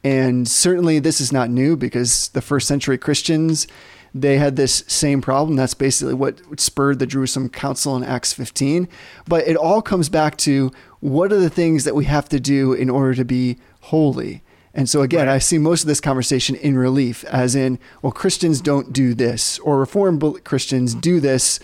And 0.03 0.47
certainly 0.47 0.97
this 0.97 1.21
is 1.21 1.31
not 1.31 1.51
new 1.51 1.77
because 1.77 2.29
the 2.29 2.41
first 2.41 2.67
century 2.67 2.97
Christians, 2.97 3.67
they 4.13 4.37
had 4.37 4.55
this 4.55 4.83
same 4.87 5.21
problem. 5.21 5.55
That's 5.55 5.73
basically 5.73 6.13
what 6.13 6.59
spurred 6.59 6.99
the 6.99 7.05
Jerusalem 7.07 7.49
Council 7.49 7.95
in 7.95 8.03
Acts 8.03 8.33
15. 8.33 8.87
But 9.27 9.47
it 9.47 9.55
all 9.55 9.81
comes 9.81 10.09
back 10.09 10.37
to 10.39 10.71
what 10.99 11.31
are 11.31 11.39
the 11.39 11.49
things 11.49 11.83
that 11.85 11.95
we 11.95 12.05
have 12.05 12.27
to 12.29 12.39
do 12.39 12.73
in 12.73 12.89
order 12.89 13.13
to 13.15 13.25
be 13.25 13.57
holy? 13.81 14.43
And 14.73 14.89
so 14.89 15.01
again, 15.01 15.27
Right. 15.27 15.35
I 15.35 15.39
see 15.39 15.57
most 15.57 15.81
of 15.81 15.87
this 15.87 15.99
conversation 15.99 16.55
in 16.55 16.77
relief, 16.77 17.25
as 17.25 17.55
in, 17.55 17.77
well, 18.01 18.13
Christians 18.13 18.61
don't 18.61 18.93
do 18.93 19.13
this, 19.13 19.59
or 19.59 19.77
Reformed 19.79 20.43
Christians 20.43 20.95
do 20.95 21.19
this, 21.19 21.59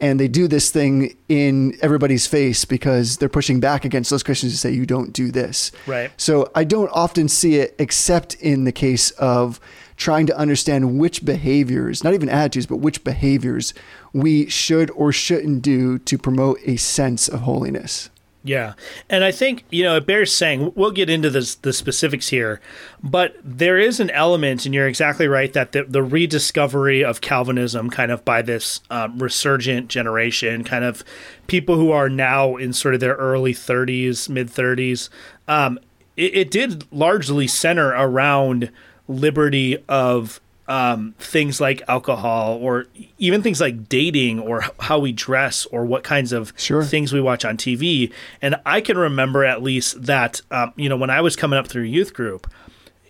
and 0.00 0.18
they 0.18 0.28
do 0.28 0.48
this 0.48 0.70
thing 0.70 1.16
in 1.28 1.76
everybody's 1.80 2.26
face 2.26 2.64
because 2.64 3.18
they're 3.18 3.28
pushing 3.28 3.60
back 3.60 3.84
against 3.84 4.10
those 4.10 4.22
Christians 4.22 4.52
who 4.52 4.56
say 4.56 4.72
you 4.72 4.86
don't 4.86 5.12
do 5.12 5.30
this. 5.30 5.70
Right. 5.86 6.10
So 6.16 6.50
I 6.54 6.64
don't 6.64 6.90
often 6.92 7.28
see 7.28 7.56
it 7.56 7.74
except 7.78 8.34
in 8.34 8.64
the 8.64 8.72
case 8.72 9.10
of 9.12 9.60
trying 9.96 10.26
to 10.26 10.36
understand 10.36 10.98
which 10.98 11.24
behaviors, 11.24 12.02
not 12.02 12.14
even 12.14 12.28
attitudes, 12.28 12.66
but 12.66 12.76
which 12.76 13.04
behaviors 13.04 13.74
we 14.12 14.48
should 14.48 14.90
or 14.92 15.12
shouldn't 15.12 15.62
do 15.62 15.98
to 16.00 16.18
promote 16.18 16.58
a 16.64 16.76
sense 16.76 17.28
of 17.28 17.40
holiness. 17.40 18.10
Yeah. 18.44 18.74
And 19.08 19.22
I 19.22 19.30
think, 19.30 19.64
you 19.70 19.84
know, 19.84 19.96
it 19.96 20.06
bears 20.06 20.32
saying, 20.32 20.72
we'll 20.74 20.90
get 20.90 21.08
into 21.08 21.30
this, 21.30 21.54
the 21.54 21.72
specifics 21.72 22.28
here, 22.28 22.60
but 23.02 23.36
there 23.44 23.78
is 23.78 24.00
an 24.00 24.10
element, 24.10 24.66
and 24.66 24.74
you're 24.74 24.88
exactly 24.88 25.28
right, 25.28 25.52
that 25.52 25.72
the, 25.72 25.84
the 25.84 26.02
rediscovery 26.02 27.04
of 27.04 27.20
Calvinism 27.20 27.88
kind 27.88 28.10
of 28.10 28.24
by 28.24 28.42
this 28.42 28.80
um, 28.90 29.18
resurgent 29.20 29.88
generation, 29.88 30.64
kind 30.64 30.84
of 30.84 31.04
people 31.46 31.76
who 31.76 31.92
are 31.92 32.08
now 32.08 32.56
in 32.56 32.72
sort 32.72 32.94
of 32.94 33.00
their 33.00 33.14
early 33.14 33.54
30s, 33.54 34.28
mid 34.28 34.48
30s, 34.48 35.08
um, 35.46 35.78
it, 36.16 36.34
it 36.34 36.50
did 36.50 36.84
largely 36.92 37.46
center 37.46 37.90
around 37.90 38.72
liberty 39.12 39.78
of 39.88 40.40
um, 40.68 41.14
things 41.18 41.60
like 41.60 41.82
alcohol 41.88 42.58
or 42.62 42.86
even 43.18 43.42
things 43.42 43.60
like 43.60 43.88
dating 43.88 44.38
or 44.40 44.64
how 44.80 44.98
we 44.98 45.12
dress 45.12 45.66
or 45.66 45.84
what 45.84 46.04
kinds 46.04 46.32
of 46.32 46.52
Sure. 46.56 46.82
things 46.84 47.12
we 47.12 47.20
watch 47.20 47.44
on 47.44 47.56
TV. 47.56 48.12
And 48.40 48.56
I 48.64 48.80
can 48.80 48.96
remember 48.96 49.44
at 49.44 49.62
least 49.62 50.04
that, 50.04 50.40
um, 50.50 50.72
you 50.76 50.88
know, 50.88 50.96
when 50.96 51.10
I 51.10 51.20
was 51.20 51.36
coming 51.36 51.58
up 51.58 51.66
through 51.66 51.82
youth 51.82 52.14
group, 52.14 52.46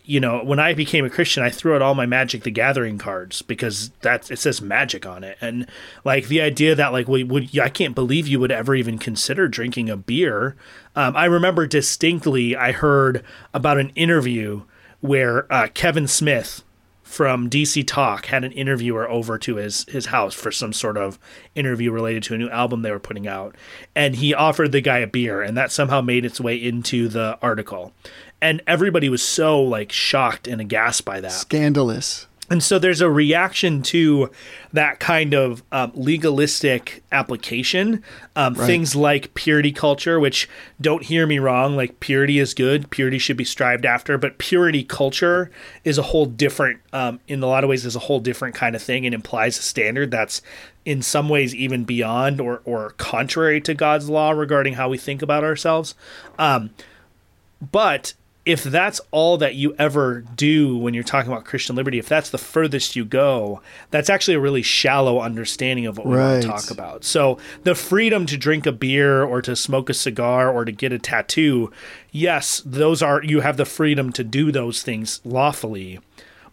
you 0.05 0.19
know, 0.19 0.43
when 0.43 0.59
I 0.59 0.75
became 0.75 1.05
a 1.05 1.11
Christian, 1.11 1.45
I 1.45 1.51
threw 1.51 1.77
out 1.77 1.83
all 1.83 1.95
my 1.95 2.07
Magic 2.07 2.43
the 2.43 2.51
Gathering 2.51 2.99
cards 2.99 3.41
because 3.43 3.91
that 4.01 4.31
it 4.33 4.39
says 4.41 4.61
magic 4.61 5.07
on 5.07 5.23
it, 5.23 5.39
and 5.41 5.69
like 6.05 6.27
the 6.27 6.41
idea 6.41 6.75
that 6.75 6.93
like 6.93 7.07
we 7.07 7.23
would, 7.23 7.57
I 7.57 7.69
can't 7.69 7.95
believe 7.95 8.27
you 8.27 8.41
would 8.41 8.51
ever 8.51 8.75
even 8.75 8.99
consider 8.99 9.47
drinking 9.47 9.89
a 9.91 9.97
beer. 9.97 10.57
Um, 10.97 11.17
I 11.17 11.27
remember 11.27 11.69
distinctly, 11.69 12.57
I 12.57 12.73
heard 12.73 13.23
about 13.55 13.79
an 13.79 13.91
interview 13.91 14.63
where 15.03 15.53
uh, 15.53 15.69
Kevin 15.75 16.09
Smith 16.09 16.65
from 17.03 17.51
DC 17.51 17.87
Talk 17.87 18.27
had 18.27 18.43
an 18.43 18.53
interviewer 18.53 19.07
over 19.07 19.37
to 19.37 19.57
his 19.57 19.85
his 19.89 20.07
house 20.07 20.33
for 20.33 20.51
some 20.51 20.73
sort 20.73 20.97
of 20.97 21.19
interview 21.55 21.93
related 21.93 22.23
to 22.23 22.35
a 22.35 22.39
new 22.39 22.49
album 22.49 22.81
they 22.81 22.91
were 22.91 22.99
putting 22.99 23.29
out, 23.29 23.55
and 23.95 24.17
he 24.17 24.33
offered 24.33 24.73
the 24.73 24.81
guy 24.81 25.01
a 25.01 25.07
beer, 25.07 25.43
and 25.43 25.55
that 25.55 25.71
somehow 25.71 26.01
made 26.01 26.25
its 26.25 26.41
way 26.41 26.57
into 26.57 27.09
the 27.09 27.39
article, 27.43 27.93
and 28.41 28.63
everybody 28.67 29.11
was 29.11 29.23
so 29.23 29.61
like 29.61 29.93
shocked 29.93 30.49
and 30.49 30.59
aghast 30.63 31.05
by 31.05 31.21
that. 31.21 31.33
Scandalous. 31.33 32.29
And 32.53 32.63
so 32.63 32.79
there's 32.79 33.01
a 33.01 33.11
reaction 33.11 33.83
to 33.85 34.31
that 34.75 35.01
kind 35.01 35.33
of 35.33 35.63
um, 35.73 35.91
legalistic 35.95 37.03
application. 37.11 38.03
Um, 38.37 38.55
Things 38.55 38.95
like 38.95 39.33
purity 39.33 39.73
culture, 39.73 40.21
which 40.21 40.51
don't 40.79 41.03
hear 41.03 41.27
me 41.27 41.39
wrong, 41.39 41.77
like 41.77 41.99
purity 42.01 42.39
is 42.39 42.53
good, 42.53 42.91
purity 42.91 43.17
should 43.17 43.39
be 43.39 43.45
strived 43.45 43.87
after, 43.87 44.19
but 44.19 44.37
purity 44.37 44.85
culture 44.85 45.51
is 45.83 45.97
a 45.97 46.03
whole 46.03 46.27
different, 46.27 46.81
um, 46.93 47.21
in 47.27 47.43
a 47.43 47.47
lot 47.47 47.65
of 47.65 47.71
ways, 47.71 47.87
is 47.87 47.97
a 47.97 48.01
whole 48.01 48.21
different 48.21 48.55
kind 48.55 48.77
of 48.77 48.83
thing 48.83 49.07
and 49.07 49.15
implies 49.15 49.59
a 49.59 49.63
standard 49.63 50.11
that's 50.11 50.43
in 50.85 51.01
some 51.01 51.31
ways 51.31 51.55
even 51.55 51.85
beyond 51.85 52.39
or, 52.39 52.61
or 52.67 52.91
contrary 52.99 53.63
to 53.63 53.73
God's 53.73 54.11
law 54.11 54.31
regarding 54.31 54.75
how 54.75 54.91
we 54.91 54.99
think 54.99 55.23
about 55.23 55.43
ourselves. 55.43 55.95
Um, 56.39 56.69
but 57.63 58.13
if 58.45 58.65
that's 58.65 59.01
all 59.13 59.39
that 59.39 59.55
you 59.55 59.75
ever 59.79 60.21
do 60.21 60.77
when 60.77 60.95
you're 60.95 61.05
talking 61.05 61.31
about 61.31 61.45
Christian 61.45 61.77
liberty, 61.77 61.99
if 61.99 62.09
that's 62.09 62.31
the 62.31 62.39
furthest 62.39 62.97
you 62.97 63.05
go, 63.05 63.61
that's 63.91 64.11
actually 64.11 64.35
a 64.35 64.41
really 64.41 64.63
shallow 64.63 65.21
understanding 65.21 65.87
of 65.87 65.97
what 65.97 66.09
we 66.09 66.17
want 66.17 66.43
to 66.43 66.49
talk 66.49 66.71
about. 66.71 67.05
So 67.05 67.39
the 67.63 67.77
freedom 67.77 68.27
to 68.27 68.37
drink 68.37 68.67
a 68.67 68.73
beer 68.73 69.23
or 69.23 69.43
to 69.43 69.55
smoke 69.55 69.89
a 69.89 69.95
cigar 69.95 70.51
or 70.51 70.65
to 70.65 70.73
get 70.73 70.93
a 70.93 70.99
tattoo, 70.99 71.71
yes, 72.11 72.63
those 72.67 73.01
are 73.01 73.23
you 73.23 73.41
have 73.41 73.57
the 73.57 73.65
freedom 73.65 74.13
to 74.15 74.25
do 74.25 74.51
those 74.51 74.83
things 74.83 75.21
lawfully. 75.25 76.01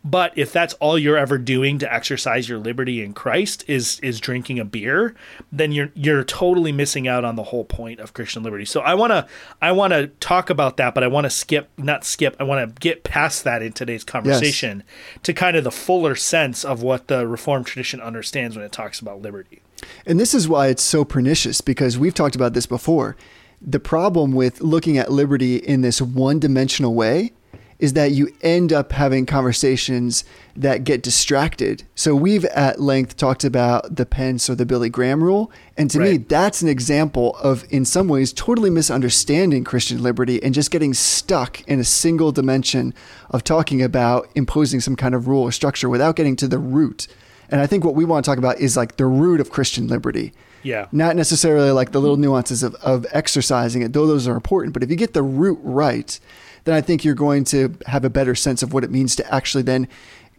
But 0.04 0.38
if 0.38 0.54
that's 0.54 0.74
all 0.76 0.98
you're 0.98 1.18
ever 1.18 1.38
doing 1.38 1.78
to 1.80 1.94
exercise 1.94 2.48
your 2.48 2.58
liberty 2.58 3.04
in 3.04 3.14
Christ 3.14 3.66
is 3.68 4.00
is 4.00 4.20
drinking 4.20 4.58
a 4.58 4.66
beer, 4.66 5.14
then 5.52 5.72
you're 5.72 5.92
you're 5.94 6.24
totally 6.24 6.72
missing 6.72 7.08
out 7.08 7.26
on 7.26 7.36
the 7.36 7.44
whole 7.44 7.66
point 7.66 8.00
of 8.00 8.14
Christian 8.14 8.42
liberty. 8.42 8.64
So 8.64 8.80
I 8.80 8.94
want 8.94 9.12
to 9.12 9.28
I 9.62 9.74
want 9.74 9.92
to 9.92 10.08
talk 10.20 10.50
about 10.50 10.78
that, 10.78 10.94
but 10.94 11.04
I 11.04 11.08
want 11.08 11.26
to 11.26 11.30
skip 11.30 11.70
not 11.78 12.06
skip. 12.06 12.36
I 12.40 12.44
want 12.44 12.76
to 12.76 12.80
get 12.80 13.04
past 13.04 13.44
that 13.44 13.62
in 13.62 13.74
today's 13.74 14.06
conversation 14.06 14.84
to 15.24 15.34
kind 15.34 15.58
of 15.58 15.66
the 15.66 15.72
fuller 15.72 16.16
sense 16.16 16.64
of 16.64 16.82
what 16.82 17.08
the 17.08 17.28
Reformed 17.28 17.66
tradition 17.66 18.00
understands 18.00 18.56
when 18.56 18.66
it 18.66 18.72
talks 18.72 19.02
about 19.02 19.22
liberty. 19.22 19.62
And 20.06 20.20
this 20.20 20.34
is 20.34 20.48
why 20.48 20.68
it's 20.68 20.84
so 20.84 21.04
pernicious 21.04 21.62
because 21.62 21.98
we've 21.98 22.14
talked 22.14 22.36
about 22.36 22.54
this 22.54 22.66
before. 22.66 23.18
The 23.62 23.80
problem 23.80 24.32
with 24.32 24.62
looking 24.62 24.98
at 24.98 25.12
liberty 25.12 25.58
in 25.58 25.82
this 25.82 26.02
one 26.02 26.40
dimensional 26.40 26.96
way 26.96 27.34
is 27.80 27.94
that 27.94 28.12
you 28.12 28.30
end 28.42 28.74
up 28.74 28.92
having 28.92 29.26
conversations 29.26 30.26
that 30.56 30.84
get 30.84 31.02
distracted. 31.02 31.84
So 31.96 32.14
we've 32.14 32.44
at 32.46 32.82
length 32.82 33.16
talked 33.16 33.46
about 33.46 33.96
the 33.96 34.06
Pence 34.06 34.50
or 34.50 34.56
the 34.56 34.66
Billy 34.66 34.90
Graham 34.90 35.24
rule. 35.24 35.50
And 35.78 35.90
to 35.92 36.00
me, 36.00 36.18
that's 36.18 36.62
an 36.62 36.68
example 36.68 37.38
of, 37.38 37.66
in 37.70 37.86
some 37.86 38.10
ways, 38.10 38.34
totally 38.34 38.70
misunderstanding 38.70 39.64
Christian 39.64 40.04
liberty 40.04 40.44
and 40.44 40.54
just 40.54 40.72
getting 40.72 40.94
stuck 40.94 41.62
in 41.70 41.80
a 41.80 41.86
single 41.86 42.34
dimension 42.34 42.94
of 43.30 43.46
talking 43.46 43.82
about 43.82 44.30
imposing 44.36 44.82
some 44.82 44.98
kind 44.98 45.16
of 45.16 45.30
rule 45.30 45.44
or 45.44 45.52
structure 45.54 45.88
without 45.88 46.18
getting 46.18 46.36
to 46.36 46.48
the 46.50 46.60
root. 46.60 47.08
And 47.50 47.62
I 47.62 47.68
think 47.68 47.86
what 47.86 47.96
we 47.96 48.04
want 48.04 48.26
to 48.26 48.30
talk 48.30 48.38
about 48.38 48.60
is 48.60 48.76
like 48.76 48.98
the 48.98 49.06
root 49.06 49.40
of 49.40 49.50
Christian 49.50 49.88
liberty. 49.88 50.34
Yeah. 50.64 50.88
Not 50.92 51.16
necessarily 51.16 51.72
like 51.72 51.94
the 51.94 52.02
little 52.02 52.18
nuances 52.18 52.64
of, 52.64 52.76
of 52.76 53.06
exercising 53.12 53.82
it, 53.82 53.94
though 53.94 54.06
those 54.06 54.28
are 54.28 54.36
important. 54.36 54.74
But 54.74 54.84
if 54.84 54.90
you 54.90 54.98
get 54.98 55.14
the 55.14 55.24
root 55.24 55.58
right, 55.62 56.20
then 56.70 56.78
I 56.78 56.82
think 56.82 57.04
you're 57.04 57.16
going 57.16 57.46
to 57.46 57.76
have 57.88 58.06
a 58.06 58.12
better 58.12 58.36
sense 58.36 58.62
of 58.62 58.74
what 58.74 58.84
it 58.84 58.92
means 58.92 59.16
to 59.16 59.34
actually 59.34 59.64
then 59.64 59.88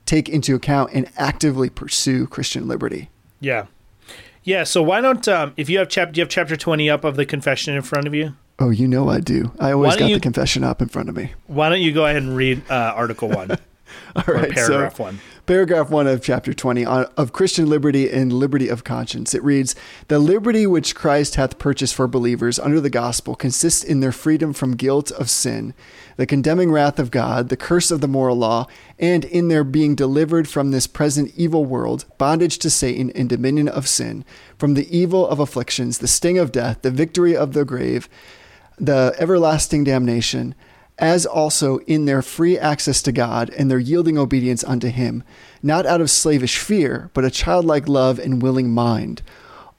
take 0.06 0.28
into 0.28 0.54
account 0.54 0.92
and 0.94 1.10
actively 1.16 1.68
pursue 1.68 2.28
Christian 2.28 2.68
liberty. 2.68 3.10
Yeah. 3.40 3.66
Yeah, 4.44 4.62
so 4.62 4.80
why 4.80 5.00
don't 5.00 5.26
um, 5.26 5.54
if 5.56 5.68
you 5.68 5.78
have 5.80 5.88
chapter 5.88 6.12
do 6.12 6.20
you 6.20 6.22
have 6.22 6.30
chapter 6.30 6.56
20 6.56 6.88
up 6.88 7.02
of 7.02 7.16
the 7.16 7.26
confession 7.26 7.74
in 7.74 7.82
front 7.82 8.06
of 8.06 8.14
you? 8.14 8.34
Oh, 8.60 8.70
you 8.70 8.86
know 8.86 9.08
I 9.08 9.18
do. 9.18 9.50
I 9.58 9.72
always 9.72 9.96
got 9.96 10.08
you- 10.08 10.16
the 10.16 10.20
confession 10.20 10.62
up 10.62 10.80
in 10.80 10.86
front 10.88 11.08
of 11.08 11.16
me. 11.16 11.32
Why 11.48 11.68
don't 11.68 11.80
you 11.80 11.92
go 11.92 12.06
ahead 12.06 12.22
and 12.22 12.36
read 12.36 12.62
uh, 12.70 12.92
article 12.94 13.28
1 13.28 13.50
All 14.16 14.22
or 14.28 14.46
paragraph 14.46 14.96
so 14.96 15.02
1? 15.02 15.18
Paragraph 15.46 15.90
1 15.90 16.06
of 16.06 16.22
chapter 16.22 16.54
20 16.54 16.84
on, 16.84 17.06
of 17.16 17.32
Christian 17.32 17.68
liberty 17.68 18.08
and 18.08 18.32
liberty 18.32 18.68
of 18.68 18.84
conscience. 18.84 19.34
It 19.34 19.42
reads 19.42 19.74
The 20.06 20.20
liberty 20.20 20.64
which 20.64 20.94
Christ 20.94 21.34
hath 21.34 21.58
purchased 21.58 21.94
for 21.94 22.06
believers 22.06 22.58
under 22.58 22.80
the 22.80 22.90
gospel 22.90 23.34
consists 23.34 23.82
in 23.82 23.98
their 23.98 24.12
freedom 24.12 24.52
from 24.52 24.76
guilt 24.76 25.10
of 25.10 25.28
sin, 25.28 25.74
the 26.20 26.26
condemning 26.26 26.70
wrath 26.70 26.98
of 26.98 27.10
God, 27.10 27.48
the 27.48 27.56
curse 27.56 27.90
of 27.90 28.02
the 28.02 28.06
moral 28.06 28.36
law, 28.36 28.66
and 28.98 29.24
in 29.24 29.48
their 29.48 29.64
being 29.64 29.94
delivered 29.94 30.46
from 30.46 30.70
this 30.70 30.86
present 30.86 31.32
evil 31.34 31.64
world, 31.64 32.04
bondage 32.18 32.58
to 32.58 32.68
Satan 32.68 33.08
and 33.12 33.26
dominion 33.26 33.68
of 33.68 33.88
sin, 33.88 34.22
from 34.58 34.74
the 34.74 34.94
evil 34.94 35.26
of 35.26 35.40
afflictions, 35.40 35.96
the 35.96 36.06
sting 36.06 36.36
of 36.36 36.52
death, 36.52 36.82
the 36.82 36.90
victory 36.90 37.34
of 37.34 37.54
the 37.54 37.64
grave, 37.64 38.06
the 38.78 39.16
everlasting 39.18 39.82
damnation, 39.82 40.54
as 40.98 41.24
also 41.24 41.78
in 41.86 42.04
their 42.04 42.20
free 42.20 42.58
access 42.58 43.00
to 43.00 43.12
God 43.12 43.48
and 43.56 43.70
their 43.70 43.78
yielding 43.78 44.18
obedience 44.18 44.62
unto 44.64 44.88
Him, 44.88 45.24
not 45.62 45.86
out 45.86 46.02
of 46.02 46.10
slavish 46.10 46.58
fear, 46.58 47.10
but 47.14 47.24
a 47.24 47.30
childlike 47.30 47.88
love 47.88 48.18
and 48.18 48.42
willing 48.42 48.68
mind. 48.68 49.22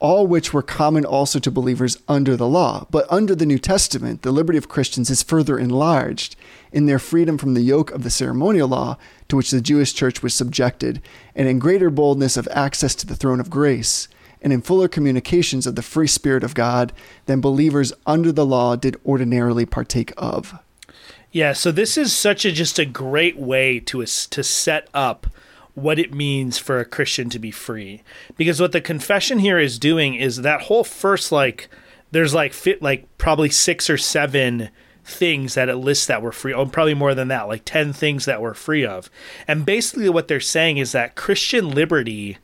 All 0.02 0.26
which 0.28 0.52
were 0.52 0.64
common 0.64 1.06
also 1.06 1.40
to 1.40 1.52
believers 1.52 1.98
under 2.08 2.36
the 2.36 2.48
law. 2.48 2.88
But 2.90 3.06
under 3.10 3.36
the 3.36 3.46
New 3.46 3.60
Testament, 3.60 4.24
the 4.24 4.32
liberty 4.32 4.58
of 4.58 4.68
Christians 4.68 5.10
is 5.10 5.24
further 5.24 5.58
enlarged 5.58 6.36
in 6.72 6.88
their 6.88 7.00
freedom 7.00 7.38
from 7.38 7.54
the 7.54 7.62
yoke 7.62 7.92
of 7.92 8.04
the 8.04 8.10
ceremonial 8.10 8.68
law 8.68 8.98
to 9.30 9.38
which 9.38 9.52
the 9.52 9.62
Jewish 9.62 9.94
church 9.94 10.24
was 10.24 10.34
subjected, 10.34 11.02
and 11.36 11.48
in 11.48 11.60
greater 11.60 11.90
boldness 11.90 12.36
of 12.36 12.50
access 12.52 12.96
to 12.96 13.06
the 13.06 13.16
throne 13.16 13.40
of 13.40 13.50
grace 13.50 14.08
and 14.42 14.52
in 14.52 14.62
fuller 14.62 14.88
communications 14.88 15.68
of 15.68 15.76
the 15.76 15.82
free 15.82 16.08
Spirit 16.08 16.44
of 16.44 16.56
God 16.56 16.92
than 17.28 17.42
believers 17.42 17.94
under 18.06 18.32
the 18.32 18.46
law 18.46 18.76
did 18.76 19.00
ordinarily 19.06 19.66
partake 19.66 20.14
of. 20.18 20.58
Yeah, 21.32 21.54
so 21.54 21.72
this 21.72 21.98
is 21.98 22.12
such 22.12 22.44
a 22.44 22.52
just 22.52 22.80
a 22.80 22.86
great 22.86 23.38
way 23.38 23.80
to 23.82 24.04
to 24.04 24.44
set 24.44 24.90
up 24.94 25.28
what 25.74 26.00
it 26.00 26.14
means 26.14 26.58
for 26.58 26.80
a 26.80 26.86
Christian 26.86 27.30
to 27.30 27.40
be 27.40 27.52
free. 27.52 28.04
Because 28.38 28.60
what 28.60 28.72
the 28.72 28.82
confession 28.82 29.40
here 29.40 29.60
is 29.60 29.80
doing 29.80 30.16
is 30.16 30.38
that 30.38 30.64
whole 30.64 30.84
first 30.84 31.32
like 31.32 31.70
there's 32.12 32.34
like 32.34 32.54
fit 32.54 32.82
like 32.82 33.06
probably 33.18 33.50
6 33.50 33.90
or 33.90 33.98
7 33.98 34.70
things 35.04 35.56
that 35.56 35.70
it 35.70 35.78
lists 35.78 36.06
that 36.06 36.22
were 36.22 36.32
free. 36.32 36.54
Oh, 36.54 36.66
probably 36.66 36.94
more 36.94 37.16
than 37.16 37.30
that, 37.30 37.48
like 37.48 37.64
10 37.66 37.94
things 37.94 38.26
that 38.26 38.42
we're 38.42 38.54
free 38.54 38.86
of. 38.86 39.10
And 39.48 39.66
basically 39.66 40.10
what 40.10 40.28
they're 40.28 40.40
saying 40.40 40.78
is 40.78 40.92
that 40.92 41.16
Christian 41.16 41.70
liberty 41.70 42.38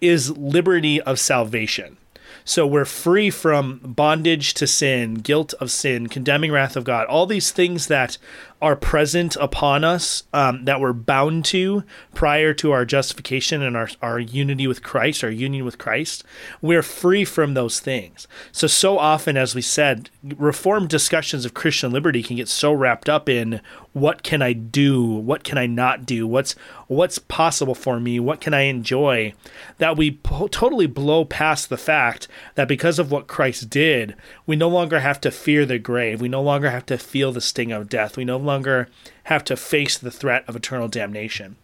is 0.00 0.36
liberty 0.36 1.00
of 1.00 1.18
salvation. 1.18 1.96
So 2.44 2.66
we're 2.66 2.86
free 2.86 3.28
from 3.28 3.78
bondage 3.84 4.54
to 4.54 4.66
sin, 4.66 5.16
guilt 5.16 5.52
of 5.60 5.70
sin, 5.70 6.06
condemning 6.08 6.50
wrath 6.50 6.76
of 6.76 6.84
God, 6.84 7.06
all 7.06 7.26
these 7.26 7.50
things 7.50 7.88
that 7.88 8.16
are 8.60 8.74
present 8.74 9.36
upon 9.36 9.84
us 9.84 10.24
um, 10.32 10.64
that 10.64 10.80
we're 10.80 10.92
bound 10.92 11.44
to 11.44 11.84
prior 12.12 12.52
to 12.52 12.72
our 12.72 12.84
justification 12.84 13.62
and 13.62 13.76
our, 13.76 13.88
our 14.02 14.18
unity 14.18 14.66
with 14.66 14.82
Christ, 14.82 15.22
our 15.22 15.30
union 15.30 15.64
with 15.64 15.78
Christ. 15.78 16.24
We're 16.60 16.82
free 16.82 17.24
from 17.24 17.54
those 17.54 17.78
things. 17.78 18.26
So, 18.50 18.66
so 18.66 18.98
often, 18.98 19.36
as 19.36 19.54
we 19.54 19.62
said, 19.62 20.10
reformed 20.22 20.88
discussions 20.88 21.44
of 21.44 21.54
Christian 21.54 21.92
liberty 21.92 22.22
can 22.22 22.36
get 22.36 22.48
so 22.48 22.72
wrapped 22.72 23.08
up 23.08 23.28
in 23.28 23.60
what 23.92 24.22
can 24.22 24.42
I 24.42 24.52
do? 24.52 25.04
What 25.04 25.44
can 25.44 25.58
I 25.58 25.66
not 25.66 26.06
do? 26.06 26.26
What's 26.26 26.54
what's 26.86 27.18
possible 27.18 27.74
for 27.74 27.98
me? 28.00 28.20
What 28.20 28.40
can 28.40 28.54
I 28.54 28.62
enjoy? 28.62 29.34
That 29.78 29.96
we 29.96 30.12
po- 30.12 30.48
totally 30.48 30.86
blow 30.86 31.24
past 31.24 31.68
the 31.68 31.76
fact 31.76 32.28
that 32.54 32.68
because 32.68 32.98
of 32.98 33.10
what 33.10 33.26
Christ 33.26 33.68
did, 33.68 34.14
we 34.46 34.56
no 34.56 34.68
longer 34.68 35.00
have 35.00 35.20
to 35.22 35.30
fear 35.30 35.66
the 35.66 35.78
grave. 35.78 36.20
We 36.20 36.28
no 36.28 36.42
longer 36.42 36.70
have 36.70 36.86
to 36.86 36.98
feel 36.98 37.32
the 37.32 37.40
sting 37.40 37.72
of 37.72 37.88
death. 37.88 38.16
We 38.16 38.24
no 38.24 38.36
longer 38.48 38.88
have 39.24 39.44
to 39.44 39.56
face 39.56 39.96
the 39.96 40.10
threat 40.10 40.42
of 40.48 40.56
eternal 40.56 40.88
damnation. 40.88 41.54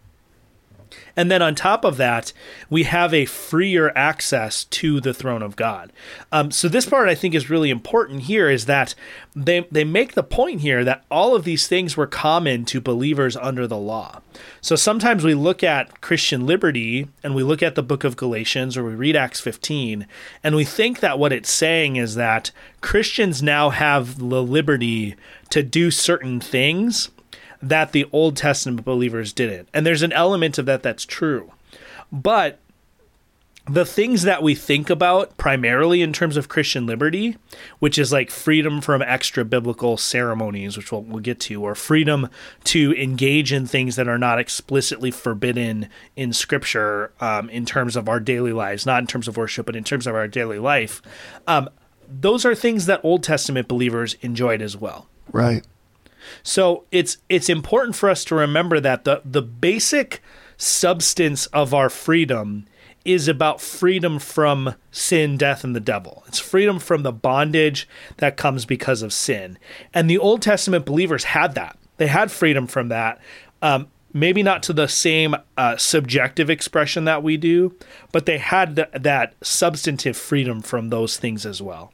And 1.15 1.31
then 1.31 1.41
on 1.41 1.55
top 1.55 1.85
of 1.85 1.97
that, 1.97 2.33
we 2.69 2.83
have 2.83 3.13
a 3.13 3.25
freer 3.25 3.91
access 3.95 4.65
to 4.65 4.99
the 4.99 5.13
throne 5.13 5.41
of 5.41 5.55
God. 5.55 5.93
Um, 6.31 6.51
so 6.51 6.67
this 6.67 6.85
part 6.85 7.07
I 7.07 7.15
think 7.15 7.33
is 7.33 7.49
really 7.49 7.69
important 7.69 8.23
here 8.23 8.49
is 8.49 8.65
that 8.65 8.95
they 9.35 9.67
they 9.71 9.83
make 9.83 10.13
the 10.13 10.23
point 10.23 10.61
here 10.61 10.83
that 10.83 11.03
all 11.09 11.35
of 11.35 11.43
these 11.43 11.67
things 11.67 11.95
were 11.95 12.07
common 12.07 12.65
to 12.65 12.81
believers 12.81 13.37
under 13.37 13.67
the 13.67 13.77
law. 13.77 14.21
So 14.61 14.75
sometimes 14.75 15.23
we 15.23 15.33
look 15.33 15.63
at 15.63 16.01
Christian 16.01 16.45
liberty 16.45 17.07
and 17.23 17.33
we 17.35 17.43
look 17.43 17.63
at 17.63 17.75
the 17.75 17.83
book 17.83 18.03
of 18.03 18.17
Galatians 18.17 18.75
or 18.75 18.83
we 18.83 18.95
read 18.95 19.15
Acts 19.15 19.39
15 19.39 20.07
and 20.43 20.55
we 20.55 20.65
think 20.65 20.99
that 20.99 21.19
what 21.19 21.33
it's 21.33 21.51
saying 21.51 21.95
is 21.95 22.15
that 22.15 22.51
Christians 22.81 23.41
now 23.41 23.69
have 23.69 24.17
the 24.19 24.43
liberty 24.43 25.15
to 25.49 25.63
do 25.63 25.91
certain 25.91 26.39
things 26.39 27.09
that 27.69 27.91
the 27.91 28.05
Old 28.11 28.37
Testament 28.37 28.85
believers 28.85 29.33
didn't. 29.33 29.69
And 29.73 29.85
there's 29.85 30.03
an 30.03 30.13
element 30.13 30.57
of 30.57 30.67
that 30.67 30.83
that's 30.83 31.05
true. 31.05 31.51
But 32.11 32.59
the 33.67 33.85
things 33.85 34.21
that 34.21 34.43
we 34.43 34.53
think 34.53 34.91
about 34.91 35.35
primarily 35.37 36.03
in 36.03 36.13
terms 36.13 36.37
of 36.37 36.47
Christian 36.47 36.85
liberty, 36.85 37.35
which 37.79 37.97
is 37.97 38.11
like 38.11 38.29
freedom 38.29 38.79
from 38.79 39.01
extra 39.01 39.43
biblical 39.43 39.97
ceremonies, 39.97 40.77
which 40.77 40.91
we'll, 40.91 41.01
we'll 41.01 41.19
get 41.19 41.39
to, 41.41 41.63
or 41.63 41.73
freedom 41.73 42.29
to 42.65 42.93
engage 42.93 43.51
in 43.51 43.65
things 43.65 43.95
that 43.95 44.07
are 44.07 44.19
not 44.19 44.37
explicitly 44.37 45.09
forbidden 45.09 45.89
in 46.15 46.31
Scripture 46.31 47.11
um, 47.19 47.49
in 47.49 47.65
terms 47.65 47.95
of 47.95 48.07
our 48.07 48.19
daily 48.19 48.53
lives, 48.53 48.85
not 48.85 49.01
in 49.01 49.07
terms 49.07 49.27
of 49.27 49.37
worship, 49.37 49.65
but 49.65 49.75
in 49.75 49.83
terms 49.83 50.05
of 50.05 50.13
our 50.13 50.27
daily 50.27 50.59
life, 50.59 51.01
um, 51.47 51.67
those 52.07 52.45
are 52.45 52.53
things 52.53 52.85
that 52.85 53.03
Old 53.03 53.23
Testament 53.23 53.67
believers 53.67 54.15
enjoyed 54.21 54.61
as 54.61 54.77
well. 54.77 55.07
Right. 55.31 55.65
So 56.43 56.85
it's 56.91 57.17
it's 57.29 57.49
important 57.49 57.95
for 57.95 58.09
us 58.09 58.23
to 58.25 58.35
remember 58.35 58.79
that 58.79 59.03
the 59.03 59.21
the 59.25 59.41
basic 59.41 60.21
substance 60.57 61.47
of 61.47 61.73
our 61.73 61.89
freedom 61.89 62.65
is 63.03 63.27
about 63.27 63.61
freedom 63.61 64.17
from 64.17 64.73
sin, 64.91 65.37
death, 65.37 65.63
and 65.63 65.75
the 65.75 65.79
devil. 65.79 66.23
It's 66.27 66.39
freedom 66.39 66.79
from 66.79 67.03
the 67.03 67.11
bondage 67.11 67.87
that 68.17 68.35
comes 68.35 68.65
because 68.65 69.03
of 69.03 69.13
sin. 69.13 69.59
And 69.93 70.09
the 70.09 70.17
Old 70.17 70.41
Testament 70.41 70.85
believers 70.85 71.25
had 71.25 71.53
that. 71.53 71.77
They 71.97 72.07
had 72.07 72.31
freedom 72.31 72.65
from 72.65 72.89
that. 72.89 73.21
Um, 73.61 73.87
maybe 74.11 74.41
not 74.41 74.63
to 74.63 74.73
the 74.73 74.87
same 74.87 75.35
uh, 75.57 75.77
subjective 75.77 76.49
expression 76.49 77.05
that 77.05 77.21
we 77.21 77.37
do, 77.37 77.75
but 78.11 78.25
they 78.25 78.39
had 78.39 78.75
th- 78.75 78.87
that 78.93 79.35
substantive 79.41 80.17
freedom 80.17 80.61
from 80.61 80.89
those 80.89 81.17
things 81.17 81.45
as 81.45 81.61
well. 81.61 81.93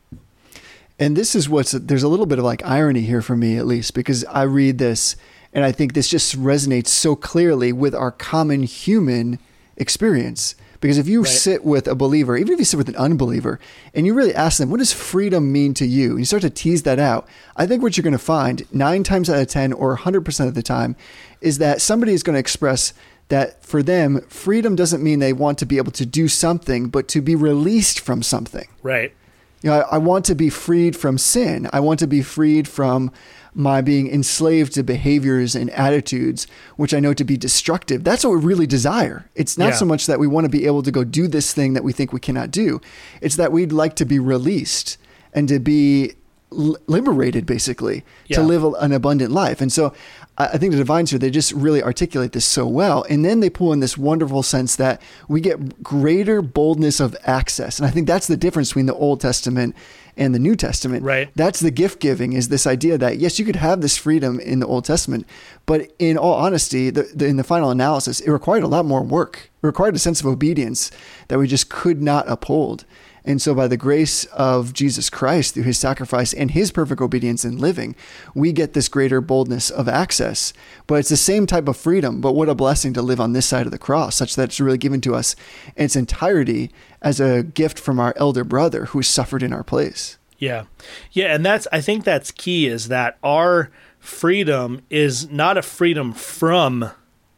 And 1.02 1.18
this 1.18 1.36
is 1.36 1.50
what's 1.50 1.72
there's 1.72 2.04
a 2.04 2.08
little 2.08 2.28
bit 2.28 2.38
of 2.38 2.46
like 2.46 2.64
irony 2.64 3.02
here 3.02 3.24
for 3.24 3.36
me 3.36 3.58
at 3.58 3.66
least 3.66 3.96
because 3.96 4.24
I 4.26 4.44
read 4.44 4.78
this 4.78 5.16
and 5.52 5.66
I 5.66 5.72
think 5.72 5.94
this 5.94 6.08
just 6.08 6.40
resonates 6.40 6.88
so 6.88 7.16
clearly 7.16 7.74
with 7.74 7.96
our 7.96 8.12
common 8.12 8.64
human 8.64 9.40
experience. 9.78 10.56
Because 10.80 10.98
if 10.98 11.08
you 11.08 11.22
Right. 11.22 11.30
sit 11.30 11.64
with 11.64 11.88
a 11.88 11.94
believer, 11.96 12.38
even 12.38 12.54
if 12.54 12.60
you 12.60 12.66
sit 12.66 12.78
with 12.78 12.90
an 12.90 12.96
unbeliever, 12.96 13.60
and 13.94 14.06
you 14.08 14.14
really 14.14 14.34
ask 14.34 14.58
them, 14.58 14.72
what 14.72 14.80
does 14.80 14.94
freedom 14.94 15.52
mean 15.52 15.74
to 15.76 15.86
you? 15.86 16.12
And 16.12 16.20
you 16.20 16.26
start 16.26 16.42
to 16.42 16.50
tease 16.50 16.84
that 16.84 16.98
out, 16.98 17.28
I 17.56 17.68
think 17.68 17.84
what 17.84 17.98
you're 17.98 18.04
going 18.04 18.14
to 18.14 18.18
find 18.18 18.66
nine 18.72 19.04
times 19.04 19.30
out 19.30 19.40
of 19.40 19.48
10 19.48 19.74
or 19.74 19.96
100% 19.96 20.48
of 20.48 20.56
the 20.56 20.64
time 20.64 20.96
is 21.40 21.60
that 21.60 21.82
somebody 21.82 22.14
is 22.14 22.24
going 22.24 22.34
to 22.36 22.40
express 22.40 22.94
that 23.30 23.64
for 23.64 23.84
them, 23.84 24.22
freedom 24.22 24.76
doesn't 24.76 25.04
mean 25.04 25.20
they 25.20 25.34
want 25.34 25.58
to 25.60 25.66
be 25.66 25.78
able 25.78 25.92
to 25.92 26.06
do 26.06 26.28
something, 26.28 26.90
but 26.90 27.08
to 27.10 27.22
be 27.22 27.36
released 27.36 28.00
from 28.00 28.24
something. 28.24 28.68
Right. 28.82 29.14
You 29.62 29.70
know, 29.70 29.80
I, 29.82 29.96
I 29.96 29.98
want 29.98 30.26
to 30.26 30.36
be 30.36 30.50
freed 30.50 30.96
from 30.96 31.18
sin. 31.18 31.70
I 31.72 31.80
want 31.80 32.00
to 32.00 32.08
be 32.08 32.22
freed 32.22 32.68
from 32.68 33.12
my 33.54 33.82
being 33.82 34.08
enslaved 34.10 34.74
to 34.74 34.84
behaviors 34.84 35.56
and 35.56 35.70
attitudes, 35.72 36.48
which 36.78 36.94
I 36.94 37.00
know 37.00 37.14
to 37.14 37.24
be 37.24 37.36
destructive. 37.38 38.04
That's 38.04 38.24
what 38.24 38.32
we 38.32 38.42
really 38.42 38.66
desire. 38.66 39.30
It's 39.36 39.58
not 39.58 39.70
Yeah. 39.72 39.76
so 39.76 39.86
much 39.86 40.06
that 40.08 40.20
we 40.20 40.28
want 40.28 40.46
to 40.46 40.50
be 40.50 40.66
able 40.66 40.84
to 40.84 40.92
go 40.92 41.04
do 41.04 41.28
this 41.28 41.54
thing 41.54 41.74
that 41.74 41.84
we 41.84 41.92
think 41.94 42.14
we 42.14 42.20
cannot 42.20 42.50
do. 42.52 42.80
It's 43.20 43.36
that 43.36 43.52
we'd 43.52 43.72
like 43.74 43.96
to 43.98 44.06
be 44.06 44.20
released 44.20 44.98
and 45.34 45.48
to 45.50 45.60
be 45.60 46.14
liberated, 46.52 47.46
basically, 47.46 48.04
Yeah. 48.28 48.38
to 48.38 48.44
live 48.44 48.64
a- 48.64 48.72
an 48.74 48.92
abundant 48.92 49.32
life. 49.32 49.62
And 49.62 49.72
so 49.72 49.94
I 50.38 50.46
I 50.54 50.58
think 50.58 50.72
the 50.72 50.78
divines 50.78 51.12
here, 51.12 51.20
they 51.20 51.30
just 51.30 51.52
really 51.54 51.82
articulate 51.84 52.32
this 52.34 52.46
so 52.46 52.66
well. 52.68 53.06
And 53.10 53.24
then 53.24 53.40
they 53.40 53.50
pull 53.50 53.72
in 53.74 53.80
this 53.80 53.98
wonderful 53.98 54.44
sense 54.44 54.76
that 54.78 55.02
we 55.28 55.40
get 55.40 55.82
greater 55.84 56.42
boldness 56.42 57.00
of 57.00 57.16
access. 57.26 57.80
And 57.80 57.88
I 57.88 57.92
think 57.92 58.08
that's 58.08 58.28
the 58.28 58.38
difference 58.38 58.70
between 58.70 58.86
the 58.88 58.96
Old 58.96 59.22
Testament 59.22 59.76
and 60.18 60.36
the 60.36 60.40
New 60.40 60.56
Testament. 60.56 61.04
Right. 61.04 61.30
That's 61.36 61.60
the 61.62 61.72
gift 61.72 62.00
giving 62.00 62.34
is 62.34 62.50
this 62.50 62.68
idea 62.68 62.98
that, 62.98 63.18
yes, 63.18 63.40
you 63.40 63.46
could 63.46 63.56
have 63.58 63.80
this 63.82 63.96
freedom 63.98 64.40
in 64.40 64.60
the 64.60 64.68
Old 64.68 64.84
Testament, 64.86 65.26
but 65.66 65.90
in 66.00 66.18
all 66.18 66.34
honesty, 66.34 66.90
the, 66.90 67.04
the, 67.16 67.28
in 67.28 67.38
the 67.38 67.44
final 67.46 67.70
analysis, 67.70 68.20
it 68.20 68.30
required 68.32 68.64
a 68.64 68.68
lot 68.68 68.86
more 68.86 69.02
work. 69.04 69.50
It 69.64 69.66
required 69.68 69.96
a 69.96 70.00
sense 70.00 70.20
of 70.20 70.26
obedience 70.26 70.92
that 71.30 71.40
we 71.40 71.48
just 71.48 71.70
could 71.70 72.02
not 72.02 72.26
uphold. 72.28 72.84
And 73.24 73.42
so, 73.42 73.54
by 73.54 73.68
the 73.68 73.78
grace 73.78 74.26
of 74.26 74.74
Jesus 74.74 75.10
Christ, 75.10 75.54
through 75.54 75.64
his 75.64 75.78
sacrifice 75.78 76.34
and 76.34 76.52
his 76.52 76.72
perfect 76.72 77.02
obedience 77.02 77.46
in 77.46 77.58
living, 77.58 77.96
we 78.34 78.52
get 78.52 78.74
this 78.74 78.88
greater 78.88 79.22
boldness 79.22 79.70
of 79.70 79.88
access. 79.88 80.54
But 80.88 80.96
it's 80.96 81.10
the 81.10 81.18
same 81.18 81.46
type 81.46 81.68
of 81.68 81.78
freedom. 81.78 82.22
But 82.22 82.34
what 82.34 82.50
a 82.50 82.56
blessing 82.56 82.94
to 82.94 83.02
live 83.02 83.22
on 83.22 83.34
this 83.34 83.46
side 83.46 83.66
of 83.66 83.72
the 83.72 83.78
cross, 83.78 84.16
such 84.16 84.36
that 84.36 84.46
it's 84.46 84.60
really 84.60 84.78
given 84.78 85.02
to 85.02 85.16
us 85.16 85.36
in 85.76 85.86
its 85.86 85.96
entirety 85.96 86.72
as 87.02 87.20
a 87.20 87.44
gift 87.44 87.80
from 87.80 88.00
our 88.00 88.14
elder 88.18 88.44
brother 88.44 88.86
who 88.86 89.04
suffered 89.04 89.44
in 89.44 89.54
our 89.54 89.64
place. 89.64 90.18
Yeah. 90.38 90.64
Yeah, 91.12 91.36
and 91.36 91.46
that's 91.46 91.68
I 91.72 91.82
think 91.82 92.04
that's 92.04 92.32
key 92.32 92.66
is 92.68 92.88
that 92.88 93.18
our 93.24 93.70
freedom 94.00 94.82
is 94.90 95.30
not 95.30 95.58
a 95.58 95.62
freedom 95.62 96.12
from 96.12 96.90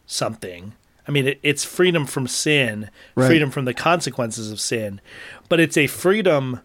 something. 0.06 0.74
I 1.08 1.12
mean, 1.12 1.28
it, 1.28 1.40
it's 1.44 1.64
freedom 1.64 2.06
from 2.06 2.28
sin, 2.28 2.90
Right. 3.16 3.28
freedom 3.28 3.52
from 3.52 3.66
the 3.66 3.74
consequences 3.74 4.52
of 4.52 4.60
sin, 4.60 5.02
but 5.50 5.60
it's 5.60 5.78
a 5.78 5.88
freedom 5.88 6.62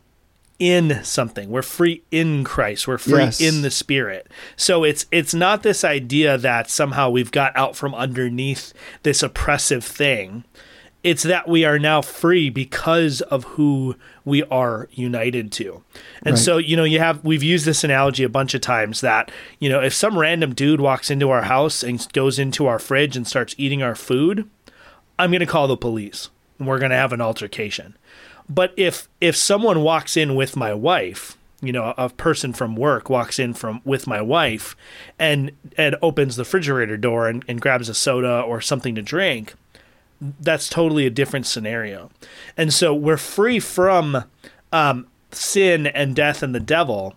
in 0.58 1.02
something. 1.04 1.50
We're 1.50 1.62
free 1.62 2.02
in 2.10 2.42
Christ. 2.44 2.88
We're 2.88 2.98
free 2.98 3.18
Yes. 3.20 3.40
in 3.40 3.62
the 3.62 3.70
Spirit. 3.70 4.26
So 4.56 4.82
it's 4.84 5.06
it's 5.12 5.32
not 5.34 5.62
this 5.62 5.84
idea 5.84 6.36
that 6.38 6.68
somehow 6.70 7.10
we've 7.10 7.30
got 7.30 7.56
out 7.56 7.76
from 7.76 7.94
underneath 7.94 8.72
this 9.04 9.22
oppressive 9.22 9.84
thing. 9.84 10.44
It's 11.04 11.22
that 11.22 11.48
we 11.48 11.64
are 11.64 11.78
now 11.78 12.02
free 12.02 12.50
because 12.50 13.20
of 13.20 13.44
who 13.44 13.94
we 14.24 14.42
are 14.44 14.88
united 14.92 15.52
to. 15.52 15.82
And 16.24 16.34
Right. 16.34 16.38
so, 16.38 16.58
you 16.58 16.76
know, 16.76 16.84
you 16.84 16.98
have 16.98 17.24
we've 17.24 17.42
used 17.42 17.64
this 17.64 17.84
analogy 17.84 18.24
a 18.24 18.28
bunch 18.28 18.52
of 18.54 18.60
times 18.60 19.00
that, 19.00 19.30
you 19.60 19.68
know, 19.68 19.80
if 19.80 19.94
some 19.94 20.18
random 20.18 20.54
dude 20.54 20.80
walks 20.80 21.10
into 21.10 21.30
our 21.30 21.42
house 21.42 21.82
and 21.84 22.06
goes 22.12 22.38
into 22.38 22.66
our 22.66 22.78
fridge 22.80 23.16
and 23.16 23.26
starts 23.26 23.54
eating 23.58 23.82
our 23.82 23.94
food, 23.94 24.48
I'm 25.18 25.30
going 25.30 25.40
to 25.40 25.46
call 25.46 25.68
the 25.68 25.76
police 25.76 26.30
and 26.58 26.66
we're 26.66 26.78
going 26.80 26.90
to 26.90 26.96
have 26.96 27.12
an 27.12 27.20
altercation. 27.20 27.96
But 28.48 28.72
if 28.76 29.08
if 29.20 29.36
someone 29.36 29.82
walks 29.82 30.16
in 30.16 30.34
with 30.34 30.56
my 30.56 30.74
wife, 30.74 31.36
you 31.60 31.72
know, 31.72 31.94
a 31.96 32.08
person 32.08 32.52
from 32.52 32.74
work 32.76 33.08
walks 33.08 33.38
in 33.38 33.54
from 33.54 33.80
with 33.84 34.06
my 34.06 34.20
wife 34.20 34.74
and 35.18 35.52
and 35.76 35.96
opens 36.02 36.36
the 36.36 36.42
refrigerator 36.42 36.96
door 36.96 37.28
and, 37.28 37.44
and 37.46 37.60
grabs 37.60 37.88
a 37.88 37.94
soda 37.94 38.40
or 38.40 38.60
something 38.60 38.94
to 38.94 39.02
drink, 39.02 39.54
that's 40.20 40.68
totally 40.68 41.06
a 41.06 41.10
different 41.10 41.46
scenario. 41.46 42.10
And 42.56 42.72
so 42.72 42.94
we're 42.94 43.16
free 43.16 43.60
from 43.60 44.24
um, 44.72 45.06
sin 45.30 45.86
and 45.86 46.14
death 46.14 46.42
and 46.42 46.54
the 46.54 46.60
devil, 46.60 47.14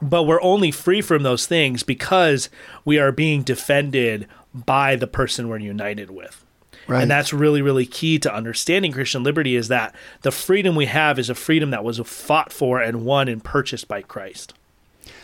but 0.00 0.24
we're 0.24 0.42
only 0.42 0.70
free 0.70 1.00
from 1.00 1.22
those 1.22 1.46
things 1.46 1.82
because 1.82 2.48
we 2.84 2.98
are 2.98 3.12
being 3.12 3.42
defended 3.42 4.26
by 4.54 4.96
the 4.96 5.06
person 5.06 5.48
we're 5.48 5.58
united 5.58 6.10
with. 6.10 6.42
Right. 6.88 7.02
And 7.02 7.10
that's 7.10 7.32
really, 7.32 7.62
really 7.62 7.86
key 7.86 8.18
to 8.20 8.32
understanding 8.32 8.92
Christian 8.92 9.24
liberty 9.24 9.56
is 9.56 9.68
that 9.68 9.94
the 10.22 10.30
freedom 10.30 10.76
we 10.76 10.86
have 10.86 11.18
is 11.18 11.28
a 11.28 11.34
freedom 11.34 11.70
that 11.70 11.82
was 11.82 11.98
fought 11.98 12.52
for 12.52 12.80
and 12.80 13.04
won 13.04 13.28
and 13.28 13.42
purchased 13.42 13.88
by 13.88 14.02
Christ. 14.02 14.54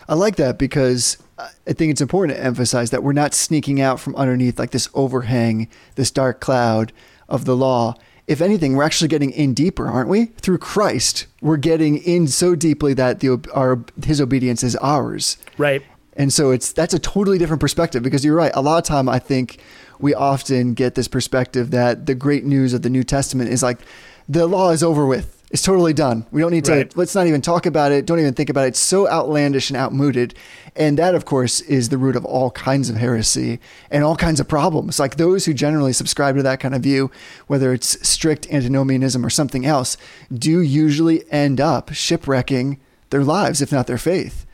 I 0.07 0.15
like 0.15 0.35
that 0.37 0.57
because 0.57 1.17
I 1.39 1.73
think 1.73 1.91
it's 1.91 2.01
important 2.01 2.37
to 2.37 2.43
emphasize 2.43 2.91
that 2.91 3.03
we're 3.03 3.13
not 3.13 3.33
sneaking 3.33 3.81
out 3.81 3.99
from 3.99 4.15
underneath 4.15 4.59
like 4.59 4.71
this 4.71 4.89
overhang, 4.93 5.67
this 5.95 6.11
dark 6.11 6.39
cloud 6.39 6.91
of 7.27 7.45
the 7.45 7.55
law. 7.55 7.95
If 8.27 8.41
anything, 8.41 8.75
we're 8.75 8.83
actually 8.83 9.09
getting 9.09 9.31
in 9.31 9.53
deeper, 9.53 9.87
aren't 9.87 10.09
we? 10.09 10.25
Through 10.25 10.59
Christ, 10.59 11.27
we're 11.41 11.57
getting 11.57 11.97
in 11.97 12.27
so 12.27 12.55
deeply 12.55 12.93
that 12.93 13.19
the 13.19 13.45
our 13.53 13.83
his 14.05 14.21
obedience 14.21 14.63
is 14.63 14.75
ours. 14.77 15.37
Right. 15.57 15.81
And 16.15 16.31
so 16.31 16.51
it's 16.51 16.71
that's 16.71 16.93
a 16.93 16.99
totally 16.99 17.37
different 17.37 17.59
perspective 17.59 18.03
because 18.03 18.23
you're 18.23 18.35
right. 18.35 18.51
A 18.53 18.61
lot 18.61 18.77
of 18.77 18.83
time 18.83 19.09
I 19.09 19.19
think 19.19 19.59
we 19.99 20.13
often 20.13 20.73
get 20.73 20.95
this 20.95 21.07
perspective 21.07 21.71
that 21.71 22.05
the 22.05 22.15
great 22.15 22.45
news 22.45 22.73
of 22.73 22.81
the 22.81 22.89
New 22.89 23.03
Testament 23.03 23.49
is 23.49 23.63
like 23.63 23.79
the 24.29 24.47
law 24.47 24.69
is 24.69 24.83
over 24.83 25.05
with. 25.05 25.42
It's 25.53 25.61
totally 25.61 25.93
done. 25.93 26.25
We 26.31 26.41
don't 26.41 26.49
need 26.51 26.65
to 26.65 26.71
Right. 26.71 26.97
let's 26.97 27.13
not 27.13 27.27
even 27.27 27.39
talk 27.41 27.67
about 27.67 27.91
it. 27.91 28.07
Don't 28.07 28.19
even 28.19 28.33
think 28.33 28.49
about 28.49 28.65
it. 28.65 28.69
It's 28.69 28.79
so 28.79 29.07
outlandish 29.07 29.69
and 29.69 29.77
outmoded. 29.77 30.33
And 30.75 30.97
that 30.97 31.13
of 31.13 31.25
course 31.25 31.61
is 31.61 31.89
the 31.89 31.97
root 31.99 32.15
of 32.15 32.25
all 32.25 32.49
kinds 32.49 32.89
of 32.89 32.95
heresy 32.97 33.59
and 33.91 34.03
all 34.03 34.15
kinds 34.15 34.39
of 34.39 34.47
problems. 34.47 34.97
Like 34.99 35.17
those 35.17 35.45
who 35.45 35.53
generally 35.53 35.93
subscribe 35.93 36.35
to 36.37 36.43
that 36.43 36.59
kind 36.59 36.73
of 36.73 36.81
view, 36.81 37.11
whether 37.45 37.71
it's 37.71 38.05
strict 38.07 38.47
antinomianism 38.51 39.23
or 39.23 39.29
something 39.29 39.63
else, 39.63 39.95
do 40.33 40.59
usually 40.59 41.23
end 41.31 41.61
up 41.61 41.93
shipwrecking 41.93 42.79
their 43.11 43.23
lives 43.23 43.61
if 43.61 43.71
not 43.71 43.85
their 43.85 43.99
faith 43.99 44.47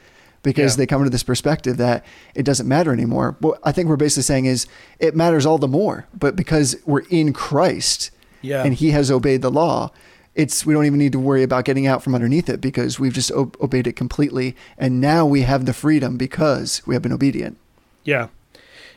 because 0.44 0.74
Yeah. 0.74 0.78
they 0.80 0.86
come 0.86 1.06
to 1.06 1.10
this 1.10 1.24
perspective 1.24 1.78
that 1.78 2.04
it 2.36 2.44
doesn't 2.44 2.68
matter 2.68 2.92
anymore. 2.92 3.38
What 3.40 3.60
I 3.64 3.72
think 3.72 3.88
we're 3.88 3.96
basically 3.96 4.24
saying 4.24 4.48
is 4.48 4.66
it 5.00 5.16
matters 5.16 5.46
all 5.46 5.58
the 5.58 5.68
more, 5.70 6.08
but 6.18 6.36
because 6.36 6.76
we're 6.86 7.04
in 7.10 7.32
Christ 7.32 8.12
Yeah. 8.42 8.64
and 8.66 8.74
he 8.74 8.92
has 8.92 9.10
obeyed 9.10 9.42
the 9.42 9.52
law, 9.52 9.92
it's 10.36 10.65
we 10.65 10.74
don't 10.74 10.86
even 10.86 11.00
need 11.00 11.12
to 11.12 11.20
worry 11.20 11.44
about 11.44 11.65
getting 11.65 11.88
out 11.88 12.04
from 12.04 12.15
underneath 12.15 12.50
it 12.50 12.62
because 12.62 13.00
we've 13.00 13.13
just 13.13 13.32
obeyed 13.32 13.88
it 13.88 13.96
completely 13.96 14.56
and 14.78 15.02
now 15.02 15.26
we 15.26 15.42
have 15.42 15.65
the 15.65 15.74
freedom 15.74 16.18
because 16.18 16.82
we 16.86 16.96
have 16.96 17.02
been 17.02 17.13
obedient. 17.13 17.58
Yeah. 18.04 18.28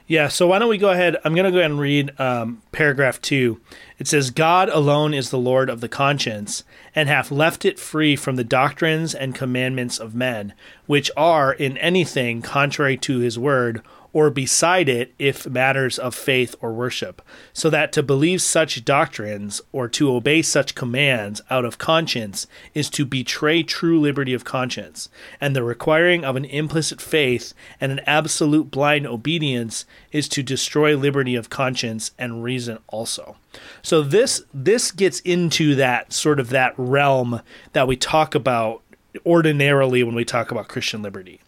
Yeah. 0.07 0.29
So 0.29 0.49
why 0.49 0.59
don't 0.59 0.69
we 0.69 0.79
go 0.79 0.91
ahead? 0.91 1.17
I'm 1.25 1.35
going 1.35 1.45
to 1.45 1.51
go 1.51 1.59
ahead 1.59 1.71
and 1.71 1.81
read 1.81 2.19
um, 2.21 2.63
paragraph 2.73 3.21
two. 3.21 3.61
It 3.99 4.09
says, 4.09 4.31
God 4.31 4.69
alone 4.69 5.15
is 5.15 5.31
the 5.31 5.39
Lord 5.39 5.71
of 5.71 5.81
the 5.81 5.89
conscience, 5.89 6.65
and 6.95 7.09
hath 7.09 7.31
left 7.31 7.65
it 7.65 7.79
free 7.79 8.17
from 8.17 8.37
the 8.37 8.45
doctrines 8.45 9.15
and 9.15 9.35
commandments 9.35 9.99
of 9.99 10.15
men, 10.15 10.55
which 10.87 11.11
are 11.17 11.53
in 11.53 11.79
anything 11.79 12.43
contrary 12.43 12.97
to 12.99 13.21
his 13.21 13.39
word, 13.39 13.81
or 14.13 14.31
beside 14.31 14.89
it 14.89 15.15
if 15.19 15.47
matters 15.47 15.99
of 15.99 16.15
faith 16.15 16.55
or 16.61 16.73
worship, 16.73 17.23
so 17.53 17.71
that 17.71 17.93
to 17.93 18.03
believe 18.03 18.43
such 18.43 18.85
doctrines 18.85 19.61
or 19.73 19.89
to 19.89 20.15
obey 20.15 20.43
such 20.43 20.75
commands 20.75 21.41
out 21.51 21.65
of 21.65 21.79
conscience 21.79 22.47
is 22.75 22.91
to 22.91 23.05
betray 23.05 23.63
true 23.63 24.01
liberty 24.01 24.35
of 24.35 24.45
conscience, 24.45 25.09
and 25.41 25.57
the 25.57 25.63
requiring 25.63 26.25
of 26.25 26.37
an 26.37 26.45
implicit 26.45 27.01
faith 27.01 27.55
and 27.81 27.91
an 27.91 28.01
absolute 28.07 28.71
blind 28.71 29.07
obedience 29.07 29.85
is 30.11 30.29
to 30.29 30.43
destroy 30.43 30.97
liberty 30.97 31.35
of 31.35 31.51
conscience 31.51 32.13
and 32.19 32.45
reason 32.45 32.79
also. 32.89 33.37
So 33.83 34.03
this 34.03 34.43
this 34.53 34.91
gets 34.91 35.21
into 35.21 35.75
that 35.77 36.13
sort 36.13 36.41
of 36.41 36.51
that 36.51 36.75
realm 36.77 37.41
that 37.73 37.89
we 37.89 37.97
talk 37.97 38.35
about 38.35 38.83
ordinarily 39.27 40.03
when 40.03 40.15
we 40.15 40.25
talk 40.25 40.51
about 40.51 40.69
Christian 40.69 41.03
liberty 41.03 41.41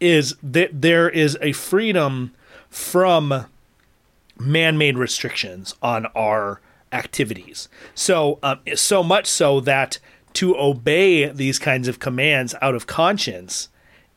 is 0.00 0.36
that 0.42 0.82
there 0.82 1.08
is 1.08 1.38
a 1.40 1.52
freedom 1.52 2.32
from 2.70 3.46
man-made 4.38 4.98
restrictions 4.98 5.74
on 5.82 6.06
our 6.14 6.60
activities. 6.92 7.68
So 7.94 8.38
um, 8.42 8.60
so 8.74 9.02
much 9.02 9.26
so 9.26 9.60
that 9.60 9.98
to 10.34 10.56
obey 10.56 11.28
these 11.28 11.58
kinds 11.58 11.86
of 11.88 11.98
commands 12.00 12.54
out 12.60 12.74
of 12.74 12.86
conscience 12.86 13.68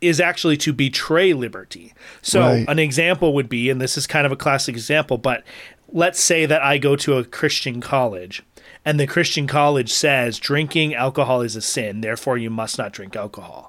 is 0.02 0.20
actually 0.20 0.58
to 0.58 0.74
betray 0.74 1.34
liberty. 1.34 1.94
So 2.22 2.42
Right. 2.42 2.66
an 2.68 2.80
example 2.80 3.34
would 3.34 3.50
be, 3.50 3.70
and 3.70 3.82
this 3.82 3.98
is 3.98 4.06
kind 4.08 4.26
of 4.26 4.32
a 4.32 4.36
classic 4.36 4.76
example, 4.76 5.18
but 5.18 5.44
let's 5.92 6.20
say 6.20 6.46
that 6.46 6.62
I 6.62 6.78
go 6.78 6.96
to 6.98 7.18
a 7.18 7.24
Christian 7.24 7.82
college 7.82 8.44
and 8.86 9.00
the 9.00 9.08
Christian 9.08 9.48
college 9.48 9.92
says 9.92 10.40
drinking 10.40 10.94
alcohol 10.96 11.42
is 11.42 11.56
a 11.56 11.62
sin, 11.62 12.02
therefore 12.02 12.38
you 12.38 12.50
must 12.50 12.78
not 12.78 12.94
drink 12.94 13.16
alcohol. 13.16 13.67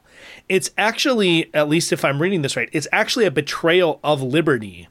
It's 0.48 0.70
actually, 0.78 1.50
at 1.54 1.68
least 1.68 1.92
if 1.92 2.04
I'm 2.04 2.22
reading 2.22 2.42
this 2.42 2.56
right, 2.56 2.70
it's 2.72 2.88
actually 2.90 3.26
a 3.26 3.30
betrayal 3.30 4.00
of 4.02 4.22
liberty, 4.22 4.88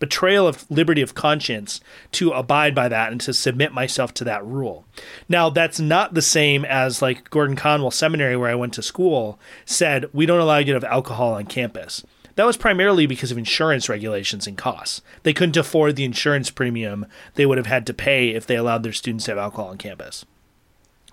betrayal 0.00 0.48
of 0.48 0.68
liberty 0.70 1.00
of 1.00 1.14
conscience 1.14 1.80
to 2.12 2.32
abide 2.32 2.74
by 2.74 2.88
that 2.88 3.12
and 3.12 3.20
to 3.22 3.32
submit 3.32 3.72
myself 3.72 4.12
to 4.14 4.24
that 4.24 4.44
rule. 4.44 4.84
Now, 5.28 5.48
that's 5.48 5.78
not 5.78 6.14
the 6.14 6.22
same 6.22 6.64
as 6.64 7.02
like 7.02 7.30
Gordon 7.30 7.56
Conwell 7.56 7.90
Seminary, 7.92 8.36
where 8.36 8.50
I 8.50 8.56
went 8.56 8.74
to 8.74 8.82
school, 8.82 9.38
said 9.64 10.06
we 10.12 10.26
don't 10.26 10.40
allow 10.40 10.58
you 10.58 10.66
to 10.66 10.72
have 10.74 10.84
alcohol 10.84 11.34
on 11.34 11.46
campus. 11.46 12.04
That 12.34 12.44
was 12.44 12.58
primarily 12.58 13.06
because 13.06 13.32
of 13.32 13.38
insurance 13.38 13.88
regulations 13.88 14.46
and 14.46 14.58
costs. 14.58 15.00
They 15.22 15.32
couldn't 15.32 15.56
afford 15.56 15.96
the 15.96 16.04
insurance 16.04 16.50
premium 16.50 17.06
they 17.34 17.46
would 17.46 17.56
have 17.56 17.66
had 17.66 17.86
to 17.86 17.94
pay 17.94 18.30
if 18.30 18.46
they 18.46 18.56
allowed 18.56 18.82
their 18.82 18.92
students 18.92 19.24
to 19.24 19.30
have 19.30 19.38
alcohol 19.38 19.68
on 19.68 19.78
campus. 19.78 20.26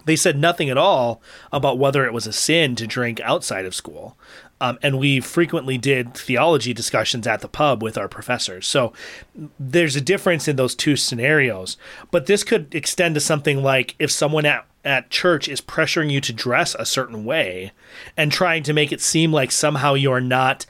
They 0.05 0.15
said 0.15 0.37
nothing 0.37 0.69
at 0.69 0.77
all 0.77 1.21
about 1.51 1.77
whether 1.77 2.05
it 2.05 2.13
was 2.13 2.27
a 2.27 2.33
sin 2.33 2.75
to 2.75 2.87
drink 2.87 3.19
outside 3.21 3.65
of 3.65 3.75
school. 3.75 4.17
Um, 4.61 4.79
and 4.81 4.97
we 4.97 5.19
frequently 5.19 5.77
did 5.77 6.13
theology 6.13 6.73
discussions 6.73 7.27
at 7.27 7.41
the 7.41 7.49
pub 7.49 7.83
with 7.83 7.97
our 7.97 8.07
professors. 8.07 8.65
So 8.65 8.93
there's 9.59 9.97
a 9.97 10.01
difference 10.01 10.47
in 10.47 10.55
those 10.55 10.73
two 10.73 10.95
scenarios. 10.95 11.75
But 12.11 12.27
this 12.27 12.45
could 12.45 12.73
extend 12.73 13.15
to 13.15 13.21
something 13.21 13.61
like 13.61 13.95
if 13.99 14.09
someone 14.09 14.45
at, 14.45 14.65
at 14.85 15.09
church 15.09 15.49
is 15.49 15.59
pressuring 15.59 16.11
you 16.11 16.21
to 16.21 16.31
dress 16.31 16.75
a 16.75 16.85
certain 16.85 17.25
way 17.25 17.73
and 18.15 18.31
trying 18.31 18.63
to 18.63 18.71
make 18.71 18.93
it 18.93 19.01
seem 19.01 19.33
like 19.33 19.51
somehow 19.51 19.95
you're 19.95 20.21
not. 20.21 20.65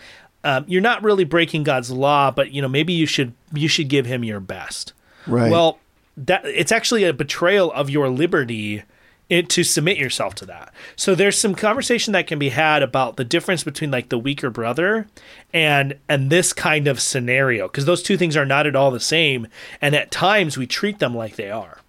Um, 0.45 0.65
you're 0.67 0.81
not 0.81 1.01
really 1.03 1.23
breaking 1.23 1.63
God's 1.63 1.89
law, 1.89 2.29
but 2.29 2.51
you 2.51 2.61
know 2.61 2.67
maybe 2.67 2.91
you 2.91 3.05
should 3.05 3.33
you 3.53 3.69
should 3.69 3.87
give 3.87 4.05
Him 4.05 4.25
your 4.25 4.41
best. 4.41 4.91
Right. 5.25 5.49
Well, 5.49 5.79
that 6.17 6.43
it's 6.45 6.71
actually 6.71 7.05
a 7.05 7.13
betrayal 7.13 7.71
of 7.71 7.89
your 7.89 8.09
liberty 8.09 8.83
it, 9.29 9.49
to 9.49 9.63
submit 9.63 9.97
yourself 9.97 10.35
to 10.35 10.45
that. 10.45 10.73
So 10.95 11.15
there's 11.15 11.37
some 11.37 11.55
conversation 11.55 12.13
that 12.13 12.27
can 12.27 12.39
be 12.39 12.49
had 12.49 12.83
about 12.83 13.17
the 13.17 13.23
difference 13.23 13.63
between 13.63 13.89
like 13.89 14.09
the 14.09 14.19
weaker 14.19 14.49
brother 14.49 15.07
and 15.53 15.97
and 16.09 16.29
this 16.29 16.53
kind 16.53 16.87
of 16.87 16.99
scenario 16.99 17.67
because 17.67 17.85
those 17.85 18.03
two 18.03 18.17
things 18.17 18.35
are 18.35 18.45
not 18.45 18.67
at 18.67 18.75
all 18.75 18.91
the 18.91 18.99
same 18.99 19.47
and 19.81 19.95
at 19.95 20.11
times 20.11 20.57
we 20.57 20.67
treat 20.67 20.99
them 20.99 21.15
like 21.15 21.35
they 21.35 21.49
are. 21.49 21.79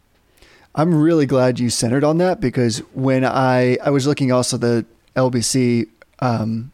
I'm 0.74 0.94
really 0.94 1.26
glad 1.26 1.60
you 1.60 1.70
centered 1.70 2.02
on 2.04 2.18
that 2.18 2.40
because 2.40 2.78
when 2.94 3.24
I 3.24 3.78
I 3.82 3.90
was 3.90 4.06
looking 4.06 4.32
also 4.32 4.56
the 4.56 4.86
LBC 5.16 5.88
um, 6.20 6.72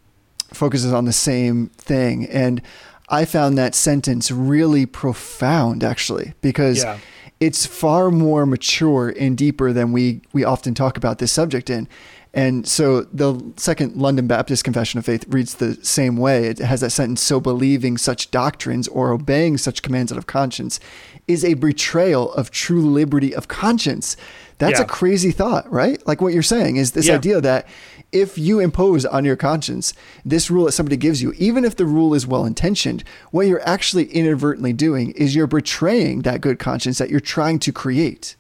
focuses 0.52 0.92
on 0.92 1.04
the 1.04 1.12
same 1.12 1.68
thing 1.68 2.26
and 2.26 2.62
I 3.08 3.24
found 3.24 3.58
that 3.58 3.74
sentence 3.74 4.30
really 4.30 4.86
profound 4.86 5.82
actually 5.82 6.34
because 6.42 6.84
Yeah. 6.84 6.98
It's 7.40 7.64
far 7.66 8.10
more 8.10 8.44
mature 8.46 9.14
and 9.18 9.36
deeper 9.36 9.72
than 9.72 9.92
we 9.92 10.20
we 10.32 10.44
often 10.44 10.74
talk 10.74 10.96
about 10.96 11.18
this 11.18 11.32
subject 11.32 11.70
in. 11.70 11.88
And 12.32 12.64
so 12.68 13.00
the 13.12 13.42
second 13.56 13.96
London 13.96 14.28
Baptist 14.28 14.62
Confession 14.62 14.98
of 14.98 15.04
Faith 15.04 15.24
reads 15.26 15.54
the 15.54 15.74
same 15.84 16.16
way. 16.16 16.44
It 16.46 16.58
has 16.60 16.80
that 16.80 16.90
sentence 16.90 17.20
so 17.20 17.40
believing 17.40 17.98
such 17.98 18.30
doctrines 18.30 18.86
or 18.86 19.10
obeying 19.10 19.58
such 19.58 19.82
commands 19.82 20.12
out 20.12 20.18
of 20.18 20.28
conscience 20.28 20.78
is 21.26 21.44
a 21.44 21.54
betrayal 21.54 22.32
of 22.34 22.52
true 22.52 22.88
liberty 22.88 23.34
of 23.34 23.48
conscience. 23.48 24.16
That's 24.58 24.78
Yeah. 24.78 24.84
a 24.84 24.88
crazy 24.88 25.32
thought, 25.32 25.70
right? 25.72 26.00
Like 26.06 26.20
what 26.22 26.32
you're 26.32 26.42
saying 26.44 26.76
is 26.76 26.92
this 26.92 27.06
Yeah. 27.06 27.16
idea 27.16 27.40
that 27.40 27.66
if 28.12 28.36
you 28.36 28.58
impose 28.58 29.04
on 29.04 29.24
your 29.24 29.36
conscience 29.36 29.94
this 30.24 30.50
rule 30.50 30.64
that 30.64 30.72
somebody 30.72 30.96
gives 30.96 31.22
you, 31.22 31.32
even 31.32 31.64
if 31.64 31.76
the 31.76 31.86
rule 31.86 32.14
is 32.14 32.26
well 32.26 32.44
intentioned, 32.44 33.04
what 33.30 33.46
you're 33.46 33.66
actually 33.66 34.06
inadvertently 34.06 34.72
doing 34.72 35.12
is 35.12 35.34
you're 35.34 35.46
betraying 35.46 36.22
that 36.22 36.40
good 36.40 36.58
conscience 36.58 36.98
that 36.98 37.10
you're 37.10 37.20
trying 37.20 37.58
to 37.60 37.72
create. 37.72 38.36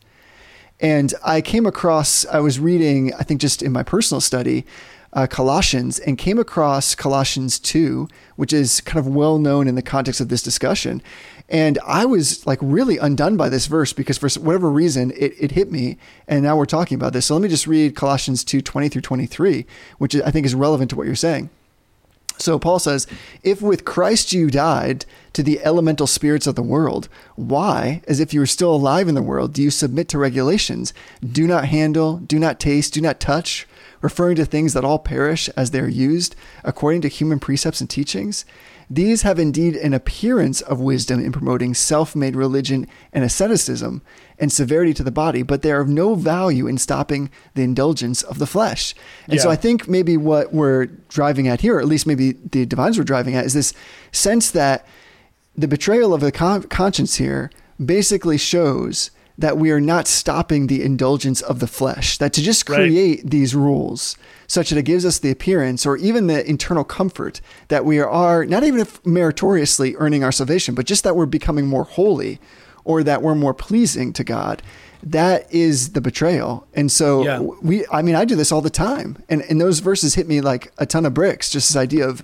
And 0.80 1.12
I 1.24 1.40
came 1.40 1.66
across, 1.66 2.24
I 2.26 2.40
was 2.40 2.58
reading, 2.58 3.12
I 3.14 3.22
think 3.22 3.40
just 3.40 3.62
in 3.62 3.70
my 3.70 3.82
personal 3.82 4.20
study, 4.20 4.64
uh, 5.12 5.26
Colossians, 5.26 5.98
and 5.98 6.16
came 6.16 6.38
across 6.38 6.94
Colossians 6.94 7.58
2, 7.58 8.08
which 8.36 8.52
is 8.52 8.80
kind 8.80 8.98
of 8.98 9.12
well 9.12 9.38
known 9.38 9.68
in 9.68 9.74
the 9.74 9.82
context 9.82 10.20
of 10.20 10.28
this 10.28 10.42
discussion. 10.42 11.02
And 11.50 11.80
I 11.84 12.06
was 12.06 12.46
like 12.46 12.60
really 12.62 12.98
undone 12.98 13.36
by 13.36 13.48
this 13.48 13.66
verse 13.66 13.92
because 13.92 14.18
for 14.18 14.28
whatever 14.40 14.70
reason 14.70 15.10
it, 15.10 15.34
it 15.38 15.50
hit 15.52 15.72
me. 15.72 15.98
And 16.28 16.44
now 16.44 16.56
we're 16.56 16.64
talking 16.64 16.94
about 16.94 17.12
this. 17.12 17.26
So 17.26 17.34
let 17.34 17.42
me 17.42 17.48
just 17.48 17.66
read 17.66 17.96
Colossians 17.96 18.44
2 18.44 18.60
20 18.60 18.88
through 18.88 19.02
23, 19.02 19.66
which 19.98 20.14
I 20.14 20.30
think 20.30 20.46
is 20.46 20.54
relevant 20.54 20.90
to 20.90 20.96
what 20.96 21.06
you're 21.06 21.16
saying. 21.16 21.50
So 22.38 22.58
Paul 22.58 22.78
says, 22.78 23.06
If 23.42 23.60
with 23.60 23.84
Christ 23.84 24.32
you 24.32 24.50
died 24.50 25.04
to 25.32 25.42
the 25.42 25.60
elemental 25.62 26.06
spirits 26.06 26.46
of 26.46 26.54
the 26.54 26.62
world, 26.62 27.08
why, 27.36 28.00
as 28.08 28.20
if 28.20 28.32
you 28.32 28.40
were 28.40 28.46
still 28.46 28.74
alive 28.74 29.08
in 29.08 29.14
the 29.14 29.22
world, 29.22 29.52
do 29.52 29.62
you 29.62 29.70
submit 29.70 30.08
to 30.10 30.18
regulations? 30.18 30.94
Do 31.24 31.46
not 31.46 31.66
handle, 31.66 32.16
do 32.16 32.38
not 32.38 32.58
taste, 32.58 32.94
do 32.94 33.00
not 33.00 33.20
touch, 33.20 33.66
referring 34.00 34.36
to 34.36 34.46
things 34.46 34.72
that 34.72 34.84
all 34.84 34.98
perish 34.98 35.48
as 35.50 35.70
they 35.70 35.80
are 35.80 35.88
used, 35.88 36.34
according 36.64 37.02
to 37.02 37.08
human 37.08 37.38
precepts 37.38 37.80
and 37.80 37.90
teachings? 37.90 38.46
These 38.92 39.22
have 39.22 39.38
indeed 39.38 39.76
an 39.76 39.94
appearance 39.94 40.60
of 40.62 40.80
wisdom 40.80 41.24
in 41.24 41.30
promoting 41.30 41.74
self 41.74 42.16
made 42.16 42.34
religion 42.34 42.88
and 43.12 43.22
asceticism 43.22 44.02
and 44.36 44.50
severity 44.50 44.92
to 44.94 45.04
the 45.04 45.12
body, 45.12 45.44
but 45.44 45.62
they 45.62 45.70
are 45.70 45.80
of 45.80 45.88
no 45.88 46.16
value 46.16 46.66
in 46.66 46.76
stopping 46.76 47.30
the 47.54 47.62
indulgence 47.62 48.24
of 48.24 48.40
the 48.40 48.46
flesh. 48.46 48.94
And 49.28 49.40
so 49.40 49.48
I 49.48 49.56
think 49.56 49.86
maybe 49.86 50.16
what 50.16 50.52
we're 50.52 50.86
driving 51.08 51.46
at 51.46 51.60
here, 51.60 51.76
or 51.76 51.80
at 51.80 51.86
least 51.86 52.04
maybe 52.04 52.32
the 52.32 52.66
divines 52.66 52.98
were 52.98 53.04
driving 53.04 53.36
at, 53.36 53.44
is 53.44 53.54
this 53.54 53.72
sense 54.10 54.50
that 54.50 54.84
the 55.56 55.68
betrayal 55.68 56.12
of 56.12 56.20
the 56.20 56.32
con- 56.32 56.64
conscience 56.64 57.16
here 57.16 57.50
basically 57.84 58.38
shows 58.38 59.12
that 59.40 59.56
we 59.58 59.70
are 59.70 59.80
not 59.80 60.06
stopping 60.06 60.66
the 60.66 60.82
indulgence 60.82 61.40
of 61.40 61.58
the 61.60 61.66
flesh, 61.66 62.18
that 62.18 62.32
to 62.34 62.42
just 62.42 62.68
Right. 62.68 62.76
create 62.76 63.30
these 63.30 63.54
rules 63.54 64.16
such 64.46 64.68
that 64.70 64.78
it 64.78 64.84
gives 64.84 65.04
us 65.04 65.18
the 65.18 65.30
appearance 65.30 65.86
or 65.86 65.96
even 65.96 66.26
the 66.26 66.48
internal 66.48 66.84
comfort 66.84 67.40
that 67.68 67.84
we 67.84 67.98
are 68.00 68.44
not 68.44 68.62
even 68.64 68.80
if 68.80 69.04
meritoriously 69.04 69.96
earning 69.96 70.22
our 70.22 70.32
salvation, 70.32 70.74
but 70.74 70.86
just 70.86 71.04
that 71.04 71.16
we're 71.16 71.26
becoming 71.26 71.66
more 71.66 71.84
holy 71.84 72.38
or 72.84 73.02
that 73.02 73.22
we're 73.22 73.34
more 73.34 73.54
pleasing 73.54 74.12
to 74.12 74.22
God. 74.24 74.62
That 75.02 75.46
is 75.52 75.90
the 75.90 76.00
betrayal. 76.02 76.66
And 76.74 76.92
so 76.92 77.24
Yeah. 77.24 77.38
we 77.62 77.84
I 77.90 78.02
mean 78.02 78.14
I 78.14 78.24
do 78.26 78.36
this 78.36 78.52
all 78.52 78.60
the 78.60 78.68
time. 78.70 79.16
And 79.30 79.40
and 79.48 79.58
those 79.60 79.78
verses 79.80 80.14
hit 80.16 80.28
me 80.28 80.40
like 80.42 80.72
a 80.78 80.84
ton 80.84 81.06
of 81.06 81.14
bricks, 81.14 81.48
just 81.50 81.68
this 81.70 81.76
idea 81.76 82.06
of 82.06 82.22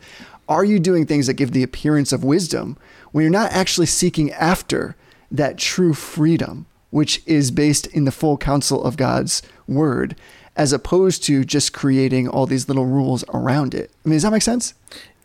are 0.49 0.65
you 0.65 0.79
doing 0.79 1.07
things 1.07 1.27
that 1.29 1.35
give 1.35 1.53
the 1.53 1.63
appearance 1.63 2.13
of 2.13 2.23
wisdom 2.23 2.77
when 3.13 3.23
you're 3.23 3.31
not 3.43 3.53
actually 3.53 3.87
seeking 3.87 4.31
after 4.33 4.95
that 5.31 5.57
true 5.59 5.95
freedom 5.95 6.67
which 6.97 7.23
is 7.27 7.51
based 7.51 7.87
in 7.89 8.07
the 8.07 8.11
full 8.11 8.39
counsel 8.39 8.83
of 8.83 8.97
God's 8.97 9.43
word, 9.69 10.17
as 10.57 10.73
opposed 10.73 11.23
to 11.25 11.45
just 11.45 11.75
creating 11.75 12.27
all 12.27 12.47
these 12.47 12.69
little 12.69 12.87
rules 12.87 13.23
around 13.35 13.75
it. 13.75 13.91
I 14.03 14.09
mean, 14.09 14.17
does 14.17 14.23
that 14.23 14.31
make 14.31 14.41
sense? 14.41 14.73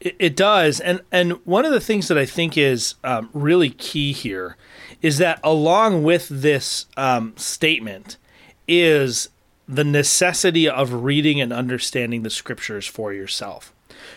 It, 0.01 0.17
it 0.19 0.35
does, 0.35 0.81
and 0.81 0.99
and 1.13 1.39
one 1.45 1.63
of 1.63 1.71
the 1.71 1.79
things 1.79 2.09
that 2.09 2.17
I 2.17 2.25
think 2.25 2.57
is 2.57 2.95
um, 3.05 3.29
really 3.31 3.69
key 3.69 4.11
here 4.11 4.57
is 5.01 5.17
that 5.19 5.39
along 5.45 6.03
with 6.03 6.27
this 6.27 6.87
um, 6.97 7.37
statement 7.37 8.17
is 8.67 9.29
the 9.65 9.85
necessity 9.85 10.67
of 10.67 11.05
reading 11.05 11.39
and 11.39 11.53
understanding 11.53 12.23
the 12.23 12.29
scriptures 12.29 12.85
for 12.85 13.13
yourself. 13.13 13.71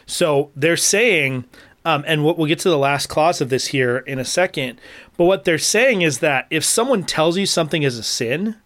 So 0.07 0.50
they're 0.57 0.76
saying, 0.76 1.44
um, 1.85 2.05
and 2.07 2.24
what 2.24 2.39
we'll 2.39 2.49
get 2.49 2.59
to 2.61 2.70
the 2.70 2.78
last 2.78 3.09
clause 3.09 3.41
of 3.41 3.49
this 3.51 3.68
here 3.68 3.99
in 3.99 4.18
a 4.18 4.24
second. 4.24 4.80
But 5.16 5.24
what 5.24 5.45
they're 5.45 5.59
saying 5.59 6.03
is 6.03 6.18
that 6.18 6.47
if 6.51 6.64
someone 6.64 7.05
tells 7.05 7.37
you 7.37 7.47
something 7.47 7.82
is 7.82 7.99
a 7.99 8.03
sin, 8.03 8.57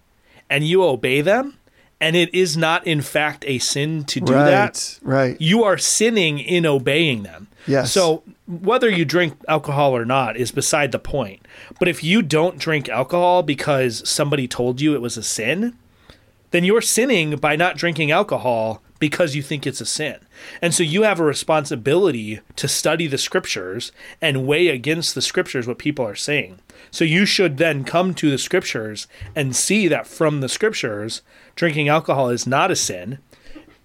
and 0.50 0.64
you 0.64 0.82
obey 0.82 1.20
them, 1.20 1.58
and 2.00 2.16
it 2.16 2.32
is 2.34 2.56
not 2.56 2.86
in 2.86 3.00
fact 3.00 3.44
a 3.46 3.58
sin 3.58 4.04
to 4.04 4.20
do 4.20 4.32
right, 4.32 4.44
that, 4.44 4.98
right. 5.02 5.40
you 5.40 5.64
are 5.64 5.76
sinning 5.76 6.38
in 6.38 6.64
obeying 6.64 7.24
them. 7.24 7.48
Yes. 7.66 7.92
So 7.92 8.22
whether 8.46 8.88
you 8.88 9.04
drink 9.04 9.34
alcohol 9.48 9.94
or 9.94 10.04
not 10.04 10.36
is 10.36 10.52
beside 10.52 10.92
the 10.92 10.98
point. 10.98 11.46
But 11.78 11.88
if 11.88 12.02
you 12.02 12.22
don't 12.22 12.58
drink 12.58 12.88
alcohol 12.88 13.42
because 13.42 14.08
somebody 14.08 14.48
told 14.48 14.80
you 14.80 14.94
it 14.94 15.02
was 15.02 15.16
a 15.16 15.22
sin, 15.22 15.76
then 16.50 16.64
you're 16.64 16.80
sinning 16.80 17.36
by 17.36 17.56
not 17.56 17.76
drinking 17.76 18.10
alcohol 18.10 18.82
because 18.98 19.34
you 19.34 19.42
think 19.42 19.66
it's 19.66 19.80
a 19.80 19.86
sin. 19.86 20.18
And 20.60 20.74
so 20.74 20.82
you 20.82 21.02
have 21.02 21.20
a 21.20 21.24
responsibility 21.24 22.40
to 22.56 22.68
study 22.68 23.06
the 23.06 23.18
scriptures 23.18 23.92
and 24.20 24.46
weigh 24.46 24.68
against 24.68 25.14
the 25.14 25.22
scriptures 25.22 25.66
what 25.66 25.78
people 25.78 26.06
are 26.06 26.16
saying. 26.16 26.58
So 26.90 27.04
you 27.04 27.26
should 27.26 27.58
then 27.58 27.84
come 27.84 28.14
to 28.14 28.30
the 28.30 28.38
scriptures 28.38 29.06
and 29.34 29.54
see 29.54 29.88
that 29.88 30.06
from 30.06 30.40
the 30.40 30.48
scriptures, 30.48 31.22
drinking 31.54 31.88
alcohol 31.88 32.30
is 32.30 32.46
not 32.46 32.70
a 32.70 32.76
sin. 32.76 33.18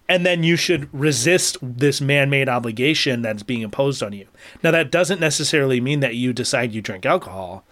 And 0.08 0.26
then 0.26 0.42
you 0.42 0.56
should 0.56 0.92
resist 0.92 1.56
this 1.62 2.00
man 2.00 2.28
made 2.28 2.48
obligation 2.48 3.22
that's 3.22 3.42
being 3.42 3.62
imposed 3.62 4.02
on 4.02 4.12
you. 4.12 4.26
Now, 4.62 4.70
that 4.72 4.90
doesn't 4.90 5.20
necessarily 5.20 5.80
mean 5.80 6.00
that 6.00 6.14
you 6.14 6.34
decide 6.34 6.74
you 6.74 6.82
drink 6.82 7.06
alcohol. 7.06 7.64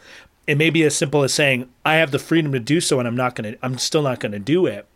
It 0.46 0.56
may 0.56 0.70
be 0.70 0.82
as 0.82 0.96
simple 0.96 1.22
as 1.22 1.34
saying, 1.34 1.68
I 1.84 1.96
have 1.96 2.10
the 2.10 2.18
freedom 2.18 2.52
to 2.52 2.58
do 2.58 2.80
so 2.80 2.98
and 2.98 3.06
I'm 3.06 3.16
not 3.16 3.34
going 3.34 3.52
to, 3.52 3.58
I'm 3.62 3.78
still 3.78 4.02
not 4.02 4.18
going 4.18 4.32
to 4.32 4.38
do 4.38 4.64
it. 4.66 4.86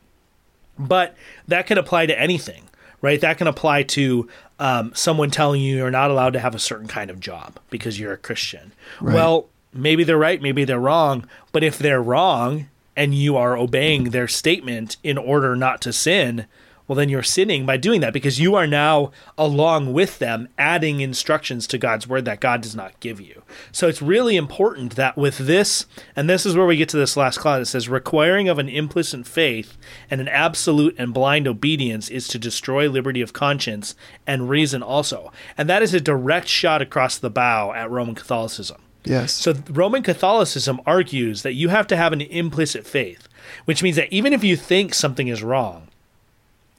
But 0.79 1.14
that 1.49 1.66
can 1.66 1.79
apply 1.79 2.07
to 2.07 2.18
anything, 2.18 2.64
right? 3.01 3.20
That 3.20 3.39
can 3.39 3.47
apply 3.47 3.85
to 3.85 4.29
um, 4.59 4.93
someone 4.95 5.31
telling 5.31 5.61
you 5.61 5.77
you're 5.77 5.91
not 5.91 6.11
allowed 6.11 6.33
to 6.35 6.41
have 6.41 6.55
a 6.55 6.59
certain 6.59 6.89
kind 6.89 7.11
of 7.11 7.20
job 7.20 7.59
because 7.70 7.99
you're 7.99 8.12
a 8.12 8.18
Christian. 8.18 8.72
Well, 9.14 9.49
maybe 9.72 10.05
they're 10.05 10.18
right, 10.18 10.41
maybe 10.41 10.64
they're 10.64 10.81
wrong. 10.81 11.29
But 11.53 11.62
if 11.62 11.79
they're 11.79 12.03
wrong 12.03 12.68
and 12.97 13.14
you 13.14 13.37
are 13.37 13.57
obeying 13.57 14.11
their 14.11 14.29
statement 14.29 14.97
in 15.03 15.18
order 15.18 15.55
not 15.57 15.81
to 15.83 15.93
sin, 15.93 16.47
well, 16.87 16.97
then 16.97 17.09
you're 17.09 17.22
sinning 17.22 17.66
by 17.66 17.77
doing 17.77 18.01
that 18.01 18.12
because 18.12 18.39
you 18.39 18.55
are 18.55 18.66
now, 18.66 19.11
along 19.37 19.93
with 19.93 20.18
them, 20.18 20.49
adding 20.57 21.01
instructions 21.01 21.66
to 21.68 21.79
God's 21.79 22.07
word 22.07 22.24
that 22.27 22.41
God 22.41 22.61
does 22.61 22.77
not 22.77 22.99
give 23.01 23.20
you. 23.20 23.36
So 23.73 23.89
it's 23.89 24.03
really 24.03 24.37
important 24.37 24.97
that 24.97 25.17
with 25.17 25.39
this, 25.39 25.87
and 26.15 26.29
this 26.29 26.47
is 26.47 26.57
where 26.57 26.67
we 26.67 26.77
get 26.77 26.89
to 26.91 26.97
this 26.97 27.17
last 27.17 27.39
clause, 27.39 27.69
it 27.69 27.71
says, 27.71 27.89
requiring 27.89 28.49
of 28.49 28.59
an 28.59 28.69
implicit 28.69 29.27
faith 29.27 29.77
and 30.11 30.21
an 30.21 30.29
absolute 30.29 30.95
and 30.99 31.15
blind 31.15 31.47
obedience 31.49 32.09
is 32.09 32.29
to 32.29 32.39
destroy 32.39 32.89
liberty 32.89 33.21
of 33.21 33.33
conscience 33.33 33.95
and 34.27 34.49
reason 34.49 34.83
also. 34.83 35.33
And 35.57 35.69
that 35.69 35.83
is 35.83 35.95
a 35.95 36.01
direct 36.01 36.49
shot 36.49 36.83
across 36.83 37.19
the 37.19 37.31
bow 37.31 37.73
at 37.73 37.91
Roman 37.91 38.15
Catholicism. 38.15 38.81
Yes. 39.05 39.33
So 39.33 39.55
Roman 39.71 40.03
Catholicism 40.03 40.81
argues 40.85 41.43
that 41.43 41.55
you 41.55 41.69
have 41.69 41.87
to 41.89 41.97
have 41.97 42.13
an 42.13 42.21
implicit 42.21 42.87
faith, 42.87 43.29
which 43.65 43.83
means 43.83 43.97
that 43.97 44.13
even 44.13 44.33
if 44.33 44.43
you 44.43 44.57
think 44.57 44.95
something 44.95 45.29
is 45.29 45.43
wrong, 45.43 45.89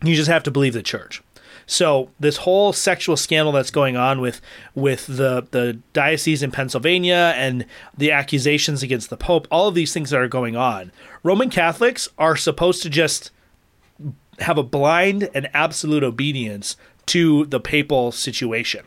you 0.03 0.13
just 0.15 0.29
have 0.29 0.43
to 0.43 0.51
believe 0.51 0.73
the 0.73 0.83
church. 0.83 1.23
So 1.67 2.09
this 2.17 2.37
whole 2.37 2.71
sexual 2.71 3.17
scandal 3.17 3.51
that's 3.51 3.71
going 3.71 3.97
on 3.97 4.21
with 4.21 4.41
with 4.73 5.05
the 5.05 5.45
the 5.51 5.79
diocese 5.91 6.41
in 6.41 6.49
Pennsylvania 6.49 7.33
and 7.35 7.65
the 7.95 8.11
accusations 8.11 8.81
against 8.81 9.09
the 9.09 9.17
Pope, 9.17 9.47
all 9.51 9.67
of 9.67 9.75
these 9.75 9.93
things 9.93 10.09
that 10.09 10.21
are 10.21 10.29
going 10.29 10.55
on, 10.55 10.93
Roman 11.23 11.49
Catholics 11.49 12.07
are 12.17 12.37
supposed 12.37 12.81
to 12.83 12.89
just 12.89 13.31
have 14.39 14.57
a 14.57 14.63
blind 14.63 15.29
and 15.33 15.49
absolute 15.53 16.03
obedience 16.03 16.77
to 17.07 17.45
the 17.45 17.59
papal 17.59 18.11
situation. 18.11 18.85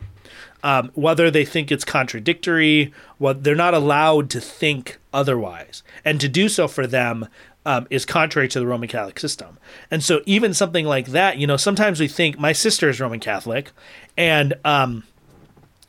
Um, 0.63 0.91
whether 0.93 1.31
they 1.31 1.43
think 1.43 1.71
it's 1.71 1.83
contradictory, 1.83 2.93
what 3.17 3.43
they're 3.43 3.55
not 3.55 3.73
allowed 3.73 4.29
to 4.31 4.39
think 4.39 4.99
otherwise, 5.11 5.83
and 6.05 6.21
to 6.21 6.29
do 6.29 6.49
so 6.49 6.67
for 6.67 6.85
them 6.85 7.27
um, 7.65 7.87
is 7.89 8.05
contrary 8.05 8.47
to 8.49 8.59
the 8.59 8.67
Roman 8.67 8.89
Catholic 8.89 9.19
system. 9.19 9.57
And 9.89 10.03
so, 10.03 10.21
even 10.25 10.53
something 10.53 10.85
like 10.85 11.07
that, 11.07 11.37
you 11.37 11.47
know, 11.47 11.57
sometimes 11.57 11.99
we 11.99 12.07
think 12.07 12.39
my 12.39 12.53
sister 12.53 12.89
is 12.89 12.99
Roman 12.99 13.19
Catholic, 13.19 13.71
and 14.17 14.53
um, 14.65 15.03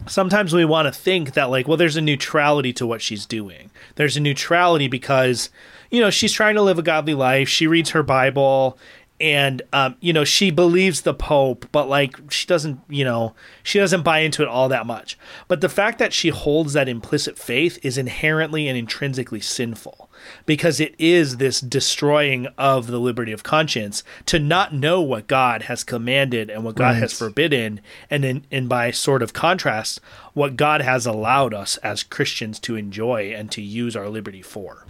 sometimes 0.07 0.53
we 0.53 0.65
want 0.65 0.93
to 0.93 0.93
think 0.93 1.35
that 1.35 1.51
like 1.51 1.69
well 1.69 1.77
there's 1.77 1.97
a 1.97 2.01
neutrality 2.01 2.73
to 2.75 2.87
what 2.87 3.03
she's 3.03 3.27
doing. 3.27 3.71
There's 3.97 4.17
a 4.17 4.21
neutrality 4.21 4.89
because 4.89 5.51
you 5.91 6.01
know 6.01 6.11
she's 6.11 6.33
trying 6.33 6.55
to 6.55 6.63
live 6.63 6.79
a 6.79 6.83
godly 6.83 7.15
life 7.15 7.49
she 7.49 7.67
reads 7.67 7.91
her 7.91 8.03
bible 8.03 8.79
and 9.21 9.63
um, 9.73 9.95
you 10.01 10.13
know 10.13 10.25
she 10.25 10.51
believes 10.51 11.03
the 11.03 11.15
pope 11.15 11.67
but 11.71 11.89
like 11.89 12.17
she 12.31 12.47
doesn't 12.47 12.81
you 12.89 13.05
know 13.05 13.35
she 13.63 13.79
doesn't 13.79 14.03
buy 14.03 14.21
into 14.21 14.43
it 14.43 14.49
all 14.49 14.69
that 14.69 14.87
much. 14.87 15.19
But 15.49 15.61
the 15.61 15.69
fact 15.69 15.99
that 15.99 16.13
she 16.13 16.31
holds 16.31 16.73
that 16.73 16.89
implicit 16.89 17.39
faith 17.39 17.79
is 17.83 17.97
inherently 17.97 18.69
and 18.69 18.77
intrinsically 18.77 19.41
sinful 19.41 20.02
because 20.47 20.81
it 20.81 20.95
is 20.99 21.37
this 21.37 21.61
destroying 21.61 22.47
of 22.59 22.87
the 22.87 22.99
liberty 22.99 23.33
of 23.33 23.43
conscience 23.43 24.03
to 24.27 24.39
not 24.39 24.75
know 24.75 25.01
what 25.01 25.27
god 25.27 25.63
has 25.63 25.85
commanded 25.85 26.51
and 26.51 26.65
what 26.65 26.75
god 26.77 26.93
Right. 26.93 26.97
has 26.97 27.13
forbidden 27.17 27.81
and 28.11 28.25
in, 28.25 28.45
and 28.51 28.69
by 28.69 28.91
sort 28.91 29.23
of 29.23 29.33
contrast 29.33 30.01
what 30.35 30.57
god 30.57 30.81
has 30.81 31.07
allowed 31.07 31.55
us 31.55 31.77
as 31.79 32.03
christians 32.03 32.59
to 32.61 32.77
enjoy 32.77 33.33
and 33.35 33.51
to 33.53 33.63
use 33.63 33.97
our 33.97 34.09
liberty 34.09 34.43
for 34.43 34.85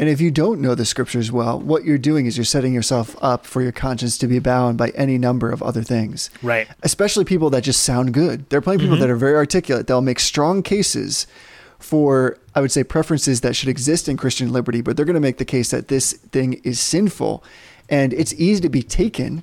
And 0.00 0.08
if 0.08 0.20
you 0.20 0.30
don't 0.30 0.60
know 0.60 0.76
the 0.76 0.84
scriptures 0.84 1.32
well, 1.32 1.58
what 1.58 1.84
you're 1.84 1.98
doing 1.98 2.26
is 2.26 2.36
you're 2.36 2.44
setting 2.44 2.72
yourself 2.72 3.16
up 3.20 3.44
for 3.44 3.62
your 3.62 3.72
conscience 3.72 4.16
to 4.18 4.28
be 4.28 4.38
bound 4.38 4.78
by 4.78 4.90
any 4.90 5.18
number 5.18 5.50
of 5.50 5.60
other 5.60 5.82
things. 5.82 6.30
Right. 6.40 6.68
Especially 6.84 7.24
people 7.24 7.50
that 7.50 7.64
just 7.64 7.82
sound 7.82 8.14
good. 8.14 8.48
There 8.48 8.58
are 8.58 8.62
plenty 8.62 8.76
of 8.76 8.80
people 8.82 8.94
mm-hmm. 8.94 9.00
that 9.00 9.10
are 9.10 9.16
very 9.16 9.34
articulate. 9.34 9.88
They'll 9.88 10.00
make 10.00 10.20
strong 10.20 10.62
cases 10.62 11.26
for, 11.78 12.38
I 12.54 12.60
would 12.60 12.72
say, 12.72 12.82
preferences 12.84 13.40
that 13.42 13.54
should 13.54 13.68
exist 13.68 14.08
in 14.08 14.16
Christian 14.16 14.52
liberty, 14.52 14.80
but 14.80 14.96
they're 14.96 15.06
going 15.06 15.14
to 15.14 15.20
make 15.20 15.38
the 15.38 15.44
case 15.44 15.70
that 15.70 15.88
this 15.88 16.12
thing 16.12 16.54
is 16.64 16.80
sinful. 16.80 17.42
And 17.88 18.12
it's 18.12 18.34
easy 18.34 18.60
to 18.62 18.68
be 18.68 18.82
taken 18.82 19.42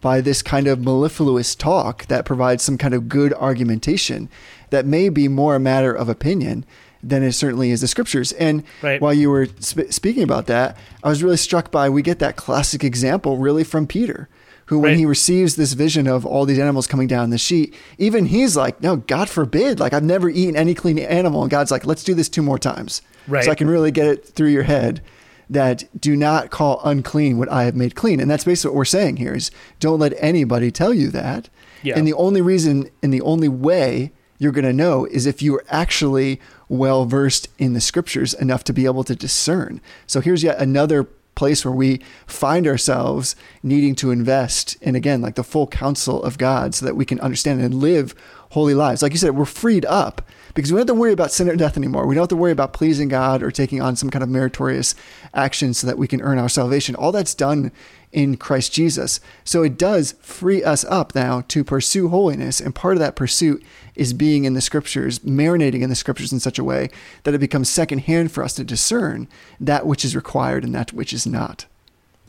by 0.00 0.20
this 0.20 0.42
kind 0.42 0.66
of 0.66 0.80
mellifluous 0.80 1.54
talk 1.54 2.06
that 2.06 2.24
provides 2.24 2.62
some 2.62 2.78
kind 2.78 2.94
of 2.94 3.08
good 3.08 3.32
argumentation 3.34 4.28
that 4.70 4.86
may 4.86 5.08
be 5.08 5.28
more 5.28 5.54
a 5.56 5.60
matter 5.60 5.92
of 5.92 6.08
opinion 6.08 6.64
than 7.04 7.22
it 7.22 7.32
certainly 7.32 7.70
is 7.70 7.80
the 7.80 7.88
scriptures. 7.88 8.32
And 8.32 8.62
Right. 8.80 9.00
while 9.00 9.12
you 9.14 9.28
were 9.30 9.48
sp- 9.58 9.90
speaking 9.90 10.22
about 10.22 10.46
that, 10.46 10.76
I 11.02 11.08
was 11.08 11.22
really 11.22 11.36
struck 11.36 11.70
by 11.72 11.88
we 11.88 12.02
get 12.02 12.20
that 12.20 12.36
classic 12.36 12.84
example 12.84 13.38
really 13.38 13.64
from 13.64 13.86
Peter, 13.88 14.28
who 14.72 14.78
when 14.78 14.92
Right. 14.92 14.98
he 14.98 15.04
receives 15.04 15.56
this 15.56 15.74
vision 15.74 16.06
of 16.06 16.24
all 16.24 16.46
these 16.46 16.58
animals 16.58 16.86
coming 16.86 17.06
down 17.06 17.28
the 17.28 17.36
sheet, 17.36 17.74
even 17.98 18.24
he's 18.24 18.56
like, 18.56 18.82
"No, 18.82 18.96
God 18.96 19.28
forbid! 19.28 19.78
Like 19.78 19.92
I've 19.92 20.02
never 20.02 20.30
eaten 20.30 20.56
any 20.56 20.72
clean 20.72 20.98
animal." 20.98 21.42
And 21.42 21.50
God's 21.50 21.70
like, 21.70 21.84
"Let's 21.84 22.02
do 22.02 22.14
this 22.14 22.30
two 22.30 22.40
more 22.40 22.58
times, 22.58 23.02
Right. 23.28 23.44
so 23.44 23.50
I 23.50 23.54
can 23.54 23.68
really 23.68 23.90
get 23.90 24.06
it 24.06 24.24
through 24.34 24.48
your 24.48 24.62
head." 24.62 25.02
That 25.50 25.84
do 26.00 26.16
not 26.16 26.48
call 26.50 26.80
unclean 26.84 27.36
what 27.36 27.52
I 27.52 27.64
have 27.64 27.76
made 27.76 27.94
clean, 27.94 28.18
and 28.18 28.30
that's 28.30 28.44
basically 28.44 28.70
what 28.70 28.76
we're 28.78 28.84
saying 28.86 29.16
here: 29.18 29.34
is 29.34 29.50
don't 29.78 29.98
let 29.98 30.14
anybody 30.18 30.70
tell 30.70 30.94
you 30.94 31.08
that. 31.10 31.50
Yeah. 31.82 31.98
And 31.98 32.06
the 32.06 32.14
only 32.14 32.40
reason 32.40 32.88
and 33.02 33.12
the 33.12 33.20
only 33.20 33.48
way 33.48 34.12
you're 34.38 34.52
going 34.52 34.64
to 34.64 34.72
know 34.72 35.04
is 35.04 35.26
if 35.26 35.42
you 35.42 35.54
are 35.56 35.64
actually 35.68 36.40
well 36.70 37.04
versed 37.04 37.48
in 37.58 37.74
the 37.74 37.80
scriptures 37.82 38.32
enough 38.34 38.64
to 38.64 38.72
be 38.72 38.86
able 38.86 39.04
to 39.04 39.14
discern. 39.14 39.80
So 40.06 40.20
here's 40.22 40.42
yet 40.42 40.58
another 40.58 41.06
place 41.42 41.64
where 41.64 41.74
we 41.74 42.00
find 42.24 42.68
ourselves 42.68 43.34
needing 43.64 43.96
to 43.96 44.12
invest 44.12 44.80
in 44.80 44.94
again 44.94 45.20
like 45.20 45.34
the 45.34 45.42
full 45.42 45.66
counsel 45.66 46.22
of 46.22 46.38
God 46.38 46.72
so 46.72 46.86
that 46.86 46.94
we 46.94 47.04
can 47.04 47.18
understand 47.18 47.60
and 47.60 47.74
live 47.74 48.14
holy 48.50 48.74
lives. 48.74 49.02
Like 49.02 49.10
you 49.10 49.18
said, 49.18 49.34
we're 49.34 49.44
freed 49.44 49.84
up 49.86 50.22
because 50.54 50.70
we 50.70 50.76
don't 50.76 50.86
have 50.86 50.94
to 50.94 51.00
worry 51.00 51.12
about 51.12 51.32
sin 51.32 51.48
or 51.48 51.56
death 51.56 51.76
anymore. 51.76 52.06
We 52.06 52.14
don't 52.14 52.22
have 52.22 52.28
to 52.28 52.36
worry 52.36 52.52
about 52.52 52.72
pleasing 52.72 53.08
God 53.08 53.42
or 53.42 53.50
taking 53.50 53.82
on 53.82 53.96
some 53.96 54.08
kind 54.08 54.22
of 54.22 54.28
meritorious 54.28 54.94
action 55.34 55.74
so 55.74 55.88
that 55.88 55.98
we 55.98 56.06
can 56.06 56.22
earn 56.22 56.38
our 56.38 56.48
salvation. 56.48 56.94
All 56.94 57.10
that's 57.10 57.34
done 57.34 57.72
in 58.12 58.36
Christ 58.36 58.72
Jesus. 58.72 59.20
So 59.44 59.62
it 59.62 59.78
does 59.78 60.12
free 60.20 60.62
us 60.62 60.84
up 60.84 61.14
now 61.14 61.42
to 61.48 61.64
pursue 61.64 62.08
holiness. 62.08 62.60
And 62.60 62.74
part 62.74 62.94
of 62.94 63.00
that 63.00 63.16
pursuit 63.16 63.64
is 63.94 64.12
being 64.12 64.44
in 64.44 64.54
the 64.54 64.60
scriptures, 64.60 65.18
marinating 65.20 65.82
in 65.82 65.90
the 65.90 65.96
scriptures 65.96 66.32
in 66.32 66.40
such 66.40 66.58
a 66.58 66.64
way 66.64 66.90
that 67.24 67.34
it 67.34 67.38
becomes 67.38 67.68
secondhand 67.68 68.30
for 68.30 68.44
us 68.44 68.54
to 68.54 68.64
discern 68.64 69.28
that 69.58 69.86
which 69.86 70.04
is 70.04 70.14
required 70.14 70.64
and 70.64 70.74
that 70.74 70.92
which 70.92 71.12
is 71.12 71.26
not. 71.26 71.66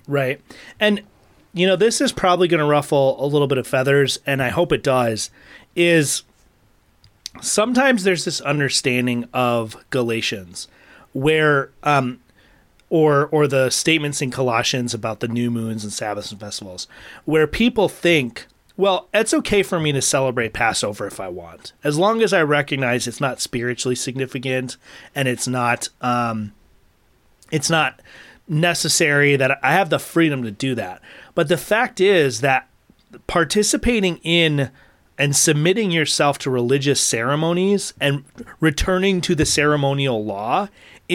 Right. 0.08 0.42
And, 0.80 1.02
you 1.54 1.68
know, 1.68 1.76
this 1.76 2.02
is 2.02 2.12
probably 2.12 2.48
going 2.48 2.60
to 2.60 2.66
ruffle 2.66 3.24
a 3.24 3.28
little 3.28 3.48
bit 3.48 3.58
of 3.58 3.68
feathers, 3.68 4.20
and 4.26 4.42
I 4.42 4.50
hope 4.50 4.72
it 4.72 4.84
does. 4.84 5.30
Is 5.76 6.24
sometimes 7.42 8.04
there's 8.04 8.26
this 8.26 8.42
understanding 8.42 9.28
of 9.34 9.78
Galatians 9.90 10.68
where 11.14 11.72
um, 11.84 12.20
or 12.94 13.26
or 13.32 13.48
the 13.48 13.72
statements 13.72 14.22
in 14.22 14.30
Colossians 14.30 14.94
about 14.94 15.20
the 15.20 15.28
new 15.28 15.50
moons 15.50 15.84
and 15.84 15.92
Sabbaths 15.92 16.30
and 16.30 16.40
festivals, 16.40 16.88
where 17.26 17.48
people 17.48 17.90
think, 17.90 18.46
well, 18.78 19.10
it's 19.12 19.34
okay 19.34 19.64
for 19.64 19.80
me 19.80 19.92
to 19.92 20.02
celebrate 20.02 20.54
Passover 20.54 21.08
if 21.08 21.20
I 21.20 21.28
want, 21.28 21.74
as 21.84 21.98
long 21.98 22.22
as 22.22 22.34
I 22.34 22.44
recognize 22.44 23.08
it's 23.08 23.20
not 23.20 23.42
spiritually 23.42 23.96
significant 23.96 24.78
and 25.16 25.28
it's 25.28 25.48
not 25.48 25.90
um, 26.02 26.54
it's 27.52 27.72
not 27.72 28.00
necessary 28.48 29.36
that 29.38 29.58
I 29.64 29.74
have 29.74 29.90
the 29.90 29.98
freedom 29.98 30.44
to 30.44 30.52
do 30.52 30.76
that. 30.76 31.02
But 31.34 31.48
the 31.48 31.58
fact 31.58 32.00
is 32.00 32.42
that 32.42 32.70
participating 33.26 34.18
in 34.18 34.70
and 35.18 35.36
submitting 35.36 35.90
yourself 35.90 36.38
to 36.40 36.52
religious 36.52 37.02
ceremonies 37.02 37.96
and 38.00 38.24
returning 38.60 39.20
to 39.22 39.34
the 39.34 39.46
ceremonial 39.46 40.24
law 40.24 40.68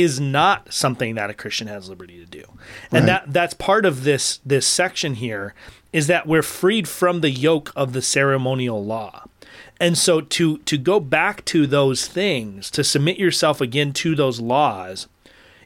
is 0.03 0.21
not 0.21 0.73
something 0.73 1.15
that 1.15 1.31
a 1.31 1.35
Christian 1.35 1.67
has 1.69 1.89
liberty 1.89 2.19
to 2.19 2.27
do. 2.27 2.45
And 2.91 3.07
Right. 3.07 3.07
that 3.07 3.33
that's 3.33 3.55
part 3.55 3.85
of 3.87 4.05
this 4.05 4.41
this 4.45 4.67
section 4.67 5.15
here 5.15 5.55
is 5.93 6.07
that 6.07 6.27
we're 6.27 6.43
freed 6.43 6.87
from 6.89 7.21
the 7.21 7.31
yoke 7.31 7.73
of 7.75 7.93
the 7.93 8.03
ceremonial 8.03 8.85
law. 8.85 9.25
And 9.81 9.97
so 9.97 10.21
to 10.21 10.59
to 10.59 10.77
go 10.79 11.01
back 11.01 11.45
to 11.47 11.67
those 11.67 12.07
things, 12.07 12.71
to 12.73 12.83
submit 12.85 13.19
yourself 13.19 13.61
again 13.61 13.93
to 13.95 14.15
those 14.15 14.41
laws 14.41 15.07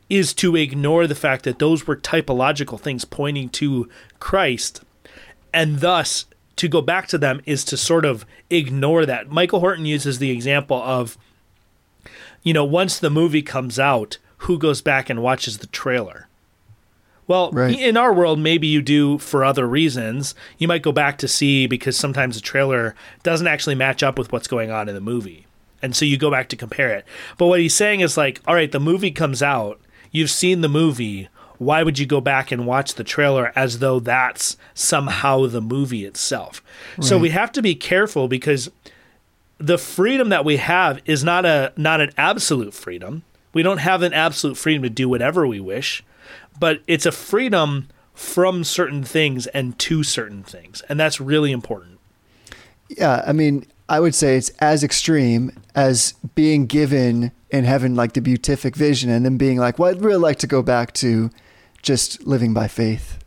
is 0.09 0.35
to 0.35 0.57
ignore 0.57 1.07
the 1.07 1.15
fact 1.15 1.45
that 1.45 1.59
those 1.59 1.87
were 1.87 1.97
typological 1.97 2.79
things 2.79 3.05
pointing 3.05 3.49
to 3.49 3.89
Christ 4.21 4.83
and 5.55 5.81
thus 5.81 6.27
to 6.57 6.69
go 6.69 6.83
back 6.83 7.09
to 7.09 7.19
them 7.19 7.41
is 7.47 7.65
to 7.65 7.77
sort 7.79 8.05
of 8.05 8.27
ignore 8.51 9.07
that. 9.07 9.31
Michael 9.31 9.61
Horton 9.61 9.87
uses 9.87 10.19
the 10.19 10.31
example 10.31 10.77
of, 10.83 11.17
you 12.43 12.53
know, 12.53 12.65
once 12.65 12.99
the 12.99 13.11
movie 13.11 13.43
comes 13.43 13.79
out, 13.79 14.19
who 14.39 14.59
goes 14.59 14.81
back 14.81 15.09
and 15.09 15.23
watches 15.23 15.59
the 15.59 15.67
trailer? 15.69 16.29
Well, 17.29 17.51
Right. 17.53 17.79
in 17.79 17.97
our 17.97 18.13
world, 18.13 18.41
maybe 18.41 18.67
you 18.67 18.83
do 18.83 19.17
for 19.19 19.45
other 19.45 19.67
reasons. 19.67 20.35
You 20.59 20.67
might 20.69 20.83
go 20.83 20.93
back 20.93 21.19
to 21.19 21.29
see 21.29 21.67
because 21.67 21.97
sometimes 21.97 22.35
the 22.35 22.43
trailer 22.43 22.95
doesn't 23.23 23.47
actually 23.47 23.77
match 23.77 24.03
up 24.03 24.19
with 24.19 24.33
what's 24.33 24.49
going 24.49 24.71
on 24.71 24.89
in 24.89 24.95
the 24.95 25.01
movie. 25.01 25.47
And 25.81 25.95
so 25.97 26.05
you 26.05 26.17
go 26.17 26.31
back 26.31 26.49
to 26.49 26.57
compare 26.57 26.91
it. 26.91 27.05
But 27.39 27.47
what 27.47 27.61
he's 27.61 27.75
saying 27.75 28.01
is 28.01 28.17
like, 28.17 28.41
all 28.47 28.55
right, 28.55 28.71
the 28.71 28.81
movie 28.81 29.11
comes 29.13 29.43
out, 29.43 29.81
you've 30.11 30.31
seen 30.31 30.61
the 30.61 30.69
movie. 30.69 31.29
Why 31.59 31.85
would 31.85 31.99
you 31.99 32.07
go 32.07 32.21
back 32.21 32.51
and 32.51 32.67
watch 32.67 32.95
the 32.95 33.05
trailer 33.05 33.53
as 33.55 33.79
though 33.79 34.01
that's 34.01 34.57
somehow 34.75 35.47
the 35.47 35.61
movie 35.61 36.05
itself? 36.05 36.61
So 37.01 37.17
we 37.19 37.31
have 37.31 37.53
to 37.53 37.63
be 37.63 37.77
careful 37.77 38.27
because 38.27 38.69
the 39.63 39.79
freedom 39.79 40.29
that 40.31 40.45
we 40.45 40.57
have 40.57 41.01
is 41.05 41.23
not 41.23 41.47
a 41.47 41.73
not 41.77 42.01
an 42.01 42.11
absolute 42.17 42.75
freedom. 42.75 43.23
We 43.55 43.63
don't 43.63 43.79
have 43.79 44.03
an 44.03 44.13
absolute 44.13 44.57
freedom 44.57 44.83
to 44.83 44.91
do 44.91 45.09
whatever 45.09 45.47
we 45.47 45.61
wish, 45.61 46.03
but 46.59 46.83
it's 46.87 47.07
a 47.07 47.13
freedom 47.13 47.89
from 48.13 48.65
certain 48.65 49.05
things 49.05 49.47
and 49.49 49.79
to 49.79 50.03
certain 50.03 50.43
things, 50.43 50.83
and 50.89 50.99
that's 50.99 51.21
really 51.21 51.53
important. 51.53 51.99
Yeah, 52.89 53.23
I 53.27 53.33
mean, 53.33 53.67
I 53.89 54.01
would 54.01 54.15
say 54.15 54.37
it's 54.37 54.51
as 54.59 54.83
extreme 54.83 55.53
as 55.75 56.15
being 56.35 56.67
given 56.67 57.33
in 57.51 57.65
heaven 57.65 57.95
like 57.95 58.15
the 58.15 58.21
beatific 58.21 58.75
vision 58.75 59.11
and 59.11 59.25
then 59.25 59.37
being 59.37 59.59
like, 59.59 59.79
well, 59.79 59.91
I'd 59.91 60.03
really 60.03 60.19
like 60.19 60.39
to 60.41 60.47
go 60.47 60.63
back 60.63 60.93
to 60.95 61.31
just 61.83 62.27
living 62.27 62.53
by 62.53 62.69
faith. 62.69 63.19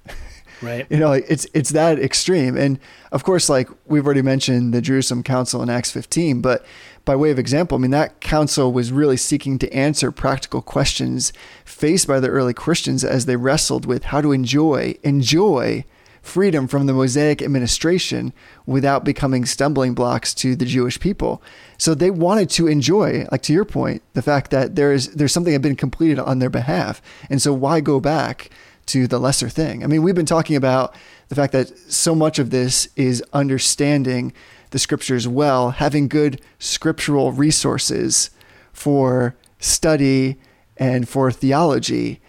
Right? 0.61 0.85
You 0.89 0.97
know, 0.97 1.09
like, 1.09 1.25
it's 1.27 1.45
it's 1.53 1.71
that 1.71 1.99
extreme. 1.99 2.57
And 2.57 2.79
of 3.11 3.23
course, 3.23 3.49
like 3.49 3.69
we've 3.85 4.05
already 4.05 4.21
mentioned 4.21 4.73
the 4.73 4.81
Jerusalem 4.81 5.23
Council 5.23 5.61
in 5.61 5.69
Acts 5.69 5.91
15, 5.91 6.41
but 6.41 6.65
by 7.05 7.15
way 7.15 7.31
of 7.31 7.39
example, 7.39 7.77
I 7.77 7.81
mean 7.81 7.91
that 7.91 8.19
council 8.19 8.73
was 8.73 8.91
really 8.91 9.17
seeking 9.17 9.59
to 9.59 9.73
answer 9.73 10.11
practical 10.11 10.61
questions 10.61 11.31
faced 11.63 12.07
by 12.07 12.19
the 12.19 12.29
early 12.29 12.53
Christians 12.53 13.03
as 13.03 13.25
they 13.25 13.35
wrestled 13.35 13.85
with 13.85 14.05
how 14.05 14.21
to 14.21 14.31
enjoy 14.31 14.95
enjoy 15.03 15.85
freedom 16.25 16.67
from 16.67 16.87
the 16.87 16.93
Mosaic 16.93 17.41
administration 17.41 18.33
without 18.65 19.03
becoming 19.03 19.45
stumbling 19.45 19.93
blocks 19.93 20.33
to 20.33 20.55
the 20.55 20.65
Jewish 20.65 20.99
people. 20.99 21.41
So 21.77 21.93
they 21.93 22.09
wanted 22.09 22.49
to 22.51 22.67
enjoy, 22.67 23.27
like 23.31 23.43
to 23.43 23.53
your 23.53 23.65
point, 23.65 24.01
the 24.13 24.23
fact 24.23 24.49
that 24.49 24.75
there 24.75 24.91
is 24.91 25.09
there's 25.09 25.31
something 25.31 25.51
that 25.51 25.57
had 25.57 25.61
been 25.61 25.75
completed 25.75 26.17
on 26.17 26.39
their 26.39 26.49
behalf. 26.49 27.01
And 27.29 27.41
so 27.41 27.53
why 27.53 27.79
go 27.79 27.99
back 27.99 28.49
to 28.87 29.07
the 29.07 29.19
lesser 29.19 29.49
thing? 29.49 29.83
I 29.83 29.87
mean, 29.87 30.03
we've 30.03 30.15
been 30.15 30.25
talking 30.25 30.55
about 30.55 30.95
the 31.29 31.35
fact 31.35 31.53
that 31.53 31.77
so 31.91 32.13
much 32.15 32.39
of 32.39 32.49
this 32.49 32.87
is 32.95 33.23
understanding 33.33 34.33
the 34.71 34.79
scriptures 34.79 35.27
well, 35.27 35.71
having 35.71 36.07
good 36.07 36.41
scriptural 36.59 37.31
resources 37.31 38.29
for 38.73 39.35
study 39.59 40.37
and 40.77 41.07
for 41.07 41.31
theology. 41.31 42.19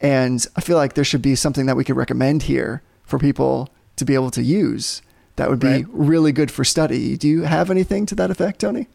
And 0.00 0.46
I 0.56 0.60
feel 0.60 0.76
like 0.76 0.94
there 0.94 1.04
should 1.04 1.22
be 1.22 1.34
something 1.34 1.66
that 1.66 1.76
we 1.76 1.84
could 1.84 1.96
recommend 1.96 2.44
here 2.44 2.82
for 3.04 3.18
people 3.18 3.70
to 3.96 4.04
be 4.04 4.14
able 4.14 4.30
to 4.32 4.42
use 4.42 5.02
that 5.36 5.50
would 5.50 5.58
be 5.58 5.68
Right. 5.68 5.86
really 5.90 6.32
good 6.32 6.50
for 6.50 6.64
study. 6.64 7.16
Do 7.16 7.28
you 7.28 7.42
have 7.42 7.70
anything 7.70 8.06
to 8.06 8.14
that 8.14 8.30
effect, 8.30 8.60
Tony? 8.60 8.88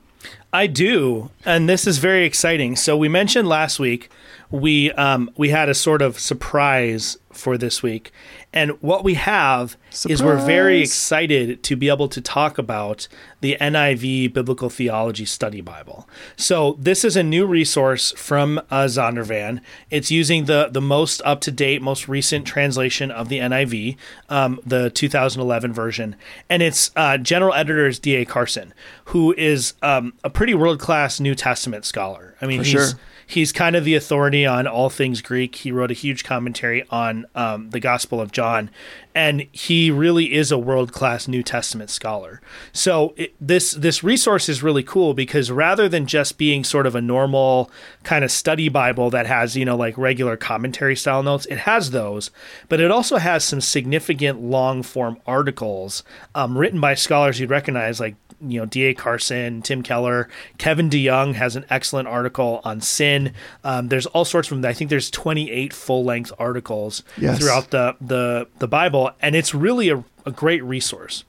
I 0.54 0.68
do, 0.68 1.32
and 1.46 1.70
this 1.70 1.88
is 1.88 1.98
very 1.98 2.26
exciting. 2.26 2.76
So 2.76 2.98
we 2.98 3.08
mentioned 3.08 3.48
last 3.48 3.80
week 3.80 4.10
we 4.52 4.92
um, 4.94 5.32
we 5.38 5.50
had 5.50 5.70
a 5.70 5.74
sort 5.74 6.02
of 6.02 6.20
surprise 6.20 7.18
for 7.32 7.58
this 7.58 7.82
week, 7.82 8.12
and 8.52 8.72
what 8.82 9.06
we 9.06 9.14
have 9.14 9.78
is 10.06 10.22
we're 10.22 10.36
very 10.36 10.82
excited 10.82 11.64
to 11.64 11.78
be 11.78 11.88
able 11.88 12.10
to 12.10 12.20
talk 12.20 12.58
about 12.58 13.08
the 13.40 13.58
NIV 13.62 14.34
Biblical 14.34 14.70
Theology 14.70 15.24
Study 15.24 15.62
Bible. 15.62 16.08
So 16.36 16.76
this 16.78 17.06
is 17.06 17.16
a 17.16 17.24
new 17.24 17.46
resource 17.46 18.12
from 18.18 18.60
uh, 18.70 18.86
Zondervan. 18.86 19.62
It's 19.90 20.12
using 20.12 20.46
the 20.46 20.68
the 20.70 20.82
most 20.82 21.22
up 21.24 21.40
to 21.42 21.52
date, 21.52 21.82
most 21.82 22.10
recent 22.10 22.46
translation 22.46 23.10
of 23.10 23.30
the 23.30 23.40
NIV, 23.40 23.96
um, 24.28 24.60
the 24.66 24.90
2011 24.90 25.72
version, 25.72 26.18
and 26.50 26.62
its 26.62 26.92
uh, 26.98 27.18
general 27.18 27.54
editor 27.54 27.88
is 27.88 28.00
D. 28.00 28.16
A. 28.16 28.26
Carson, 28.26 28.74
who 29.06 29.34
is 29.38 29.76
um, 29.82 30.14
a 30.26 30.30
pretty 30.42 30.56
world 30.56 30.80
class 30.80 31.20
New 31.20 31.36
Testament 31.36 31.86
scholar. 31.86 32.36
I 32.42 32.48
mean, 32.48 32.62
For 32.62 32.64
he's 32.64 32.72
sure. 32.72 33.00
he's 33.28 33.52
kind 33.52 33.76
of 33.76 33.86
the 33.86 33.94
authority 33.94 34.44
on 34.44 34.66
all 34.66 34.90
things 34.90 35.22
Greek. 35.22 35.54
He 35.54 35.72
wrote 35.72 35.92
a 35.92 35.94
huge 35.94 36.24
commentary 36.24 36.84
on 36.90 37.28
um, 37.36 37.70
the 37.70 37.80
Gospel 37.80 38.20
of 38.20 38.32
John, 38.32 38.72
and 39.14 39.46
he 39.52 39.92
really 39.92 40.34
is 40.34 40.52
a 40.52 40.58
world 40.58 40.94
class 40.94 41.28
New 41.28 41.44
Testament 41.44 41.92
scholar. 41.92 42.42
So 42.74 43.14
it, 43.18 43.36
this 43.40 43.74
this 43.74 44.04
resource 44.04 44.50
is 44.50 44.64
really 44.64 44.82
cool 44.82 45.14
because 45.14 45.52
rather 45.52 45.88
than 45.88 46.08
just 46.08 46.40
being 46.40 46.64
sort 46.64 46.88
of 46.88 46.96
a 46.96 47.02
normal 47.02 47.70
kind 48.02 48.26
of 48.26 48.32
study 48.32 48.68
Bible 48.68 49.12
that 49.12 49.28
has 49.28 49.56
you 49.56 49.64
know 49.64 49.78
like 49.78 49.96
regular 49.96 50.38
commentary 50.38 50.96
style 50.96 51.22
notes, 51.22 51.46
it 51.52 51.60
has 51.60 51.92
those, 51.92 52.32
but 52.68 52.80
it 52.80 52.90
also 52.90 53.18
has 53.18 53.44
some 53.44 53.62
significant 53.62 54.42
long 54.42 54.82
form 54.82 55.20
articles 55.28 56.04
um, 56.34 56.58
written 56.58 56.82
by 56.82 56.96
scholars 56.96 57.40
you'd 57.40 57.52
recognize 57.52 58.00
like 58.00 58.16
you 58.42 58.60
know 58.60 58.66
D.A. 58.66 58.94
Carson, 58.94 59.62
Tim 59.62 59.84
Keller, 59.84 60.28
Kevin 60.58 60.90
DeYoung 60.90 61.36
has 61.36 61.56
an 61.56 61.66
excellent 61.70 62.08
article 62.08 62.62
on 62.64 62.82
sin. 62.82 63.34
Um, 63.64 63.88
there's 63.90 64.06
all 64.08 64.26
sorts 64.26 64.52
of 64.52 64.62
them. 64.62 64.70
I 64.70 64.74
think 64.74 64.90
there's 64.90 65.10
28 65.12 65.74
full 65.74 66.04
length 66.04 66.32
articles 66.40 67.04
Yes. 67.18 67.40
throughout 67.40 67.70
the 67.72 67.96
the 68.02 68.48
the 68.60 68.68
Bible, 68.68 69.12
and 69.22 69.36
it's 69.36 69.54
really 69.54 69.90
a, 69.90 70.04
a 70.26 70.32
great 70.32 70.64
resource. 70.64 71.24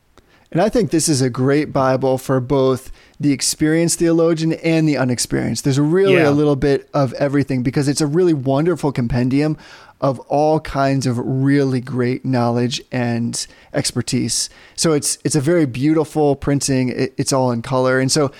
And 0.50 0.60
I 0.60 0.68
think 0.68 0.90
this 0.90 1.08
is 1.08 1.22
a 1.22 1.30
great 1.30 1.72
Bible 1.72 2.18
for 2.18 2.38
both 2.38 2.92
the 3.18 3.32
experienced 3.32 3.98
theologian 4.00 4.52
and 4.52 4.86
the 4.86 4.98
unexperienced. 4.98 5.64
There's 5.64 5.80
really 5.80 6.14
Yeah. 6.16 6.28
a 6.28 6.30
little 6.32 6.56
bit 6.56 6.90
of 6.92 7.14
everything 7.14 7.62
because 7.62 7.88
it's 7.88 8.02
a 8.02 8.06
really 8.06 8.34
wonderful 8.34 8.92
compendium 8.92 9.56
of 10.02 10.20
all 10.20 10.60
kinds 10.60 11.06
of 11.06 11.18
really 11.18 11.80
great 11.80 12.24
knowledge 12.24 12.82
and 12.90 13.46
expertise. 13.72 14.50
So 14.74 14.92
it's 14.92 15.16
it's 15.24 15.36
a 15.36 15.40
very 15.40 15.64
beautiful 15.64 16.34
printing. 16.34 16.88
It, 16.88 17.14
it's 17.16 17.32
all 17.32 17.52
in 17.52 17.62
color, 17.62 18.00
and 18.00 18.10
so 18.10 18.32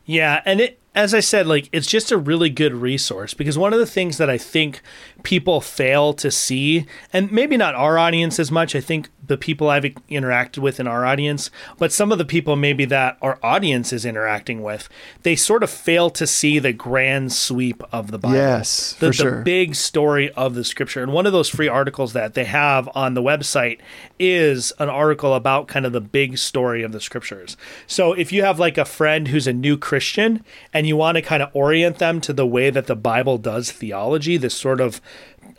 Yeah, 0.05 0.43
and 0.45 0.61
it 0.61 0.78
as 0.95 1.13
I 1.13 1.19
said, 1.19 1.47
like 1.47 1.69
it's 1.71 1.87
just 1.87 2.11
a 2.11 2.17
really 2.17 2.49
good 2.49 2.73
resource 2.73 3.33
because 3.33 3.57
one 3.57 3.73
of 3.73 3.79
the 3.79 3.85
things 3.85 4.17
that 4.17 4.29
I 4.29 4.37
think 4.37 4.81
people 5.23 5.61
fail 5.61 6.13
to 6.13 6.31
see, 6.31 6.85
and 7.13 7.31
maybe 7.31 7.57
not 7.57 7.75
our 7.75 7.97
audience 7.97 8.39
as 8.39 8.51
much. 8.51 8.75
I 8.75 8.81
think 8.81 9.09
the 9.30 9.38
people 9.38 9.69
I've 9.69 9.84
interacted 9.84 10.57
with 10.57 10.80
in 10.80 10.88
our 10.88 11.05
audience, 11.05 11.49
but 11.77 11.93
some 11.93 12.11
of 12.11 12.17
the 12.17 12.25
people 12.25 12.55
maybe 12.55 12.84
that 12.86 13.17
our 13.21 13.39
audience 13.41 13.93
is 13.93 14.03
interacting 14.03 14.61
with, 14.63 14.89
they 15.21 15.36
sort 15.36 15.63
of 15.63 15.69
fail 15.69 16.09
to 16.09 16.25
see 16.25 16.57
the 16.59 16.73
grand 16.73 17.32
sweep 17.32 17.84
of 17.93 18.09
the 18.09 18.17
Bible. 18.17 18.36
Yes, 18.36 18.93
the, 18.93 18.97
for 18.97 19.05
the 19.05 19.13
sure. 19.13 19.41
big 19.43 19.75
story 19.75 20.32
of 20.32 20.55
the 20.55 20.63
scripture. 20.63 21.03
And 21.03 21.13
one 21.13 21.27
of 21.27 21.32
those 21.32 21.47
free 21.47 21.67
articles 21.67 22.13
that 22.13 22.34
they 22.34 22.45
have 22.45 22.89
on 22.95 23.13
the 23.13 23.21
website 23.21 23.80
is 24.17 24.73
an 24.80 24.89
article 24.89 25.36
about 25.36 25.67
kind 25.67 25.86
of 25.86 25.93
the 25.93 26.01
big 26.01 26.39
story 26.39 26.82
of 26.82 26.91
the 26.91 26.99
scriptures. 26.99 27.55
So 27.86 28.13
if 28.13 28.34
you 28.34 28.43
have 28.43 28.57
like 28.57 28.80
a 28.80 28.86
friend 28.86 29.27
who's 29.27 29.45
a 29.45 29.53
new 29.53 29.77
Christian 29.77 30.43
and 30.73 30.88
you 30.88 30.97
want 30.97 31.17
to 31.17 31.21
kind 31.21 31.43
of 31.43 31.51
orient 31.53 31.99
them 31.99 32.19
to 32.21 32.34
the 32.34 32.47
way 32.47 32.71
that 32.71 32.88
the 32.88 32.95
Bible 32.95 33.38
does 33.38 33.71
theology, 33.71 34.38
this 34.38 34.55
sort 34.55 34.82
of 34.82 34.99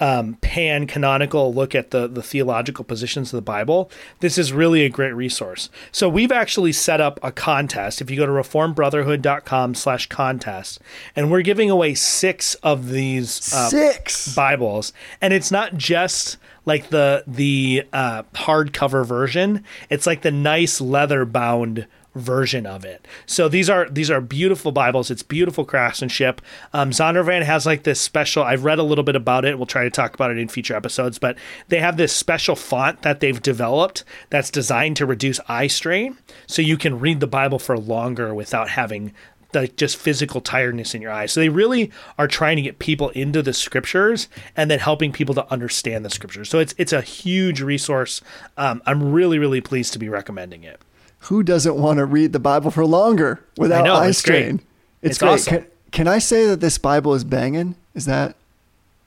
um, 0.01 0.35
pan 0.41 0.87
canonical 0.87 1.53
look 1.53 1.75
at 1.75 1.91
the, 1.91 2.09
the 2.09 2.23
theological 2.23 2.85
positions 2.85 3.33
of 3.33 3.37
the 3.37 3.43
Bible, 3.43 3.91
this 4.21 4.39
is 4.39 4.53
really 4.53 4.85
a 4.85 4.89
great 4.89 5.13
resource. 5.13 5.69
So 5.93 6.09
we've 6.09 6.33
actually 6.33 6.73
set 6.73 7.01
up 7.01 7.21
a 7.23 7.31
contest. 7.31 8.01
If 8.01 8.11
you 8.11 8.17
go 8.17 8.27
to 8.27 8.33
reformedbrotherhood.com 8.33 9.75
slash 9.75 10.09
contest, 10.09 10.81
and 11.15 11.31
we're 11.31 11.43
giving 11.43 11.71
away 11.71 11.95
six 11.95 12.55
of 12.57 12.89
these 12.89 13.53
uh, 13.53 13.69
Six. 13.69 14.35
Bibles, 14.35 14.93
and 15.21 15.33
it's 15.33 15.51
not 15.51 15.77
just 15.77 16.39
like 16.65 16.89
the 16.91 17.25
the 17.27 17.85
uh, 17.93 18.23
hardcover 18.35 19.05
version. 19.05 19.65
It's 19.91 20.07
like 20.07 20.23
the 20.23 20.31
nice 20.31 20.81
leather 20.81 21.25
bound 21.25 21.87
version 22.15 22.67
of 22.67 22.85
it. 22.85 23.07
So 23.27 23.49
these 23.49 23.71
are 23.71 23.89
these 23.89 24.11
are 24.11 24.21
beautiful 24.21 24.73
Bibles. 24.73 25.11
It's 25.11 25.23
beautiful 25.23 25.65
craftsmanship. 25.65 26.41
Um, 26.73 26.91
Zondervan 26.91 27.43
has 27.43 27.67
like 27.67 27.85
this 27.85 28.01
special. 28.01 28.43
I've 28.43 28.65
read 28.65 28.79
a 28.79 28.85
little 28.85 29.05
bit 29.05 29.17
about 29.17 29.45
it. 29.45 29.59
We'll 29.59 29.67
try 29.67 29.85
to 29.85 29.91
talk 29.91 30.15
about 30.15 30.31
it 30.31 30.39
in 30.39 30.49
future 30.49 30.75
episodes. 30.75 31.19
But 31.19 31.37
they 31.69 31.79
have 31.79 31.97
this 31.97 32.13
special 32.13 32.57
font 32.57 33.03
that 33.03 33.21
they've 33.21 33.41
developed 33.41 34.05
that's 34.31 34.51
designed 34.51 34.97
to 34.97 35.07
reduce 35.07 35.41
eye 35.49 35.69
strain, 35.69 36.19
so 36.47 36.63
you 36.63 36.77
can 36.77 36.99
read 36.99 37.21
the 37.21 37.27
Bible 37.27 37.59
for 37.59 37.79
longer 37.79 38.35
without 38.35 38.71
having 38.71 39.13
like 39.55 39.77
just 39.77 39.97
physical 39.97 40.41
tiredness 40.41 40.95
in 40.95 41.03
your 41.03 41.11
eyes. 41.11 41.33
So 41.33 41.41
they 41.41 41.49
really 41.49 41.91
are 42.19 42.29
trying 42.29 42.57
to 42.57 42.63
get 42.63 42.79
people 42.79 43.09
into 43.11 43.43
the 43.43 43.53
scriptures 43.53 44.29
and 44.57 44.71
then 44.71 44.79
helping 44.79 45.13
people 45.13 45.35
to 45.35 45.53
understand 45.53 46.05
the 46.05 46.11
scriptures. 46.11 46.49
So 46.49 46.59
it's 46.59 46.75
it's 46.79 46.93
a 46.93 47.01
huge 47.01 47.61
resource. 47.61 48.21
Um, 48.57 48.83
I'm 48.87 49.13
really 49.13 49.39
really 49.39 49.61
pleased 49.61 49.93
to 49.95 49.99
be 49.99 50.09
recommending 50.09 50.65
it. 50.65 50.81
Who 51.25 51.43
doesn't 51.43 51.77
want 51.77 51.99
to 51.99 52.07
read 52.07 52.33
the 52.33 52.41
Bible 52.41 52.71
for 52.71 52.85
longer 52.87 53.45
without 53.59 53.85
know, 53.85 53.95
eye 53.95 54.09
it's 54.09 54.23
great. 54.23 54.43
strain? 54.43 54.55
It's, 55.03 55.11
It's 55.11 55.19
great. 55.19 55.29
awesome. 55.31 55.57
Can, 55.59 55.67
can 55.93 56.09
I 56.09 56.19
say 56.19 56.47
that 56.47 56.61
this 56.61 56.79
Bible 56.79 57.15
is 57.15 57.25
banging? 57.25 57.75
Is 57.95 58.07
that 58.07 58.31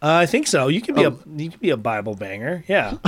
Uh, 0.01 0.13
I 0.21 0.25
think 0.25 0.47
so. 0.47 0.67
You 0.67 0.81
could 0.81 0.95
be 0.95 1.05
Oh. 1.05 1.17
a 1.25 1.41
you 1.41 1.49
could 1.49 1.59
be 1.59 1.71
a 1.71 1.77
Bible 1.77 2.15
banger. 2.15 2.63
Yeah. 2.67 2.97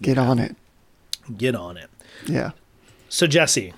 Get 0.00 0.16
on 0.18 0.38
it. 0.38 0.54
Get 1.36 1.56
on 1.56 1.76
it. 1.76 1.90
Yeah, 2.24 2.52
So, 3.08 3.26
Jesse, 3.26 3.72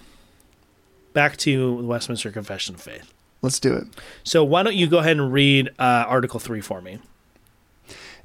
back 1.18 1.36
to 1.36 1.78
the 1.78 1.82
Westminster 1.82 2.30
Confession 2.30 2.76
of 2.76 2.80
Faith. 2.80 3.12
let's 3.42 3.58
do 3.58 3.74
it. 3.74 3.88
So, 4.22 4.44
why 4.44 4.62
don't 4.62 4.76
you 4.76 4.86
go 4.86 4.98
ahead 4.98 5.16
and 5.16 5.32
read 5.32 5.68
uh, 5.76 6.04
Article 6.06 6.38
3 6.38 6.60
for 6.60 6.80
me? 6.80 7.00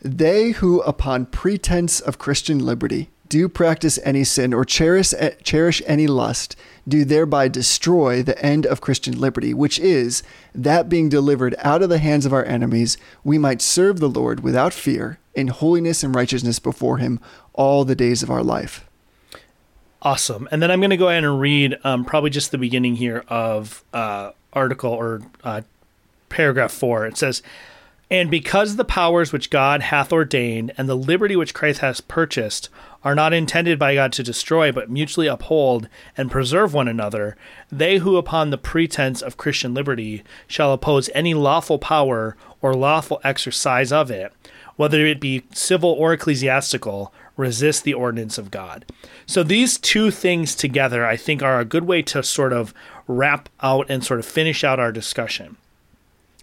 They 0.03 0.51
who, 0.51 0.79
upon 0.81 1.25
pretense 1.25 1.99
of 1.99 2.19
Christian 2.19 2.63
liberty, 2.63 3.09
do 3.29 3.49
practice 3.49 3.97
any 4.03 4.23
sin 4.23 4.53
or 4.53 4.63
cherish, 4.63 5.11
cherish 5.41 5.81
any 5.87 6.05
lust, 6.05 6.55
do 6.87 7.03
thereby 7.03 7.47
destroy 7.47 8.21
the 8.21 8.39
end 8.45 8.67
of 8.67 8.79
Christian 8.79 9.19
liberty, 9.19 9.55
which 9.55 9.79
is 9.79 10.21
that 10.53 10.87
being 10.87 11.09
delivered 11.09 11.55
out 11.63 11.81
of 11.81 11.89
the 11.89 11.97
hands 11.97 12.27
of 12.27 12.33
our 12.33 12.45
enemies, 12.45 12.95
we 13.23 13.39
might 13.39 13.63
serve 13.63 13.99
the 13.99 14.07
Lord 14.07 14.41
without 14.41 14.71
fear, 14.71 15.17
in 15.33 15.47
holiness 15.47 16.03
and 16.03 16.13
righteousness 16.13 16.59
before 16.59 16.99
Him 16.99 17.19
all 17.53 17.85
the 17.85 17.95
days 17.95 18.21
of 18.21 18.29
our 18.29 18.43
life. 18.43 18.85
Awesome. 20.03 20.49
And 20.51 20.61
then 20.61 20.69
I'm 20.69 20.81
going 20.81 20.89
to 20.89 20.97
go 20.97 21.07
ahead 21.07 21.23
and 21.23 21.39
read 21.39 21.77
um, 21.85 22.03
probably 22.03 22.29
just 22.29 22.51
the 22.51 22.57
beginning 22.57 22.97
here 22.97 23.23
of 23.29 23.85
uh, 23.93 24.31
article 24.51 24.91
or 24.91 25.21
uh, 25.45 25.61
paragraph 26.27 26.73
four. 26.73 27.05
It 27.07 27.17
says, 27.17 27.41
And 28.11 28.29
because 28.29 28.75
the 28.75 28.83
powers 28.83 29.31
which 29.31 29.49
God 29.49 29.81
hath 29.81 30.11
ordained 30.11 30.73
and 30.77 30.89
the 30.89 30.97
liberty 30.97 31.37
which 31.37 31.53
Christ 31.53 31.79
has 31.79 32.01
purchased 32.01 32.67
are 33.05 33.15
not 33.15 33.31
intended 33.31 33.79
by 33.79 33.95
God 33.95 34.11
to 34.13 34.23
destroy, 34.23 34.73
but 34.73 34.89
mutually 34.89 35.27
uphold 35.27 35.87
and 36.17 36.29
preserve 36.29 36.73
one 36.73 36.89
another, 36.89 37.37
they 37.71 37.99
who 37.99 38.17
upon 38.17 38.49
the 38.49 38.57
pretense 38.57 39.21
of 39.21 39.37
Christian 39.37 39.73
liberty 39.73 40.21
shall 40.47 40.73
oppose 40.73 41.09
any 41.13 41.33
lawful 41.33 41.79
power 41.79 42.35
or 42.61 42.73
lawful 42.73 43.21
exercise 43.23 43.93
of 43.93 44.11
it, 44.11 44.33
whether 44.75 45.05
it 45.05 45.21
be 45.21 45.43
civil 45.53 45.91
or 45.91 46.11
ecclesiastical, 46.11 47.13
resist 47.37 47.85
the 47.85 47.93
ordinance 47.93 48.37
of 48.37 48.51
God. 48.51 48.85
So 49.25 49.43
these 49.43 49.77
two 49.77 50.11
things 50.11 50.55
together, 50.55 51.05
I 51.05 51.15
think, 51.15 51.41
are 51.41 51.59
a 51.59 51.65
good 51.65 51.85
way 51.85 52.01
to 52.03 52.23
sort 52.23 52.53
of 52.53 52.73
wrap 53.07 53.49
out 53.61 53.89
and 53.89 54.03
sort 54.03 54.19
of 54.19 54.25
finish 54.25 54.63
out 54.63 54.79
our 54.79 54.91
discussion. 54.91 55.57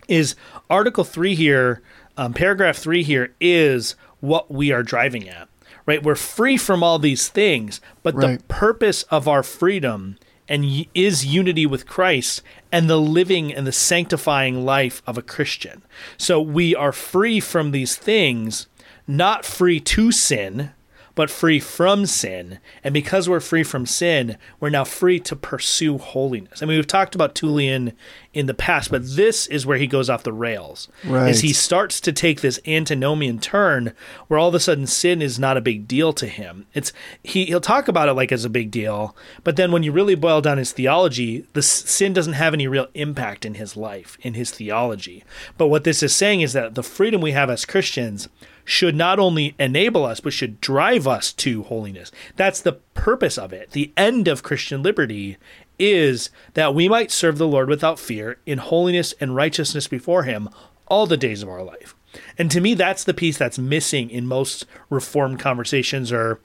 Is 0.09 0.35
Article 0.68 1.05
3 1.05 1.35
here, 1.35 1.83
um, 2.16 2.33
paragraph 2.35 2.76
3 2.76 3.03
here, 3.03 3.35
is 3.41 3.95
what 4.20 4.51
we 4.51 4.72
are 4.72 4.83
driving 4.83 5.28
at, 5.28 5.49
right? 5.87 6.03
We're 6.03 6.14
free 6.16 6.57
from 6.57 6.83
all 6.83 6.99
these 6.99 7.28
things, 7.28 7.81
but 8.03 8.14
the 8.39 8.43
purpose 8.49 9.05
of 9.05 9.28
our 9.28 9.43
freedom 9.43 10.18
and 10.49 10.64
y- 10.64 10.87
is 10.95 11.24
unity 11.24 11.64
with 11.64 11.87
Christ 11.87 12.43
and 12.72 12.91
the 12.91 12.99
living 13.01 13.55
and 13.55 13.66
the 13.66 13.72
sanctifying 13.72 14.64
life 14.64 15.01
of 15.07 15.16
a 15.16 15.22
Christian. 15.22 15.83
So 16.16 16.41
we 16.41 16.74
are 16.74 16.93
free 16.93 17.39
from 17.41 17.70
these 17.70 17.95
things, 17.97 18.66
not 19.07 19.45
free 19.45 19.78
to 19.81 20.11
sin, 20.11 20.72
but 21.21 21.29
free 21.29 21.61
from 21.61 22.07
sin. 22.07 22.61
And 22.83 22.95
because 22.95 23.29
we're 23.29 23.41
free 23.41 23.62
from 23.62 23.85
sin, 23.85 24.39
we're 24.59 24.71
now 24.71 24.85
free 24.85 25.21
to 25.21 25.37
pursue 25.37 25.99
holiness. 25.99 26.62
I 26.62 26.64
mean, 26.64 26.79
we've 26.79 26.87
talked 26.87 27.14
about 27.14 27.35
Tullian 27.35 27.93
in 28.33 28.47
the 28.47 28.55
past, 28.55 28.91
but 28.91 29.03
this 29.05 29.47
is 29.49 29.66
where 29.66 29.77
he 29.77 29.87
goes 29.87 30.09
off 30.09 30.23
the 30.23 30.33
rails. 30.33 30.89
Right. 31.05 31.29
Is 31.29 31.43
he 31.43 31.53
starts 31.53 32.01
to 32.01 32.12
take 32.12 32.41
this 32.41 32.59
antinomian 32.66 33.39
turn 33.39 33.93
where 34.29 34.41
all 34.41 34.49
of 34.49 34.55
a 34.55 34.61
sudden 34.61 34.87
sin 34.87 35.21
is 35.21 35.39
not 35.39 35.59
a 35.59 35.61
big 35.61 35.87
deal 35.87 36.14
to 36.14 36.27
him. 36.27 36.64
It's 36.73 36.91
he 37.23 37.45
he'll 37.45 37.61
talk 37.61 37.87
about 37.87 38.09
it 38.09 38.14
like 38.14 38.33
it's 38.33 38.45
a 38.45 38.49
big 38.49 38.71
deal, 38.71 39.14
but 39.45 39.57
then 39.57 39.73
when 39.73 39.83
you 39.83 39.93
really 39.93 40.14
boil 40.14 40.41
down 40.41 40.57
his 40.57 40.73
theology, 40.73 41.45
the 41.53 41.61
sin 41.61 42.14
doesn't 42.14 42.33
have 42.33 42.55
any 42.55 42.66
real 42.66 42.87
impact 42.95 43.45
in 43.45 43.55
his 43.55 43.77
life, 43.77 44.16
in 44.23 44.33
his 44.33 44.53
theology. 44.53 45.23
But 45.59 45.66
what 45.66 45.85
this 45.85 46.03
is 46.03 46.16
saying 46.16 46.41
is 46.41 46.55
that 46.55 46.77
the 46.77 46.83
freedom 46.83 47.21
we 47.21 47.33
have 47.33 47.51
as 47.51 47.66
Christians 47.66 48.31
should 48.65 48.95
not 48.95 49.19
only 49.19 49.55
enable 49.59 50.05
us, 50.05 50.21
but 50.21 50.33
should 50.33 50.61
drive 50.61 51.07
us 51.07 51.33
to 51.33 51.63
holiness. 51.65 52.13
That's 52.37 52.61
the 52.61 52.75
purpose 52.95 53.39
of 53.39 53.53
it. 53.53 53.73
The 53.73 53.93
end 53.97 54.29
of 54.29 54.43
Christian 54.43 54.83
liberty 54.83 55.37
is 55.79 56.31
that 56.55 56.75
we 56.75 56.89
might 56.89 57.11
serve 57.11 57.39
the 57.39 57.49
Lord 57.49 57.69
without 57.69 57.99
fear 57.99 58.39
in 58.47 58.59
holiness 58.59 59.15
and 59.21 59.35
righteousness 59.35 59.89
before 59.89 60.25
Him 60.25 60.49
all 60.87 61.07
the 61.07 61.17
days 61.17 61.43
of 61.43 61.49
our 61.49 61.63
life. 61.63 61.95
And 62.37 62.51
to 62.51 62.61
me, 62.61 62.75
that's 62.75 63.05
the 63.05 63.15
piece 63.15 63.39
that's 63.39 63.59
missing 63.59 64.11
in 64.11 64.27
most 64.27 64.67
Reformed 64.91 65.39
conversations 65.39 66.13
or 66.13 66.41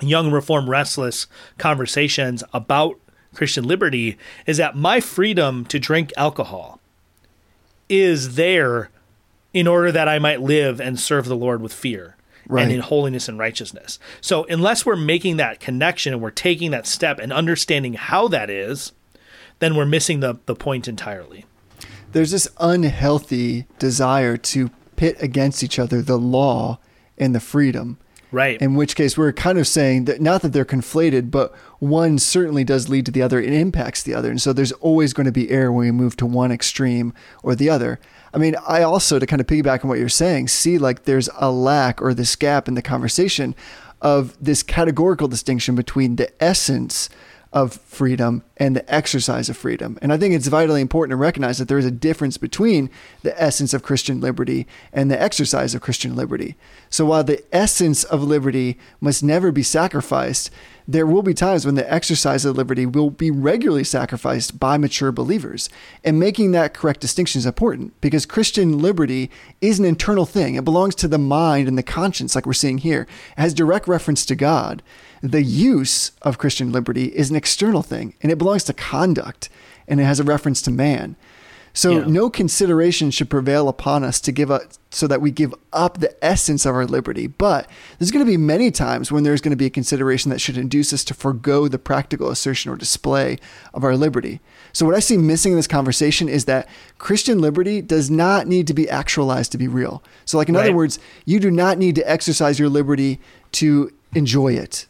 young 0.00 0.30
Reform 0.30 0.70
restless 0.70 1.26
conversations 1.58 2.42
about 2.52 2.98
Christian 3.34 3.64
liberty 3.64 4.18
is 4.46 4.58
that 4.58 4.76
my 4.76 5.00
freedom 5.00 5.64
to 5.66 5.78
drink 5.78 6.12
alcohol 6.16 6.80
is 7.88 8.36
there 8.36 8.90
in 9.52 9.66
order 9.66 9.92
that 9.92 10.08
I 10.08 10.18
might 10.18 10.40
live 10.40 10.80
and 10.80 10.98
serve 10.98 11.26
the 11.26 11.36
Lord 11.36 11.60
with 11.62 11.72
fear 11.72 12.16
Right. 12.48 12.62
and 12.64 12.72
in 12.72 12.80
holiness 12.80 13.28
and 13.28 13.38
righteousness. 13.38 13.98
So, 14.20 14.44
unless 14.44 14.84
we're 14.84 14.96
making 14.96 15.36
that 15.36 15.60
connection 15.60 16.12
and 16.12 16.20
we're 16.20 16.30
taking 16.30 16.72
that 16.72 16.86
step 16.88 17.20
and 17.20 17.32
understanding 17.32 17.94
how 17.94 18.26
that 18.28 18.50
is, 18.50 18.92
then 19.60 19.76
we're 19.76 19.86
missing 19.86 20.20
the, 20.20 20.38
the 20.46 20.56
point 20.56 20.88
entirely. 20.88 21.44
There's 22.10 22.32
this 22.32 22.48
unhealthy 22.58 23.66
desire 23.78 24.36
to 24.36 24.70
pit 24.96 25.16
against 25.20 25.62
each 25.62 25.78
other 25.78 26.02
the 26.02 26.18
law 26.18 26.78
and 27.16 27.34
the 27.34 27.40
freedom. 27.40 27.98
Right. 28.32 28.60
In 28.62 28.74
which 28.74 28.96
case, 28.96 29.16
we're 29.16 29.32
kind 29.32 29.58
of 29.58 29.68
saying 29.68 30.06
that 30.06 30.20
not 30.20 30.40
that 30.42 30.48
they're 30.54 30.64
conflated, 30.64 31.30
but 31.30 31.54
one 31.80 32.18
certainly 32.18 32.64
does 32.64 32.88
lead 32.88 33.04
to 33.06 33.12
the 33.12 33.20
other. 33.20 33.38
It 33.40 33.52
impacts 33.52 34.02
the 34.02 34.14
other. 34.14 34.30
And 34.30 34.40
so 34.40 34.52
there's 34.54 34.72
always 34.72 35.12
going 35.12 35.26
to 35.26 35.32
be 35.32 35.50
error 35.50 35.70
when 35.70 35.84
we 35.86 35.90
move 35.92 36.16
to 36.16 36.26
one 36.26 36.50
extreme 36.50 37.12
or 37.42 37.54
the 37.54 37.68
other. 37.68 38.00
I 38.34 38.38
mean, 38.38 38.56
I 38.66 38.82
also, 38.82 39.18
to 39.18 39.26
kind 39.26 39.40
of 39.40 39.46
piggyback 39.46 39.84
on 39.84 39.88
what 39.88 39.98
you're 39.98 40.08
saying, 40.08 40.48
see 40.48 40.78
like 40.78 41.04
there's 41.04 41.28
a 41.36 41.50
lack 41.50 42.00
or 42.00 42.14
this 42.14 42.34
gap 42.36 42.68
in 42.68 42.74
the 42.74 42.82
conversation 42.82 43.54
of 44.00 44.36
this 44.42 44.62
categorical 44.62 45.28
distinction 45.28 45.74
between 45.74 46.16
the 46.16 46.30
essence 46.42 47.08
of 47.52 47.74
freedom 47.74 48.42
and 48.56 48.74
the 48.74 48.94
exercise 48.94 49.50
of 49.50 49.56
freedom. 49.56 49.98
And 50.00 50.10
I 50.12 50.16
think 50.16 50.34
it's 50.34 50.46
vitally 50.46 50.80
important 50.80 51.10
to 51.10 51.16
recognize 51.16 51.58
that 51.58 51.68
there 51.68 51.78
is 51.78 51.84
a 51.84 51.90
difference 51.90 52.38
between 52.38 52.88
the 53.22 53.40
essence 53.40 53.74
of 53.74 53.82
Christian 53.82 54.20
liberty 54.20 54.66
and 54.92 55.10
the 55.10 55.20
exercise 55.20 55.74
of 55.74 55.82
Christian 55.82 56.16
liberty. 56.16 56.56
So 56.88 57.04
while 57.04 57.24
the 57.24 57.44
essence 57.54 58.04
of 58.04 58.22
liberty 58.22 58.78
must 59.00 59.22
never 59.22 59.52
be 59.52 59.62
sacrificed, 59.62 60.50
there 60.86 61.06
will 61.06 61.22
be 61.22 61.34
times 61.34 61.64
when 61.64 61.74
the 61.74 61.92
exercise 61.92 62.44
of 62.44 62.56
liberty 62.56 62.86
will 62.86 63.10
be 63.10 63.30
regularly 63.30 63.84
sacrificed 63.84 64.58
by 64.58 64.76
mature 64.76 65.12
believers. 65.12 65.68
And 66.04 66.18
making 66.18 66.52
that 66.52 66.74
correct 66.74 67.00
distinction 67.00 67.38
is 67.38 67.46
important 67.46 68.00
because 68.00 68.26
Christian 68.26 68.78
liberty 68.78 69.30
is 69.60 69.78
an 69.78 69.84
internal 69.84 70.26
thing. 70.26 70.54
It 70.54 70.64
belongs 70.64 70.94
to 70.96 71.08
the 71.08 71.18
mind 71.18 71.68
and 71.68 71.78
the 71.78 71.82
conscience, 71.82 72.34
like 72.34 72.46
we're 72.46 72.52
seeing 72.52 72.78
here. 72.78 73.02
It 73.36 73.40
has 73.40 73.54
direct 73.54 73.86
reference 73.86 74.26
to 74.26 74.34
God. 74.34 74.82
The 75.22 75.42
use 75.42 76.12
of 76.22 76.38
Christian 76.38 76.72
liberty 76.72 77.06
is 77.06 77.30
an 77.30 77.36
external 77.36 77.82
thing 77.82 78.14
and 78.22 78.32
it 78.32 78.38
belongs 78.38 78.64
to 78.64 78.72
conduct 78.72 79.48
and 79.86 80.00
it 80.00 80.04
has 80.04 80.20
a 80.20 80.24
reference 80.24 80.62
to 80.62 80.70
man. 80.70 81.16
So 81.74 81.98
Yeah. 82.00 82.04
no 82.06 82.28
consideration 82.28 83.10
should 83.10 83.30
prevail 83.30 83.68
upon 83.68 84.04
us 84.04 84.20
to 84.20 84.32
give 84.32 84.50
up 84.50 84.62
so 84.90 85.06
that 85.06 85.22
we 85.22 85.30
give 85.30 85.54
up 85.72 86.00
the 86.00 86.14
essence 86.22 86.66
of 86.66 86.74
our 86.74 86.84
liberty. 86.84 87.26
But 87.26 87.66
there's 87.98 88.10
going 88.10 88.24
to 88.24 88.30
be 88.30 88.36
many 88.36 88.70
times 88.70 89.10
when 89.10 89.22
there's 89.24 89.40
going 89.40 89.52
to 89.52 89.56
be 89.56 89.64
a 89.66 89.70
consideration 89.70 90.30
that 90.30 90.40
should 90.40 90.58
induce 90.58 90.92
us 90.92 91.02
to 91.04 91.14
forego 91.14 91.68
the 91.68 91.78
practical 91.78 92.28
assertion 92.28 92.70
or 92.70 92.76
display 92.76 93.38
of 93.72 93.84
our 93.84 93.96
liberty. 93.96 94.40
So 94.74 94.84
what 94.84 94.94
I 94.94 95.00
see 95.00 95.16
missing 95.16 95.52
in 95.52 95.56
this 95.56 95.66
conversation 95.66 96.28
is 96.28 96.44
that 96.44 96.68
Christian 96.98 97.40
liberty 97.40 97.80
does 97.80 98.10
not 98.10 98.46
need 98.46 98.66
to 98.66 98.74
be 98.74 98.88
actualized 98.88 99.52
to 99.52 99.58
be 99.58 99.68
real. 99.68 100.02
So 100.26 100.36
like 100.36 100.50
in 100.50 100.56
other 100.56 100.74
words, 100.74 100.98
you 101.24 101.40
do 101.40 101.50
not 101.50 101.78
need 101.78 101.94
to 101.94 102.10
exercise 102.10 102.58
your 102.58 102.68
liberty 102.68 103.18
to 103.52 103.90
enjoy 104.14 104.52
it. 104.54 104.86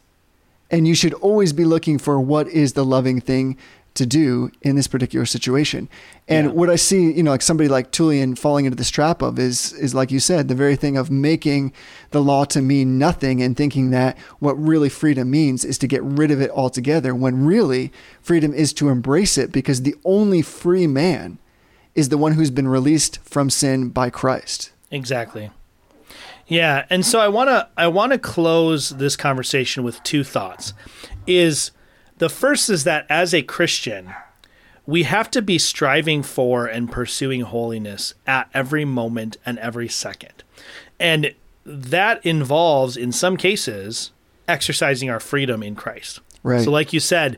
And 0.69 0.87
you 0.87 0.95
should 0.95 1.13
always 1.15 1.53
be 1.53 1.65
looking 1.65 1.97
for 1.97 2.19
what 2.19 2.47
is 2.49 2.73
the 2.73 2.83
loving 2.83 3.21
thing 3.21 3.57
to 3.95 4.05
do 4.07 4.49
in 4.63 4.75
this 4.75 4.87
particular 4.87 5.25
situation. 5.25 5.87
And 6.27 6.47
Yeah. 6.47 6.53
what 6.53 6.69
I 6.69 6.75
see, 6.77 7.11
you 7.11 7.21
know, 7.21 7.29
like 7.31 7.43
somebody 7.43 7.67
like 7.69 7.91
Tullian 7.91 8.35
falling 8.37 8.65
into 8.65 8.75
this 8.75 8.89
trap 8.89 9.21
of 9.21 9.37
is 9.37 9.71
is 9.73 9.93
like 9.93 10.11
you 10.11 10.19
said, 10.19 10.47
the 10.47 10.55
very 10.55 10.75
thing 10.75 10.97
of 10.97 11.11
making 11.11 11.71
the 12.11 12.21
law 12.21 12.43
to 12.45 12.61
mean 12.61 12.97
nothing 12.97 13.41
and 13.41 13.55
thinking 13.55 13.91
that 13.91 14.17
what 14.39 14.53
really 14.53 14.89
freedom 14.89 15.29
means 15.29 15.63
is 15.63 15.77
to 15.77 15.87
get 15.87 16.01
rid 16.03 16.31
of 16.31 16.41
it 16.41 16.49
altogether 16.51 17.13
when 17.13 17.45
really 17.45 17.91
freedom 18.21 18.53
is 18.53 18.73
to 18.73 18.89
embrace 18.89 19.37
it 19.37 19.51
because 19.51 19.83
the 19.83 19.95
only 20.03 20.41
free 20.41 20.87
man 20.87 21.37
is 21.93 22.09
the 22.09 22.17
one 22.17 22.31
who's 22.31 22.49
been 22.49 22.67
released 22.67 23.19
from 23.23 23.51
sin 23.51 23.89
by 23.89 24.09
Christ. 24.09 24.71
Exactly. 24.89 25.51
Yeah, 26.47 26.85
and 26.89 27.05
so 27.05 27.19
I 27.19 27.27
want 27.27 27.49
to 27.49 27.67
I 27.77 27.87
want 27.87 28.11
to 28.11 28.17
close 28.17 28.89
this 28.89 29.15
conversation 29.15 29.83
with 29.83 30.01
two 30.03 30.23
thoughts. 30.23 30.73
Is 31.27 31.71
the 32.23 32.29
first 32.29 32.69
is 32.69 32.85
that 32.85 33.05
as 33.09 33.33
a 33.33 33.41
Christian, 33.41 34.13
we 34.85 35.03
have 35.03 35.29
to 35.31 35.41
be 35.41 35.57
striving 35.57 36.23
for 36.23 36.65
and 36.65 36.89
pursuing 36.89 37.41
holiness 37.41 38.13
at 38.25 38.49
every 38.53 38.85
moment 38.85 39.35
and 39.45 39.59
every 39.59 39.89
second. 39.89 40.41
And 40.97 41.35
that 41.65 42.25
involves 42.25 42.95
in 42.95 43.11
some 43.11 43.35
cases 43.35 44.11
exercising 44.47 45.09
our 45.09 45.19
freedom 45.19 45.61
in 45.61 45.75
Christ. 45.75 46.21
Right. 46.43 46.63
So 46.63 46.71
like 46.71 46.93
you 46.93 47.01
said, 47.01 47.37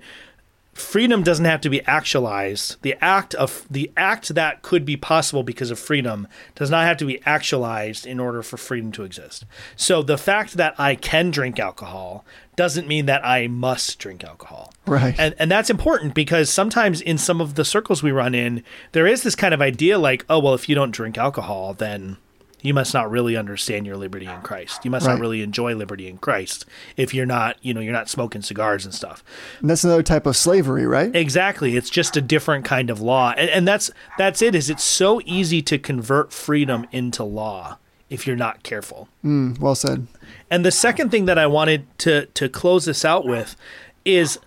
freedom 0.75 1.23
doesn't 1.23 1.45
have 1.45 1.61
to 1.61 1.69
be 1.69 1.81
actualized. 1.85 2.75
The 2.81 2.95
act 3.01 3.33
of 3.33 3.65
the 3.71 3.91
act 3.95 4.35
that 4.35 4.61
could 4.61 4.85
be 4.85 4.97
possible 4.97 5.41
because 5.41 5.71
of 5.71 5.79
freedom 5.79 6.27
does 6.53 6.69
not 6.69 6.85
have 6.85 6.97
to 6.97 7.05
be 7.05 7.21
actualized 7.25 8.05
in 8.05 8.19
order 8.19 8.43
for 8.43 8.57
freedom 8.57 8.91
to 8.91 9.03
exist. 9.03 9.45
So 9.77 10.03
the 10.03 10.17
fact 10.17 10.55
that 10.57 10.75
I 10.77 10.95
can 10.95 11.31
drink 11.31 11.59
alcohol 11.59 12.25
doesn't 12.57 12.89
mean 12.89 13.05
that 13.05 13.25
I 13.25 13.47
must 13.47 13.97
drink 13.99 14.23
alcohol. 14.23 14.73
Right. 14.85 15.15
And 15.17 15.33
and 15.39 15.49
that's 15.49 15.69
important 15.69 16.13
because 16.13 16.49
sometimes 16.49 16.99
in 16.99 17.17
some 17.17 17.39
of 17.39 17.55
the 17.55 17.65
circles 17.65 18.03
we 18.03 18.11
run 18.11 18.35
in, 18.35 18.61
there 18.91 19.07
is 19.07 19.23
this 19.23 19.35
kind 19.35 19.53
of 19.53 19.61
idea 19.61 19.97
like, 19.97 20.25
oh 20.29 20.39
well, 20.39 20.53
if 20.53 20.67
you 20.67 20.75
don't 20.75 20.91
drink 20.91 21.17
alcohol, 21.17 21.73
then 21.73 22.17
you 22.65 22.73
must 22.73 22.93
not 22.93 23.09
really 23.09 23.37
understand 23.37 23.85
your 23.85 23.95
liberty 23.95 24.25
in 24.25 24.41
Christ. 24.41 24.83
You 24.83 24.91
must 24.91 25.05
Right. 25.05 25.13
not 25.13 25.21
really 25.21 25.41
enjoy 25.41 25.75
liberty 25.75 26.07
in 26.07 26.17
Christ 26.17 26.65
if 26.97 27.13
you're 27.13 27.25
not, 27.25 27.57
you 27.61 27.73
know, 27.73 27.79
you're 27.81 27.93
not 27.93 28.09
smoking 28.09 28.41
cigars 28.41 28.83
and 28.85 28.93
stuff. 28.93 29.23
And 29.61 29.69
that's 29.69 29.83
another 29.83 30.03
type 30.03 30.25
of 30.25 30.35
slavery, 30.35 30.85
right? 30.87 31.15
Exactly. 31.15 31.77
It's 31.77 31.89
just 31.89 32.17
a 32.17 32.21
different 32.21 32.65
kind 32.65 32.89
of 32.89 32.99
law. 32.99 33.33
And, 33.37 33.49
and 33.49 33.67
that's 33.67 33.91
that's 34.17 34.41
it 34.41 34.55
is 34.55 34.69
it's 34.69 34.83
so 34.83 35.21
easy 35.25 35.61
to 35.61 35.77
convert 35.77 36.33
freedom 36.33 36.87
into 36.91 37.23
law 37.23 37.77
if 38.09 38.25
you're 38.27 38.35
not 38.35 38.63
careful. 38.63 39.07
Mm, 39.23 39.59
well 39.59 39.75
said. 39.75 40.07
And 40.49 40.65
the 40.65 40.71
second 40.71 41.09
thing 41.11 41.25
that 41.25 41.37
I 41.37 41.47
wanted 41.47 41.85
to 41.99 42.25
to 42.27 42.49
close 42.49 42.85
this 42.85 43.05
out 43.05 43.25
with 43.25 43.55
is 44.03 44.39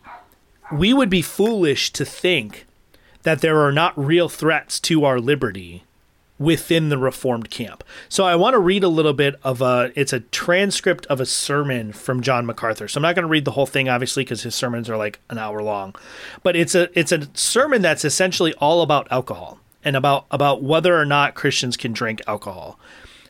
we 0.72 0.92
would 0.92 1.10
be 1.10 1.22
foolish 1.22 1.92
to 1.92 2.04
think 2.04 2.66
that 3.22 3.40
there 3.40 3.58
are 3.60 3.72
not 3.72 3.98
real 3.98 4.28
threats 4.28 4.78
to 4.80 5.04
our 5.04 5.18
liberty 5.20 5.84
within 6.38 6.88
the 6.88 6.98
reformed 6.98 7.50
camp. 7.50 7.82
So 8.08 8.24
I 8.24 8.36
want 8.36 8.54
to 8.54 8.58
read 8.58 8.84
a 8.84 8.88
little 8.88 9.12
bit 9.12 9.36
of 9.42 9.60
a 9.60 9.92
it's 9.94 10.12
a 10.12 10.20
transcript 10.20 11.06
of 11.06 11.20
a 11.20 11.26
sermon 11.26 11.92
from 11.92 12.20
John 12.20 12.46
MacArthur. 12.46 12.88
So 12.88 12.98
I'm 12.98 13.02
not 13.02 13.14
going 13.14 13.24
to 13.24 13.30
read 13.30 13.44
the 13.44 13.52
whole 13.52 13.66
thing 13.66 13.88
obviously 13.88 14.24
because 14.24 14.42
his 14.42 14.54
sermons 14.54 14.88
are 14.88 14.96
like 14.96 15.20
an 15.30 15.38
hour 15.38 15.62
long. 15.62 15.94
But 16.42 16.56
it's 16.56 16.74
a 16.74 16.96
it's 16.98 17.12
a 17.12 17.28
sermon 17.34 17.82
that's 17.82 18.04
essentially 18.04 18.54
all 18.54 18.82
about 18.82 19.08
alcohol 19.10 19.58
and 19.84 19.96
about 19.96 20.26
about 20.30 20.62
whether 20.62 20.98
or 20.98 21.04
not 21.04 21.34
Christians 21.34 21.76
can 21.76 21.92
drink 21.92 22.22
alcohol. 22.26 22.78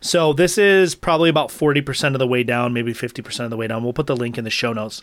So 0.01 0.33
this 0.33 0.59
is 0.59 0.95
probably 0.95 1.29
about 1.29 1.49
40% 1.49 2.13
of 2.13 2.19
the 2.19 2.27
way 2.27 2.43
down, 2.43 2.73
maybe 2.73 2.93
50% 2.93 3.45
of 3.45 3.51
the 3.51 3.57
way 3.57 3.67
down. 3.67 3.83
We'll 3.83 3.93
put 3.93 4.07
the 4.07 4.17
link 4.17 4.39
in 4.39 4.45
the 4.45 4.51
show 4.51 4.73
notes. 4.73 5.03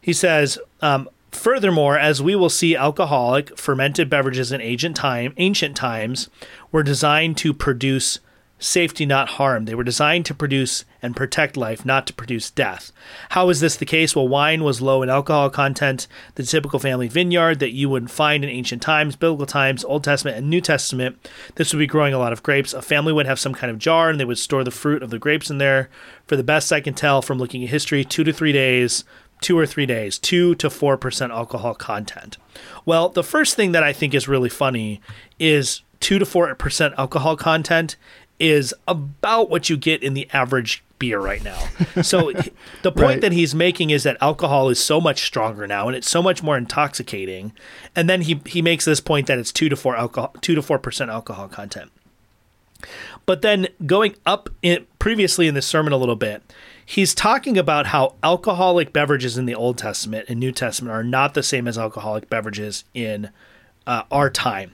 He 0.00 0.12
says, 0.12 0.58
um, 0.80 1.08
furthermore, 1.30 1.98
as 1.98 2.22
we 2.22 2.34
will 2.34 2.50
see, 2.50 2.76
alcoholic 2.76 3.56
fermented 3.58 4.08
beverages 4.08 4.50
in 4.52 4.60
ancient 4.60 4.96
time, 4.96 5.34
ancient 5.36 5.76
times, 5.76 6.28
were 6.72 6.82
designed 6.82 7.36
to 7.38 7.54
produce 7.54 8.18
safety, 8.58 9.04
not 9.04 9.30
harm. 9.30 9.64
They 9.64 9.74
were 9.74 9.84
designed 9.84 10.24
to 10.26 10.34
produce 10.34 10.84
and 11.02 11.16
protect 11.16 11.56
life, 11.56 11.84
not 11.84 12.06
to 12.06 12.12
produce 12.12 12.50
death. 12.50 12.92
How 13.30 13.48
is 13.48 13.60
this 13.60 13.76
the 13.76 13.84
case? 13.84 14.14
Well, 14.14 14.28
wine 14.28 14.62
was 14.62 14.80
low 14.80 15.02
in 15.02 15.10
alcohol 15.10 15.50
content. 15.50 16.06
The 16.36 16.44
typical 16.44 16.78
family 16.78 17.08
vineyard 17.08 17.58
that 17.58 17.72
you 17.72 17.88
would 17.88 18.10
find 18.10 18.44
in 18.44 18.50
ancient 18.50 18.80
times, 18.80 19.16
biblical 19.16 19.46
times, 19.46 19.84
Old 19.84 20.04
Testament 20.04 20.36
and 20.36 20.48
New 20.48 20.60
Testament, 20.60 21.28
this 21.56 21.72
would 21.72 21.80
be 21.80 21.86
growing 21.88 22.14
a 22.14 22.18
lot 22.18 22.32
of 22.32 22.44
grapes. 22.44 22.72
A 22.72 22.82
family 22.82 23.12
would 23.12 23.26
have 23.26 23.40
some 23.40 23.52
kind 23.52 23.70
of 23.70 23.78
jar 23.78 24.10
and 24.10 24.20
they 24.20 24.24
would 24.24 24.38
store 24.38 24.64
the 24.64 24.70
fruit 24.70 25.02
of 25.02 25.10
the 25.10 25.18
grapes 25.18 25.50
in 25.50 25.58
there. 25.58 25.90
For 26.26 26.36
the 26.36 26.44
best 26.44 26.72
I 26.72 26.80
can 26.80 26.94
tell 26.94 27.20
from 27.20 27.38
looking 27.38 27.64
at 27.64 27.70
history, 27.70 28.04
two 28.04 28.22
to 28.24 28.32
three 28.32 28.52
days, 28.52 29.04
two 29.40 29.58
or 29.58 29.66
three 29.66 29.86
days, 29.86 30.18
two 30.20 30.54
to 30.54 30.70
four 30.70 30.96
percent 30.96 31.32
alcohol 31.32 31.74
content. 31.74 32.38
Well, 32.86 33.08
the 33.08 33.24
first 33.24 33.56
thing 33.56 33.72
that 33.72 33.82
I 33.82 33.92
think 33.92 34.14
is 34.14 34.28
really 34.28 34.48
funny 34.48 35.00
is 35.40 35.82
two 36.02 36.18
to 36.18 36.26
four 36.26 36.54
percent 36.56 36.92
alcohol 36.98 37.36
content 37.36 37.96
is 38.38 38.74
about 38.88 39.48
what 39.48 39.70
you 39.70 39.76
get 39.78 40.02
in 40.02 40.14
the 40.14 40.28
average 40.32 40.82
beer 40.98 41.20
right 41.20 41.42
now. 41.44 41.58
So 42.02 42.32
the 42.82 42.90
point 42.92 42.96
Right. 42.96 43.20
that 43.20 43.32
he's 43.32 43.54
making 43.54 43.90
is 43.90 44.02
that 44.02 44.16
alcohol 44.20 44.68
is 44.68 44.78
so 44.82 45.00
much 45.00 45.22
stronger 45.22 45.66
now 45.66 45.86
and 45.86 45.96
it's 45.96 46.10
so 46.10 46.22
much 46.22 46.42
more 46.42 46.56
intoxicating. 46.58 47.52
And 47.96 48.08
then 48.10 48.22
he 48.22 48.40
he 48.46 48.60
makes 48.62 48.84
this 48.84 49.00
point 49.00 49.26
that 49.28 49.38
it's 49.38 49.52
two 49.52 49.68
to 49.68 49.76
four 49.76 49.96
alcohol 49.96 50.34
two 50.40 50.54
to 50.54 50.62
four 50.62 50.78
percent 50.78 51.10
alcohol 51.10 51.48
content. 51.48 51.90
But 53.26 53.42
then 53.42 53.68
going 53.86 54.16
up 54.26 54.48
in, 54.62 54.86
previously 54.98 55.46
in 55.46 55.54
the 55.54 55.62
sermon 55.62 55.92
a 55.92 55.96
little 55.96 56.16
bit, 56.16 56.42
he's 56.84 57.14
talking 57.14 57.56
about 57.56 57.86
how 57.86 58.16
alcoholic 58.24 58.92
beverages 58.92 59.38
in 59.38 59.46
the 59.46 59.54
Old 59.54 59.78
Testament 59.78 60.26
and 60.28 60.40
New 60.40 60.50
Testament 60.50 60.92
are 60.92 61.04
not 61.04 61.34
the 61.34 61.42
same 61.44 61.68
as 61.68 61.78
alcoholic 61.78 62.28
beverages 62.28 62.82
in 62.92 63.30
uh, 63.86 64.02
our 64.10 64.30
time. 64.30 64.72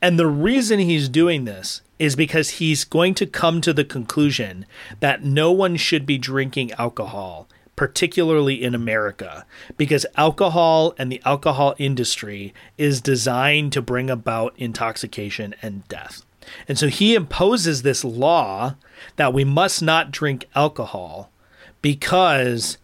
And 0.00 0.18
the 0.18 0.26
reason 0.26 0.78
he's 0.78 1.08
doing 1.08 1.44
this 1.44 1.82
is 1.98 2.14
because 2.14 2.50
he's 2.50 2.84
going 2.84 3.14
to 3.14 3.26
come 3.26 3.60
to 3.60 3.72
the 3.72 3.84
conclusion 3.84 4.64
that 5.00 5.24
no 5.24 5.50
one 5.50 5.76
should 5.76 6.06
be 6.06 6.18
drinking 6.18 6.72
alcohol, 6.72 7.48
particularly 7.74 8.62
in 8.62 8.74
America, 8.74 9.44
because 9.76 10.06
alcohol 10.16 10.94
and 10.98 11.10
the 11.10 11.20
alcohol 11.24 11.74
industry 11.78 12.54
is 12.76 13.00
designed 13.00 13.72
to 13.72 13.82
bring 13.82 14.08
about 14.08 14.54
intoxication 14.56 15.54
and 15.62 15.86
death. 15.88 16.24
And 16.68 16.78
so 16.78 16.86
he 16.86 17.14
imposes 17.14 17.82
this 17.82 18.04
law 18.04 18.76
that 19.16 19.34
we 19.34 19.44
must 19.44 19.82
not 19.82 20.12
drink 20.12 20.46
alcohol 20.54 21.30
because 21.82 22.78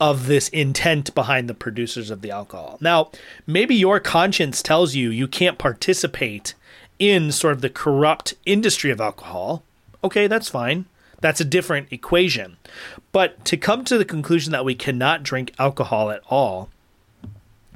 of 0.00 0.26
this 0.26 0.48
intent 0.48 1.14
behind 1.14 1.48
the 1.48 1.54
producers 1.54 2.10
of 2.10 2.22
the 2.22 2.30
alcohol. 2.30 2.78
Now, 2.80 3.10
maybe 3.46 3.74
your 3.74 4.00
conscience 4.00 4.62
tells 4.62 4.94
you 4.94 5.10
you 5.10 5.28
can't 5.28 5.58
participate 5.58 6.54
in 6.98 7.30
sort 7.30 7.52
of 7.52 7.60
the 7.60 7.70
corrupt 7.70 8.34
industry 8.46 8.90
of 8.90 9.00
alcohol. 9.00 9.62
Okay, 10.02 10.26
that's 10.26 10.48
fine. 10.48 10.86
That's 11.20 11.40
a 11.40 11.44
different 11.44 11.92
equation. 11.92 12.56
But 13.12 13.44
to 13.44 13.56
come 13.56 13.84
to 13.84 13.98
the 13.98 14.04
conclusion 14.04 14.52
that 14.52 14.64
we 14.64 14.74
cannot 14.74 15.22
drink 15.22 15.52
alcohol 15.58 16.10
at 16.10 16.22
all, 16.30 16.70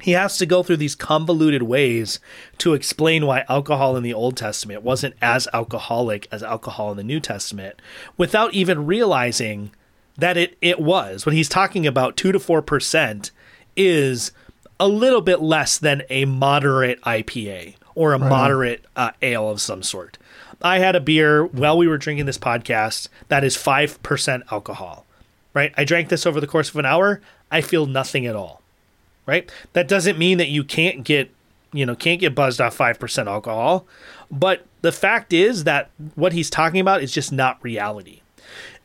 he 0.01 0.11
has 0.11 0.37
to 0.37 0.45
go 0.45 0.61
through 0.61 0.77
these 0.77 0.95
convoluted 0.95 1.63
ways 1.63 2.19
to 2.57 2.73
explain 2.73 3.25
why 3.25 3.45
alcohol 3.47 3.95
in 3.95 4.03
the 4.03 4.13
Old 4.13 4.35
Testament 4.35 4.83
wasn't 4.83 5.15
as 5.21 5.47
alcoholic 5.53 6.27
as 6.31 6.43
alcohol 6.43 6.91
in 6.91 6.97
the 6.97 7.03
New 7.03 7.19
Testament 7.19 7.81
without 8.17 8.53
even 8.53 8.85
realizing 8.85 9.71
that 10.17 10.37
it, 10.37 10.57
it 10.61 10.79
was. 10.79 11.25
When 11.25 11.35
he's 11.35 11.49
talking 11.49 11.85
about 11.85 12.17
2 12.17 12.31
to 12.31 12.39
4% 12.39 13.31
is 13.75 14.31
a 14.79 14.87
little 14.87 15.21
bit 15.21 15.41
less 15.41 15.77
than 15.77 16.03
a 16.09 16.25
moderate 16.25 17.01
IPA 17.01 17.75
or 17.93 18.13
a 18.13 18.19
moderate 18.19 18.83
uh, 18.95 19.11
ale 19.21 19.49
of 19.49 19.61
some 19.61 19.83
sort. 19.83 20.17
I 20.61 20.79
had 20.79 20.95
a 20.95 21.01
beer 21.01 21.45
while 21.45 21.77
we 21.77 21.87
were 21.87 21.97
drinking 21.97 22.25
this 22.25 22.37
podcast 22.37 23.07
that 23.29 23.43
is 23.43 23.55
5% 23.55 24.43
alcohol, 24.51 25.05
right? 25.53 25.73
I 25.77 25.85
drank 25.85 26.09
this 26.09 26.25
over 26.25 26.41
the 26.41 26.47
course 26.47 26.69
of 26.69 26.75
an 26.77 26.85
hour. 26.85 27.21
I 27.51 27.61
feel 27.61 27.85
nothing 27.85 28.25
at 28.25 28.35
all 28.35 28.61
right? 29.25 29.51
That 29.73 29.87
doesn't 29.87 30.17
mean 30.17 30.37
that 30.37 30.49
you 30.49 30.63
can't 30.63 31.03
get, 31.03 31.31
you 31.73 31.85
know, 31.85 31.95
can't 31.95 32.19
get 32.19 32.35
buzzed 32.35 32.61
off 32.61 32.77
5% 32.77 33.27
alcohol, 33.27 33.85
but 34.31 34.65
the 34.81 34.91
fact 34.91 35.33
is 35.33 35.63
that 35.63 35.89
what 36.15 36.33
he's 36.33 36.49
talking 36.49 36.79
about 36.79 37.01
is 37.01 37.11
just 37.11 37.31
not 37.31 37.63
reality. 37.63 38.21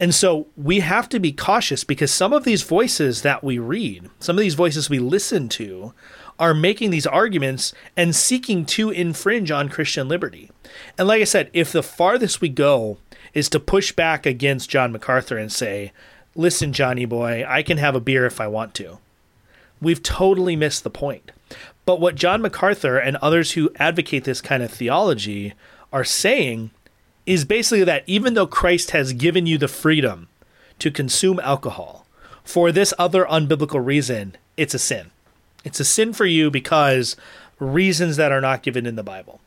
And 0.01 0.15
so 0.15 0.47
we 0.57 0.81
have 0.81 1.09
to 1.11 1.21
be 1.21 1.31
cautious 1.31 1.85
because 1.85 2.11
some 2.11 2.33
of 2.33 2.45
these 2.45 2.63
voices 2.63 3.23
that 3.23 3.45
we 3.45 3.59
read, 3.59 4.09
some 4.19 4.37
of 4.37 4.41
these 4.41 4.55
voices 4.55 4.89
we 4.89 4.99
listen 4.99 5.49
to, 5.51 5.93
are 6.39 6.55
making 6.55 6.91
these 6.91 7.07
arguments 7.07 7.75
and 7.97 8.17
seeking 8.17 8.65
to 8.65 8.91
infringe 8.91 9.51
on 9.51 9.69
Christian 9.69 10.09
liberty. 10.09 10.51
And 10.97 11.07
like 11.07 11.21
I 11.21 11.25
said, 11.25 11.51
if 11.53 11.71
the 11.71 11.83
farthest 11.83 12.41
we 12.41 12.49
go 12.49 12.97
is 13.35 13.51
to 13.51 13.61
push 13.61 13.93
back 13.93 14.25
against 14.25 14.71
John 14.71 14.91
MacArthur 14.91 15.37
and 15.37 15.53
say, 15.53 15.93
listen, 16.35 16.73
Johnny 16.73 17.05
boy, 17.05 17.45
I 17.47 17.63
can 17.63 17.77
have 17.77 17.95
a 17.95 18.01
beer 18.01 18.25
if 18.25 18.41
I 18.41 18.49
want 18.49 18.75
to 18.77 18.99
we've 19.81 20.03
totally 20.03 20.57
missed 20.57 20.85
the 20.85 20.91
point. 20.91 21.33
But 21.85 22.01
what 22.01 22.15
John 22.15 22.43
MacArthur 22.43 22.99
and 22.99 23.17
others 23.17 23.53
who 23.53 23.71
advocate 23.77 24.25
this 24.25 24.41
kind 24.41 24.63
of 24.63 24.71
theology 24.71 25.55
are 25.93 26.05
saying 26.05 26.71
is 27.31 27.45
basically 27.45 27.85
that 27.85 28.03
even 28.09 28.35
though 28.35 28.45
Christ 28.45 28.91
has 28.91 29.13
given 29.13 29.47
you 29.47 29.57
the 29.57 29.69
freedom 29.69 30.27
to 30.81 30.91
consume 30.91 31.39
alcohol, 31.39 32.05
for 32.43 32.73
this 32.73 32.93
other 32.99 33.25
unbiblical 33.25 33.85
reason, 33.85 34.37
it's 34.57 34.75
a 34.75 34.81
sin. 34.81 35.13
It's 35.63 35.79
a 35.79 35.85
sin 35.85 36.13
for 36.13 36.27
you 36.27 36.51
because 36.51 37.15
reasons 37.61 38.17
that 38.17 38.33
are 38.33 38.41
not 38.41 38.65
given 38.65 38.85
in 38.85 38.97
the 38.97 39.05
Bible. 39.05 39.41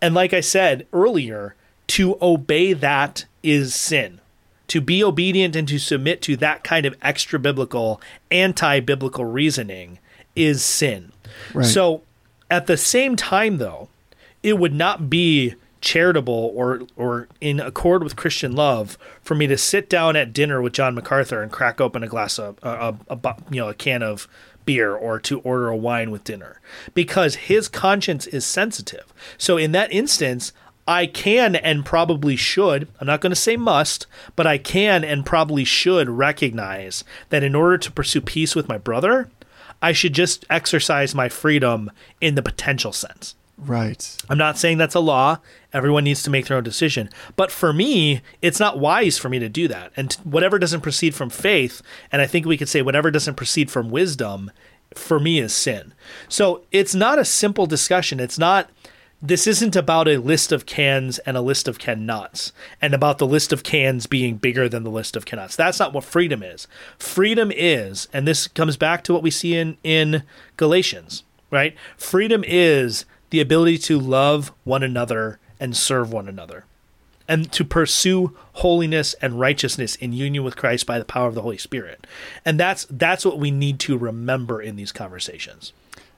And 0.00 0.14
like 0.14 0.32
I 0.32 0.38
said 0.38 0.86
earlier, 0.92 1.56
to 1.88 2.16
obey 2.22 2.72
that 2.72 3.24
is 3.42 3.74
sin 3.74 4.20
to 4.68 4.80
be 4.80 5.02
obedient 5.02 5.56
and 5.56 5.66
to 5.66 5.80
submit 5.80 6.22
to 6.22 6.36
that 6.36 6.62
kind 6.62 6.86
of 6.86 6.96
extra 7.02 7.40
biblical, 7.40 8.00
anti 8.30 8.78
biblical 8.78 9.24
reasoning 9.24 9.98
is 10.36 10.62
sin. 10.64 11.10
Right. 11.52 11.66
So 11.66 12.02
at 12.48 12.68
the 12.68 12.76
same 12.76 13.16
time, 13.16 13.58
though, 13.58 13.88
it 14.44 14.56
would 14.56 14.72
not 14.72 15.10
be 15.10 15.56
charitable 15.82 16.52
or 16.54 16.82
or 16.96 17.28
in 17.40 17.60
accord 17.60 18.02
with 18.02 18.16
Christian 18.16 18.52
love 18.52 18.96
for 19.20 19.34
me 19.34 19.46
to 19.48 19.58
sit 19.58 19.90
down 19.90 20.16
at 20.16 20.32
dinner 20.32 20.62
with 20.62 20.72
John 20.72 20.94
MacArthur 20.94 21.42
and 21.42 21.52
crack 21.52 21.80
open 21.80 22.02
a 22.02 22.08
glass 22.08 22.38
of 22.38 22.58
a, 22.62 22.96
a, 23.10 23.18
a 23.24 23.36
you 23.50 23.60
know 23.60 23.68
a 23.68 23.74
can 23.74 24.02
of 24.02 24.26
beer 24.64 24.94
or 24.94 25.18
to 25.18 25.40
order 25.40 25.68
a 25.68 25.76
wine 25.76 26.10
with 26.10 26.24
dinner 26.24 26.60
because 26.94 27.34
his 27.34 27.68
conscience 27.68 28.26
is 28.28 28.46
sensitive. 28.46 29.12
So 29.36 29.56
in 29.56 29.72
that 29.72 29.92
instance, 29.92 30.52
I 30.86 31.06
can 31.06 31.56
and 31.56 31.84
probably 31.84 32.36
should, 32.36 32.88
I'm 33.00 33.06
not 33.06 33.20
going 33.20 33.30
to 33.30 33.36
say 33.36 33.56
must, 33.56 34.06
but 34.34 34.46
I 34.46 34.58
can 34.58 35.04
and 35.04 35.26
probably 35.26 35.64
should 35.64 36.08
recognize 36.08 37.04
that 37.28 37.42
in 37.42 37.54
order 37.54 37.78
to 37.78 37.92
pursue 37.92 38.20
peace 38.20 38.54
with 38.54 38.68
my 38.68 38.78
brother, 38.78 39.28
I 39.80 39.92
should 39.92 40.12
just 40.12 40.44
exercise 40.48 41.14
my 41.14 41.28
freedom 41.28 41.90
in 42.20 42.36
the 42.36 42.42
potential 42.42 42.92
sense. 42.92 43.34
Right. 43.58 44.16
I'm 44.28 44.38
not 44.38 44.58
saying 44.58 44.78
that's 44.78 44.94
a 44.94 45.00
law. 45.00 45.38
Everyone 45.72 46.04
needs 46.04 46.22
to 46.22 46.30
make 46.30 46.46
their 46.46 46.56
own 46.56 46.64
decision. 46.64 47.08
But 47.36 47.50
for 47.50 47.72
me, 47.72 48.20
it's 48.40 48.60
not 48.60 48.78
wise 48.78 49.18
for 49.18 49.28
me 49.28 49.38
to 49.38 49.48
do 49.48 49.68
that. 49.68 49.92
And 49.96 50.12
whatever 50.24 50.58
doesn't 50.58 50.82
proceed 50.82 51.14
from 51.14 51.30
faith, 51.30 51.82
and 52.10 52.20
I 52.20 52.26
think 52.26 52.46
we 52.46 52.58
could 52.58 52.68
say 52.68 52.82
whatever 52.82 53.10
doesn't 53.10 53.36
proceed 53.36 53.70
from 53.70 53.90
wisdom, 53.90 54.50
for 54.94 55.18
me 55.18 55.38
is 55.38 55.54
sin. 55.54 55.94
So 56.28 56.64
it's 56.70 56.94
not 56.94 57.18
a 57.18 57.24
simple 57.24 57.66
discussion. 57.66 58.20
It's 58.20 58.38
not 58.38 58.70
this 59.24 59.46
isn't 59.46 59.76
about 59.76 60.08
a 60.08 60.16
list 60.16 60.50
of 60.50 60.66
cans 60.66 61.20
and 61.20 61.36
a 61.36 61.40
list 61.40 61.68
of 61.68 61.78
cannots 61.78 62.52
and 62.80 62.92
about 62.92 63.18
the 63.18 63.26
list 63.26 63.52
of 63.52 63.62
cans 63.62 64.08
being 64.08 64.36
bigger 64.36 64.68
than 64.68 64.82
the 64.82 64.90
list 64.90 65.14
of 65.14 65.24
cannots. 65.24 65.54
That's 65.54 65.78
not 65.78 65.92
what 65.92 66.02
freedom 66.02 66.42
is. 66.42 66.66
Freedom 66.98 67.52
is, 67.54 68.08
and 68.12 68.26
this 68.26 68.48
comes 68.48 68.76
back 68.76 69.04
to 69.04 69.12
what 69.12 69.22
we 69.22 69.30
see 69.30 69.54
in, 69.54 69.76
in 69.84 70.24
Galatians, 70.56 71.22
right? 71.52 71.76
Freedom 71.96 72.42
is 72.44 73.04
the 73.30 73.40
ability 73.40 73.78
to 73.78 74.00
love 74.00 74.52
one 74.64 74.82
another 74.82 75.38
and 75.62 75.76
serve 75.76 76.12
one 76.12 76.28
another 76.28 76.64
and 77.28 77.52
to 77.52 77.64
pursue 77.64 78.36
holiness 78.54 79.14
and 79.22 79.38
righteousness 79.38 79.94
in 79.94 80.12
union 80.12 80.42
with 80.42 80.56
Christ 80.56 80.86
by 80.86 80.98
the 80.98 81.04
power 81.04 81.28
of 81.28 81.36
the 81.36 81.42
Holy 81.42 81.56
Spirit. 81.56 82.04
And 82.44 82.58
that's 82.58 82.84
that's 82.90 83.24
what 83.24 83.38
we 83.38 83.52
need 83.52 83.78
to 83.80 83.96
remember 83.96 84.60
in 84.60 84.74
these 84.74 84.90
conversations. 84.90 85.72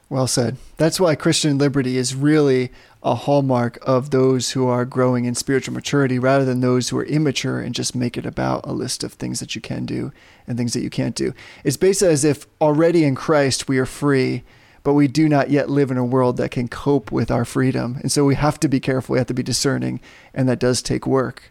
Well 0.08 0.26
said. 0.26 0.56
That's 0.78 0.98
why 0.98 1.14
Christian 1.14 1.58
liberty 1.58 1.98
is 1.98 2.14
really 2.14 2.72
a 3.02 3.14
hallmark 3.14 3.78
of 3.82 4.10
those 4.10 4.52
who 4.52 4.66
are 4.66 4.84
growing 4.86 5.26
in 5.26 5.34
spiritual 5.34 5.74
maturity 5.74 6.18
rather 6.18 6.44
than 6.44 6.60
those 6.60 6.88
who 6.88 6.98
are 6.98 7.04
immature 7.04 7.60
and 7.60 7.74
just 7.74 7.94
make 7.94 8.16
it 8.16 8.24
about 8.24 8.64
a 8.64 8.72
list 8.72 9.04
of 9.04 9.12
things 9.12 9.40
that 9.40 9.54
you 9.54 9.60
can 9.60 9.84
do 9.84 10.10
and 10.46 10.56
things 10.56 10.72
that 10.72 10.82
you 10.82 10.90
can't 10.90 11.14
do. 11.14 11.34
It's 11.64 11.76
basically 11.76 12.12
as 12.12 12.24
if 12.24 12.46
already 12.60 13.04
in 13.04 13.14
Christ 13.14 13.68
we 13.68 13.78
are 13.78 13.86
free, 13.86 14.42
but 14.84 14.92
we 14.92 15.08
do 15.08 15.28
not 15.28 15.50
yet 15.50 15.68
live 15.68 15.90
in 15.90 15.96
a 15.96 16.04
world 16.04 16.36
that 16.36 16.50
can 16.52 16.68
cope 16.68 17.10
with 17.10 17.30
our 17.30 17.44
freedom. 17.44 17.98
And 18.02 18.12
so 18.12 18.24
we 18.24 18.36
have 18.36 18.60
to 18.60 18.68
be 18.68 18.78
careful, 18.78 19.14
we 19.14 19.18
have 19.18 19.26
to 19.26 19.34
be 19.34 19.42
discerning, 19.42 20.00
and 20.32 20.48
that 20.48 20.60
does 20.60 20.82
take 20.82 21.06
work. 21.06 21.50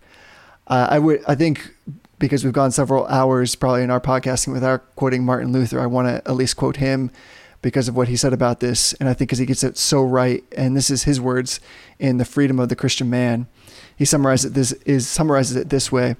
Uh, 0.67 0.87
I 0.89 0.99
would 0.99 1.21
I 1.27 1.35
think 1.35 1.73
because 2.19 2.45
we've 2.45 2.53
gone 2.53 2.71
several 2.71 3.05
hours 3.07 3.55
probably 3.55 3.83
in 3.83 3.91
our 3.91 3.99
podcasting 3.99 4.53
without 4.53 4.95
quoting 4.95 5.25
Martin 5.25 5.51
Luther, 5.51 5.81
I 5.81 5.87
want 5.87 6.07
to 6.07 6.15
at 6.25 6.35
least 6.35 6.55
quote 6.55 6.77
him 6.77 7.11
because 7.61 7.87
of 7.87 7.97
what 7.97 8.07
he 8.07 8.15
said 8.15 8.31
about 8.31 8.59
this. 8.59 8.93
And 8.93 9.09
I 9.09 9.13
think 9.13 9.29
because 9.29 9.39
he 9.39 9.45
gets 9.45 9.63
it 9.63 9.77
so 9.77 10.03
right. 10.03 10.43
And 10.55 10.77
this 10.77 10.89
is 10.89 11.03
his 11.03 11.19
words 11.19 11.59
in 11.97 12.17
The 12.17 12.25
Freedom 12.25 12.59
of 12.59 12.69
the 12.69 12.75
Christian 12.75 13.09
Man. 13.09 13.47
He 13.95 14.05
summarizes 14.05 14.51
it 14.51 14.53
this 14.53 14.71
is 14.85 15.07
summarizes 15.07 15.55
it 15.55 15.69
this 15.69 15.91
way. 15.91 16.15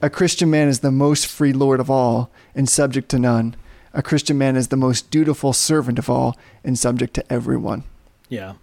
A 0.00 0.10
Christian 0.10 0.50
man 0.50 0.68
is 0.68 0.80
the 0.80 0.92
most 0.92 1.26
free 1.26 1.52
lord 1.52 1.80
of 1.80 1.90
all 1.90 2.30
and 2.54 2.68
subject 2.68 3.08
to 3.10 3.18
none. 3.18 3.56
A 3.94 4.02
Christian 4.02 4.36
man 4.36 4.56
is 4.56 4.68
the 4.68 4.76
most 4.76 5.10
dutiful 5.10 5.52
servant 5.52 5.98
of 5.98 6.10
all 6.10 6.36
and 6.64 6.78
subject 6.78 7.14
to 7.14 7.32
everyone. 7.32 7.84
Yeah. 8.28 8.54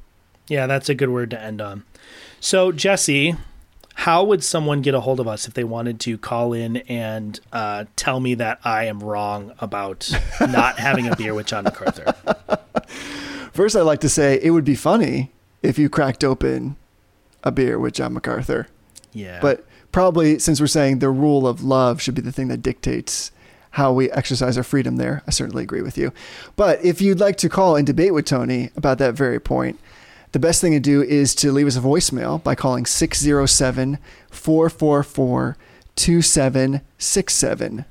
Yeah, 0.48 0.68
that's 0.68 0.90
a 0.90 0.96
good 0.96 1.10
word 1.10 1.30
to 1.32 1.42
end 1.42 1.62
on. 1.62 1.86
So, 2.42 2.74
Jesse, 2.74 3.36
how 3.94 4.24
would 4.26 4.44
someone 4.44 4.82
get 4.82 4.94
a 4.94 5.00
hold 5.00 5.22
of 5.22 5.28
us 5.30 5.48
if 5.48 5.54
they 5.54 5.64
wanted 5.64 6.02
to 6.02 6.18
call 6.18 6.52
in 6.52 6.78
and 6.78 7.40
uh, 7.54 7.86
tell 7.96 8.20
me 8.20 8.34
that 8.36 8.60
I 8.66 8.86
am 8.86 9.00
wrong 9.00 9.54
about 9.60 10.12
not 10.42 10.80
having 10.80 11.08
a 11.08 11.16
beer 11.16 11.34
with 11.34 11.46
John 11.46 11.64
MacArthur? 11.64 12.14
First, 13.54 13.78
I'd 13.78 13.82
like 13.82 14.02
to 14.02 14.10
say 14.10 14.40
it 14.42 14.52
would 14.52 14.66
be 14.66 14.76
funny 14.76 15.32
if 15.62 15.80
you 15.80 15.90
cracked 15.90 16.24
open 16.24 16.76
a 17.44 17.52
beer 17.52 17.80
with 17.80 17.94
John 17.94 18.14
MacArthur. 18.14 18.68
Yeah. 19.14 19.40
But 19.42 19.66
probably 19.92 20.40
since 20.40 20.60
we're 20.60 20.68
saying 20.68 21.00
the 21.00 21.10
rule 21.10 21.48
of 21.48 21.64
love 21.64 22.02
should 22.02 22.16
be 22.16 22.22
the 22.22 22.32
thing 22.32 22.50
that 22.50 22.62
dictates 22.62 23.32
how 23.72 23.92
we 23.94 24.12
exercise 24.12 24.58
our 24.58 24.64
freedom 24.64 24.98
there, 24.98 25.24
I 25.28 25.32
certainly 25.32 25.64
agree 25.64 25.82
with 25.82 25.98
you. 25.98 26.12
But 26.56 26.84
if 26.84 27.02
you'd 27.02 27.20
like 27.20 27.38
to 27.38 27.50
call 27.50 27.76
and 27.76 27.88
debate 27.88 28.14
with 28.14 28.26
Tony 28.26 28.70
about 28.76 28.98
that 29.00 29.14
very 29.14 29.40
point, 29.40 29.80
the 30.34 30.40
best 30.40 30.62
thing 30.62 30.72
to 30.74 30.80
do 30.80 31.02
is 31.02 31.36
to 31.36 31.52
leave 31.52 31.68
us 31.68 31.76
a 31.78 31.82
voicemail 31.82 32.42
by 32.44 32.56
calling 32.56 32.86
607 32.86 33.98
444 34.30 35.58
2767. 35.96 37.86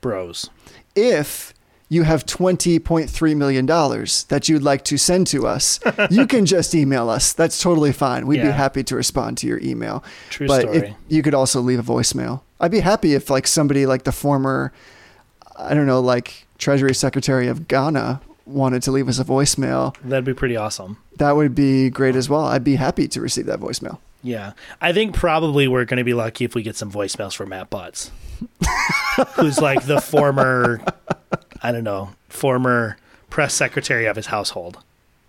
bros. 0.00 0.50
If 0.94 1.54
you 1.88 2.02
have 2.02 2.26
$20.3 2.26 3.36
million 3.36 3.66
that 3.66 4.48
you'd 4.48 4.62
like 4.62 4.84
to 4.84 4.96
send 4.98 5.26
to 5.28 5.46
us, 5.46 5.80
you 6.10 6.26
can 6.26 6.46
just 6.46 6.74
email 6.74 7.08
us. 7.08 7.32
That's 7.32 7.60
totally 7.60 7.92
fine. 7.92 8.26
We'd 8.26 8.42
be 8.42 8.48
happy 8.48 8.84
to 8.84 8.94
respond 8.96 9.38
to 9.38 9.46
your 9.46 9.58
email. 9.60 10.04
True 10.30 10.46
but 10.46 10.62
story. 10.62 10.76
if 10.76 10.94
you 11.08 11.22
could 11.22 11.34
also 11.34 11.60
leave 11.60 11.78
a 11.78 11.82
voicemail. 11.82 12.42
I'd 12.60 12.70
be 12.70 12.80
happy 12.80 13.14
if 13.14 13.30
like 13.30 13.46
somebody 13.46 13.86
like 13.86 14.04
the 14.04 14.12
former 14.12 14.72
I 15.58 15.74
don't 15.74 15.86
know, 15.86 16.00
like 16.00 16.46
Treasury 16.58 16.94
Secretary 16.94 17.48
of 17.48 17.68
Ghana 17.68 18.20
wanted 18.46 18.82
to 18.84 18.92
leave 18.92 19.08
us 19.08 19.18
a 19.18 19.24
voicemail. 19.24 19.94
That'd 20.04 20.24
be 20.24 20.34
pretty 20.34 20.56
awesome. 20.56 20.98
That 21.16 21.36
would 21.36 21.54
be 21.54 21.90
great 21.90 22.16
as 22.16 22.28
well. 22.28 22.44
I'd 22.44 22.64
be 22.64 22.76
happy 22.76 23.08
to 23.08 23.20
receive 23.20 23.46
that 23.46 23.60
voicemail. 23.60 23.98
Yeah. 24.22 24.52
I 24.80 24.92
think 24.92 25.14
probably 25.14 25.68
we're 25.68 25.84
going 25.84 25.98
to 25.98 26.04
be 26.04 26.14
lucky 26.14 26.44
if 26.44 26.54
we 26.54 26.62
get 26.62 26.76
some 26.76 26.90
voicemails 26.90 27.34
from 27.34 27.50
Matt 27.50 27.70
Butts, 27.70 28.10
who's 29.34 29.60
like 29.60 29.86
the 29.86 30.00
former, 30.00 30.80
I 31.62 31.72
don't 31.72 31.84
know, 31.84 32.10
former 32.28 32.96
press 33.30 33.54
secretary 33.54 34.06
of 34.06 34.16
his 34.16 34.26
household. 34.26 34.78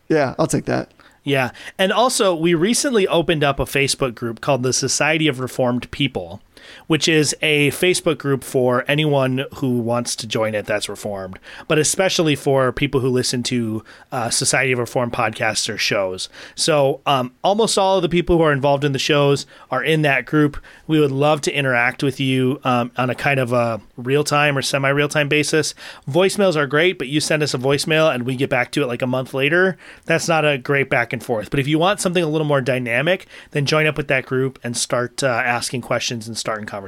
Yeah, 0.08 0.36
I'll 0.40 0.48
take 0.48 0.66
that. 0.66 0.92
Yeah. 1.24 1.52
And 1.78 1.92
also, 1.92 2.34
we 2.34 2.54
recently 2.54 3.08
opened 3.08 3.44
up 3.44 3.60
a 3.60 3.66
Facebook 3.66 4.16
group 4.16 4.42
called 4.42 4.64
the 4.64 4.74
Society 4.74 5.28
of 5.28 5.40
Reformed 5.40 5.90
People, 5.92 6.42
which 6.90 7.08
is 7.08 7.36
a 7.44 7.70
Facebook 7.70 8.18
group 8.18 8.44
for 8.44 8.84
anyone 8.88 9.46
who 9.58 9.78
wants 9.78 10.16
to 10.16 10.26
join 10.26 10.56
it 10.56 10.66
that's 10.66 10.90
reformed, 10.90 11.38
but 11.68 11.78
especially 11.78 12.36
for 12.36 12.72
people 12.72 13.00
who 13.00 13.10
listen 13.10 13.44
to 13.44 13.84
uh, 14.12 14.32
Society 14.32 14.72
of 14.72 14.80
Reformed 14.80 15.14
podcasts 15.14 15.72
or 15.72 15.78
shows. 15.78 16.30
So 16.56 17.02
um, 17.06 17.32
almost 17.44 17.78
all 17.78 17.98
of 17.98 18.02
the 18.02 18.10
people 18.10 18.40
who 18.40 18.44
are 18.44 18.52
involved 18.52 18.84
in 18.84 18.92
the 18.92 18.98
shows 18.98 19.46
are 19.70 19.84
in 19.84 20.02
that 20.02 20.26
group. 20.26 20.58
We 20.88 21.00
would 21.00 21.12
love 21.12 21.42
to 21.42 21.54
interact 21.54 22.02
with 22.02 22.20
you 22.20 22.60
um, 22.64 22.92
on 22.98 23.12
a 23.12 23.16
kind 23.16 23.40
of 23.40 23.54
a 23.54 23.80
real 23.96 24.24
time 24.24 24.58
or 24.58 24.64
semi 24.64 24.90
real 24.90 25.10
time 25.10 25.30
basis. 25.30 25.76
Voicemails 26.10 26.56
are 26.56 26.66
great, 26.66 26.98
but 26.98 27.08
you 27.08 27.20
send 27.20 27.44
us 27.44 27.54
a 27.54 27.60
voicemail 27.60 28.12
and 28.12 28.24
we 28.24 28.36
get 28.36 28.50
back 28.50 28.72
to 28.72 28.82
it 28.82 28.88
like 28.88 29.04
a 29.04 29.08
month 29.08 29.36
later. 29.36 29.78
That's 30.06 30.28
not 30.28 30.44
a 30.44 30.58
great 30.58 30.90
back 30.90 31.14
and 31.14 31.24
forth. 31.24 31.52
But 31.52 31.60
if 31.60 31.68
you 31.68 31.78
want 31.78 32.02
something 32.02 32.24
a 32.24 32.28
little 32.28 32.48
more 32.48 32.62
dynamic, 32.62 33.28
then 33.52 33.68
join 33.68 33.86
up 33.86 33.96
with 33.96 34.08
that 34.08 34.26
group 34.26 34.58
and 34.64 34.76
start 34.76 35.22
uh, 35.22 35.28
asking 35.28 35.82
questions 35.82 36.28
and 36.28 36.36
starting 36.36 36.66
conversations. 36.66 36.79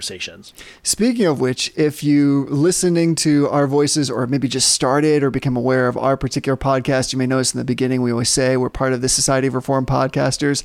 Speaking 0.83 1.25
of 1.25 1.39
which, 1.39 1.71
if 1.75 2.03
you 2.03 2.45
listening 2.49 3.15
to 3.15 3.47
our 3.49 3.65
voices 3.67 4.09
or 4.09 4.25
maybe 4.27 4.47
just 4.47 4.71
started 4.71 5.23
or 5.23 5.31
become 5.31 5.57
aware 5.57 5.87
of 5.87 5.97
our 5.97 6.15
particular 6.17 6.57
podcast, 6.57 7.13
you 7.13 7.19
may 7.19 7.27
notice 7.27 7.53
in 7.53 7.57
the 7.57 7.65
beginning 7.65 8.01
we 8.01 8.11
always 8.11 8.29
say 8.29 8.57
we're 8.57 8.69
part 8.69 8.93
of 8.93 9.01
the 9.01 9.09
Society 9.09 9.47
of 9.47 9.55
Reformed 9.55 9.87
Podcasters. 9.87 10.63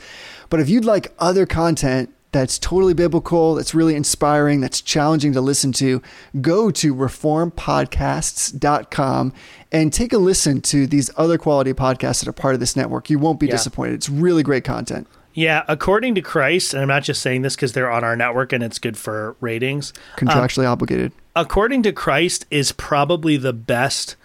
But 0.50 0.60
if 0.60 0.68
you'd 0.68 0.84
like 0.84 1.12
other 1.18 1.46
content 1.46 2.10
that's 2.32 2.58
totally 2.58 2.92
biblical, 2.92 3.54
that's 3.54 3.72
really 3.74 3.94
inspiring, 3.94 4.60
that's 4.60 4.80
challenging 4.82 5.32
to 5.32 5.40
listen 5.40 5.72
to, 5.72 6.02
go 6.42 6.70
to 6.70 6.94
reformpodcasts.com 6.94 9.32
and 9.72 9.92
take 9.92 10.12
a 10.12 10.18
listen 10.18 10.60
to 10.62 10.86
these 10.86 11.10
other 11.16 11.38
quality 11.38 11.72
podcasts 11.72 12.20
that 12.20 12.28
are 12.28 12.32
part 12.32 12.54
of 12.54 12.60
this 12.60 12.76
network. 12.76 13.08
You 13.10 13.18
won't 13.18 13.40
be 13.40 13.46
Yeah. 13.46 13.52
disappointed. 13.52 13.94
It's 13.94 14.08
really 14.10 14.42
great 14.42 14.64
content. 14.64 15.06
Yeah, 15.36 15.64
according 15.68 16.14
to 16.14 16.22
Christ, 16.22 16.72
and 16.72 16.80
I'm 16.80 16.88
not 16.88 17.02
just 17.02 17.20
saying 17.20 17.42
this 17.42 17.54
because 17.54 17.74
they're 17.74 17.90
on 17.90 18.02
our 18.02 18.16
network 18.16 18.54
and 18.54 18.64
it's 18.64 18.78
good 18.78 18.96
for 18.96 19.36
ratings. 19.42 19.92
Contractually 20.16 20.64
obligated. 20.66 21.12
according 21.36 21.82
to 21.82 21.92
Christ 21.92 22.46
is 22.50 22.72
probably 22.72 23.36
the 23.36 23.52
best 23.52 24.16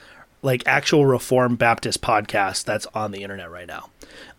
like 0.42 0.64
actual 0.66 1.06
Reformed 1.06 1.58
Baptist 1.60 2.02
podcast 2.02 2.64
that's 2.64 2.88
on 2.96 3.12
the 3.12 3.24
internet 3.24 3.52
right 3.52 3.68
now. 3.68 3.90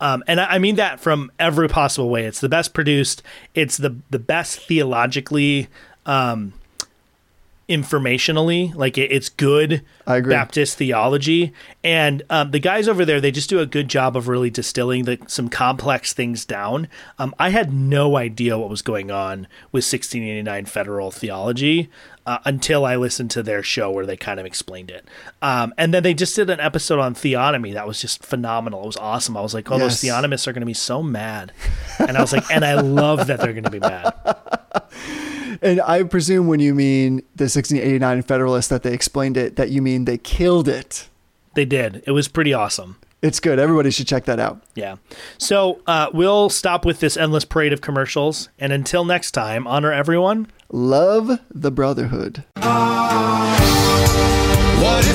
Um, 0.01 0.25
and 0.27 0.41
I 0.41 0.55
I 0.55 0.59
mean 0.59 0.77
that 0.77 0.99
from 0.99 1.31
every 1.39 1.69
possible 1.69 2.09
way. 2.09 2.25
It's 2.25 2.41
the 2.41 2.49
best 2.49 2.73
produced. 2.73 3.23
It's 3.55 3.77
the 3.77 3.97
the 4.11 4.19
best 4.19 4.59
theologically, 4.61 5.69
um, 6.07 6.55
informationally. 7.69 8.75
Like 8.75 8.99
it, 8.99 9.11
it's 9.13 9.29
good 9.29 9.83
I 10.07 10.17
agree. 10.17 10.35
Baptist 10.35 10.77
theology. 10.79 11.53
And 11.85 12.23
um, 12.31 12.51
the 12.51 12.59
guys 12.59 12.89
over 12.89 13.05
there, 13.05 13.21
they 13.21 13.31
just 13.31 13.49
do 13.49 13.61
a 13.61 13.67
good 13.67 13.89
job 13.89 14.17
of 14.17 14.29
really 14.29 14.51
distilling 14.51 15.05
the, 15.05 15.19
some 15.27 15.49
complex 15.49 16.13
things 16.13 16.45
down. 16.45 16.89
Um, 17.19 17.35
I 17.39 17.51
had 17.51 17.73
no 17.73 18.17
idea 18.17 18.59
what 18.59 18.69
was 18.69 18.83
going 18.83 19.11
on 19.11 19.47
with 19.71 19.85
1689 19.85 20.67
federal 20.67 21.11
theology 21.11 21.89
uh, 22.27 22.39
until 22.45 22.85
I 22.85 22.97
listened 22.97 23.31
to 23.33 23.43
their 23.43 23.63
show 23.63 23.91
where 23.91 24.07
they 24.07 24.17
kind 24.17 24.39
of 24.39 24.47
explained 24.47 24.91
it. 24.91 25.07
Um, 25.41 25.73
and 25.77 25.93
then 25.95 26.03
they 26.03 26.15
just 26.15 26.37
did 26.37 26.51
an 26.51 26.61
episode 26.61 26.99
on 27.01 27.15
theonomy 27.15 27.73
that 27.75 27.87
was 27.87 28.01
just 28.01 28.25
phenomenal. 28.25 28.83
It 28.83 28.87
was 28.87 28.97
awesome. 28.97 29.37
I 29.37 29.41
was 29.41 29.55
like, 29.55 29.71
oh, 29.71 29.79
those 29.79 30.03
Yes. 30.03 30.13
theonomists 30.15 30.47
are 30.47 30.53
going 30.53 30.61
to 30.63 30.67
be 30.67 30.75
so 30.75 31.03
mad. 31.03 31.53
And 31.99 32.17
I 32.17 32.21
was 32.21 32.33
like, 32.33 32.45
and 32.51 32.65
I 32.65 32.75
love 32.81 33.27
that 33.29 33.41
they're 33.41 33.53
going 33.53 33.65
to 33.65 33.71
be 33.71 33.81
mad. 33.81 34.13
And 35.61 35.81
I 35.83 36.03
presume 36.05 36.47
when 36.47 36.61
you 36.61 36.75
mean 36.75 37.17
the 37.37 37.45
1689 37.45 38.23
Federalist 38.23 38.71
that 38.71 38.83
they 38.83 38.95
explained 38.95 39.37
it, 39.37 39.57
that 39.57 39.71
you 39.71 39.83
mean 39.83 40.05
they 40.05 40.19
killed 40.19 40.69
it. 40.69 41.09
They 41.55 41.65
did. 41.65 42.03
It 42.07 42.13
was 42.13 42.29
pretty 42.29 42.55
awesome. 42.55 42.97
It's 43.21 43.39
good. 43.39 43.59
Everybody 43.61 43.91
should 43.91 44.09
check 44.09 44.25
that 44.25 44.41
out. 44.41 44.61
Yeah. 44.75 44.97
So 45.39 45.81
uh, 45.87 46.11
we'll 46.13 46.51
stop 46.51 46.85
with 46.85 46.99
this 47.01 47.17
endless 47.17 47.45
parade 47.45 47.73
of 47.73 47.81
commercials. 47.81 48.49
And 48.59 48.73
until 48.73 49.05
next 49.05 49.31
time, 49.31 49.67
honor 49.67 49.93
everyone. 49.93 50.49
Love 50.73 51.39
the 51.51 51.71
Brotherhood. 51.71 52.45
What 54.83 55.07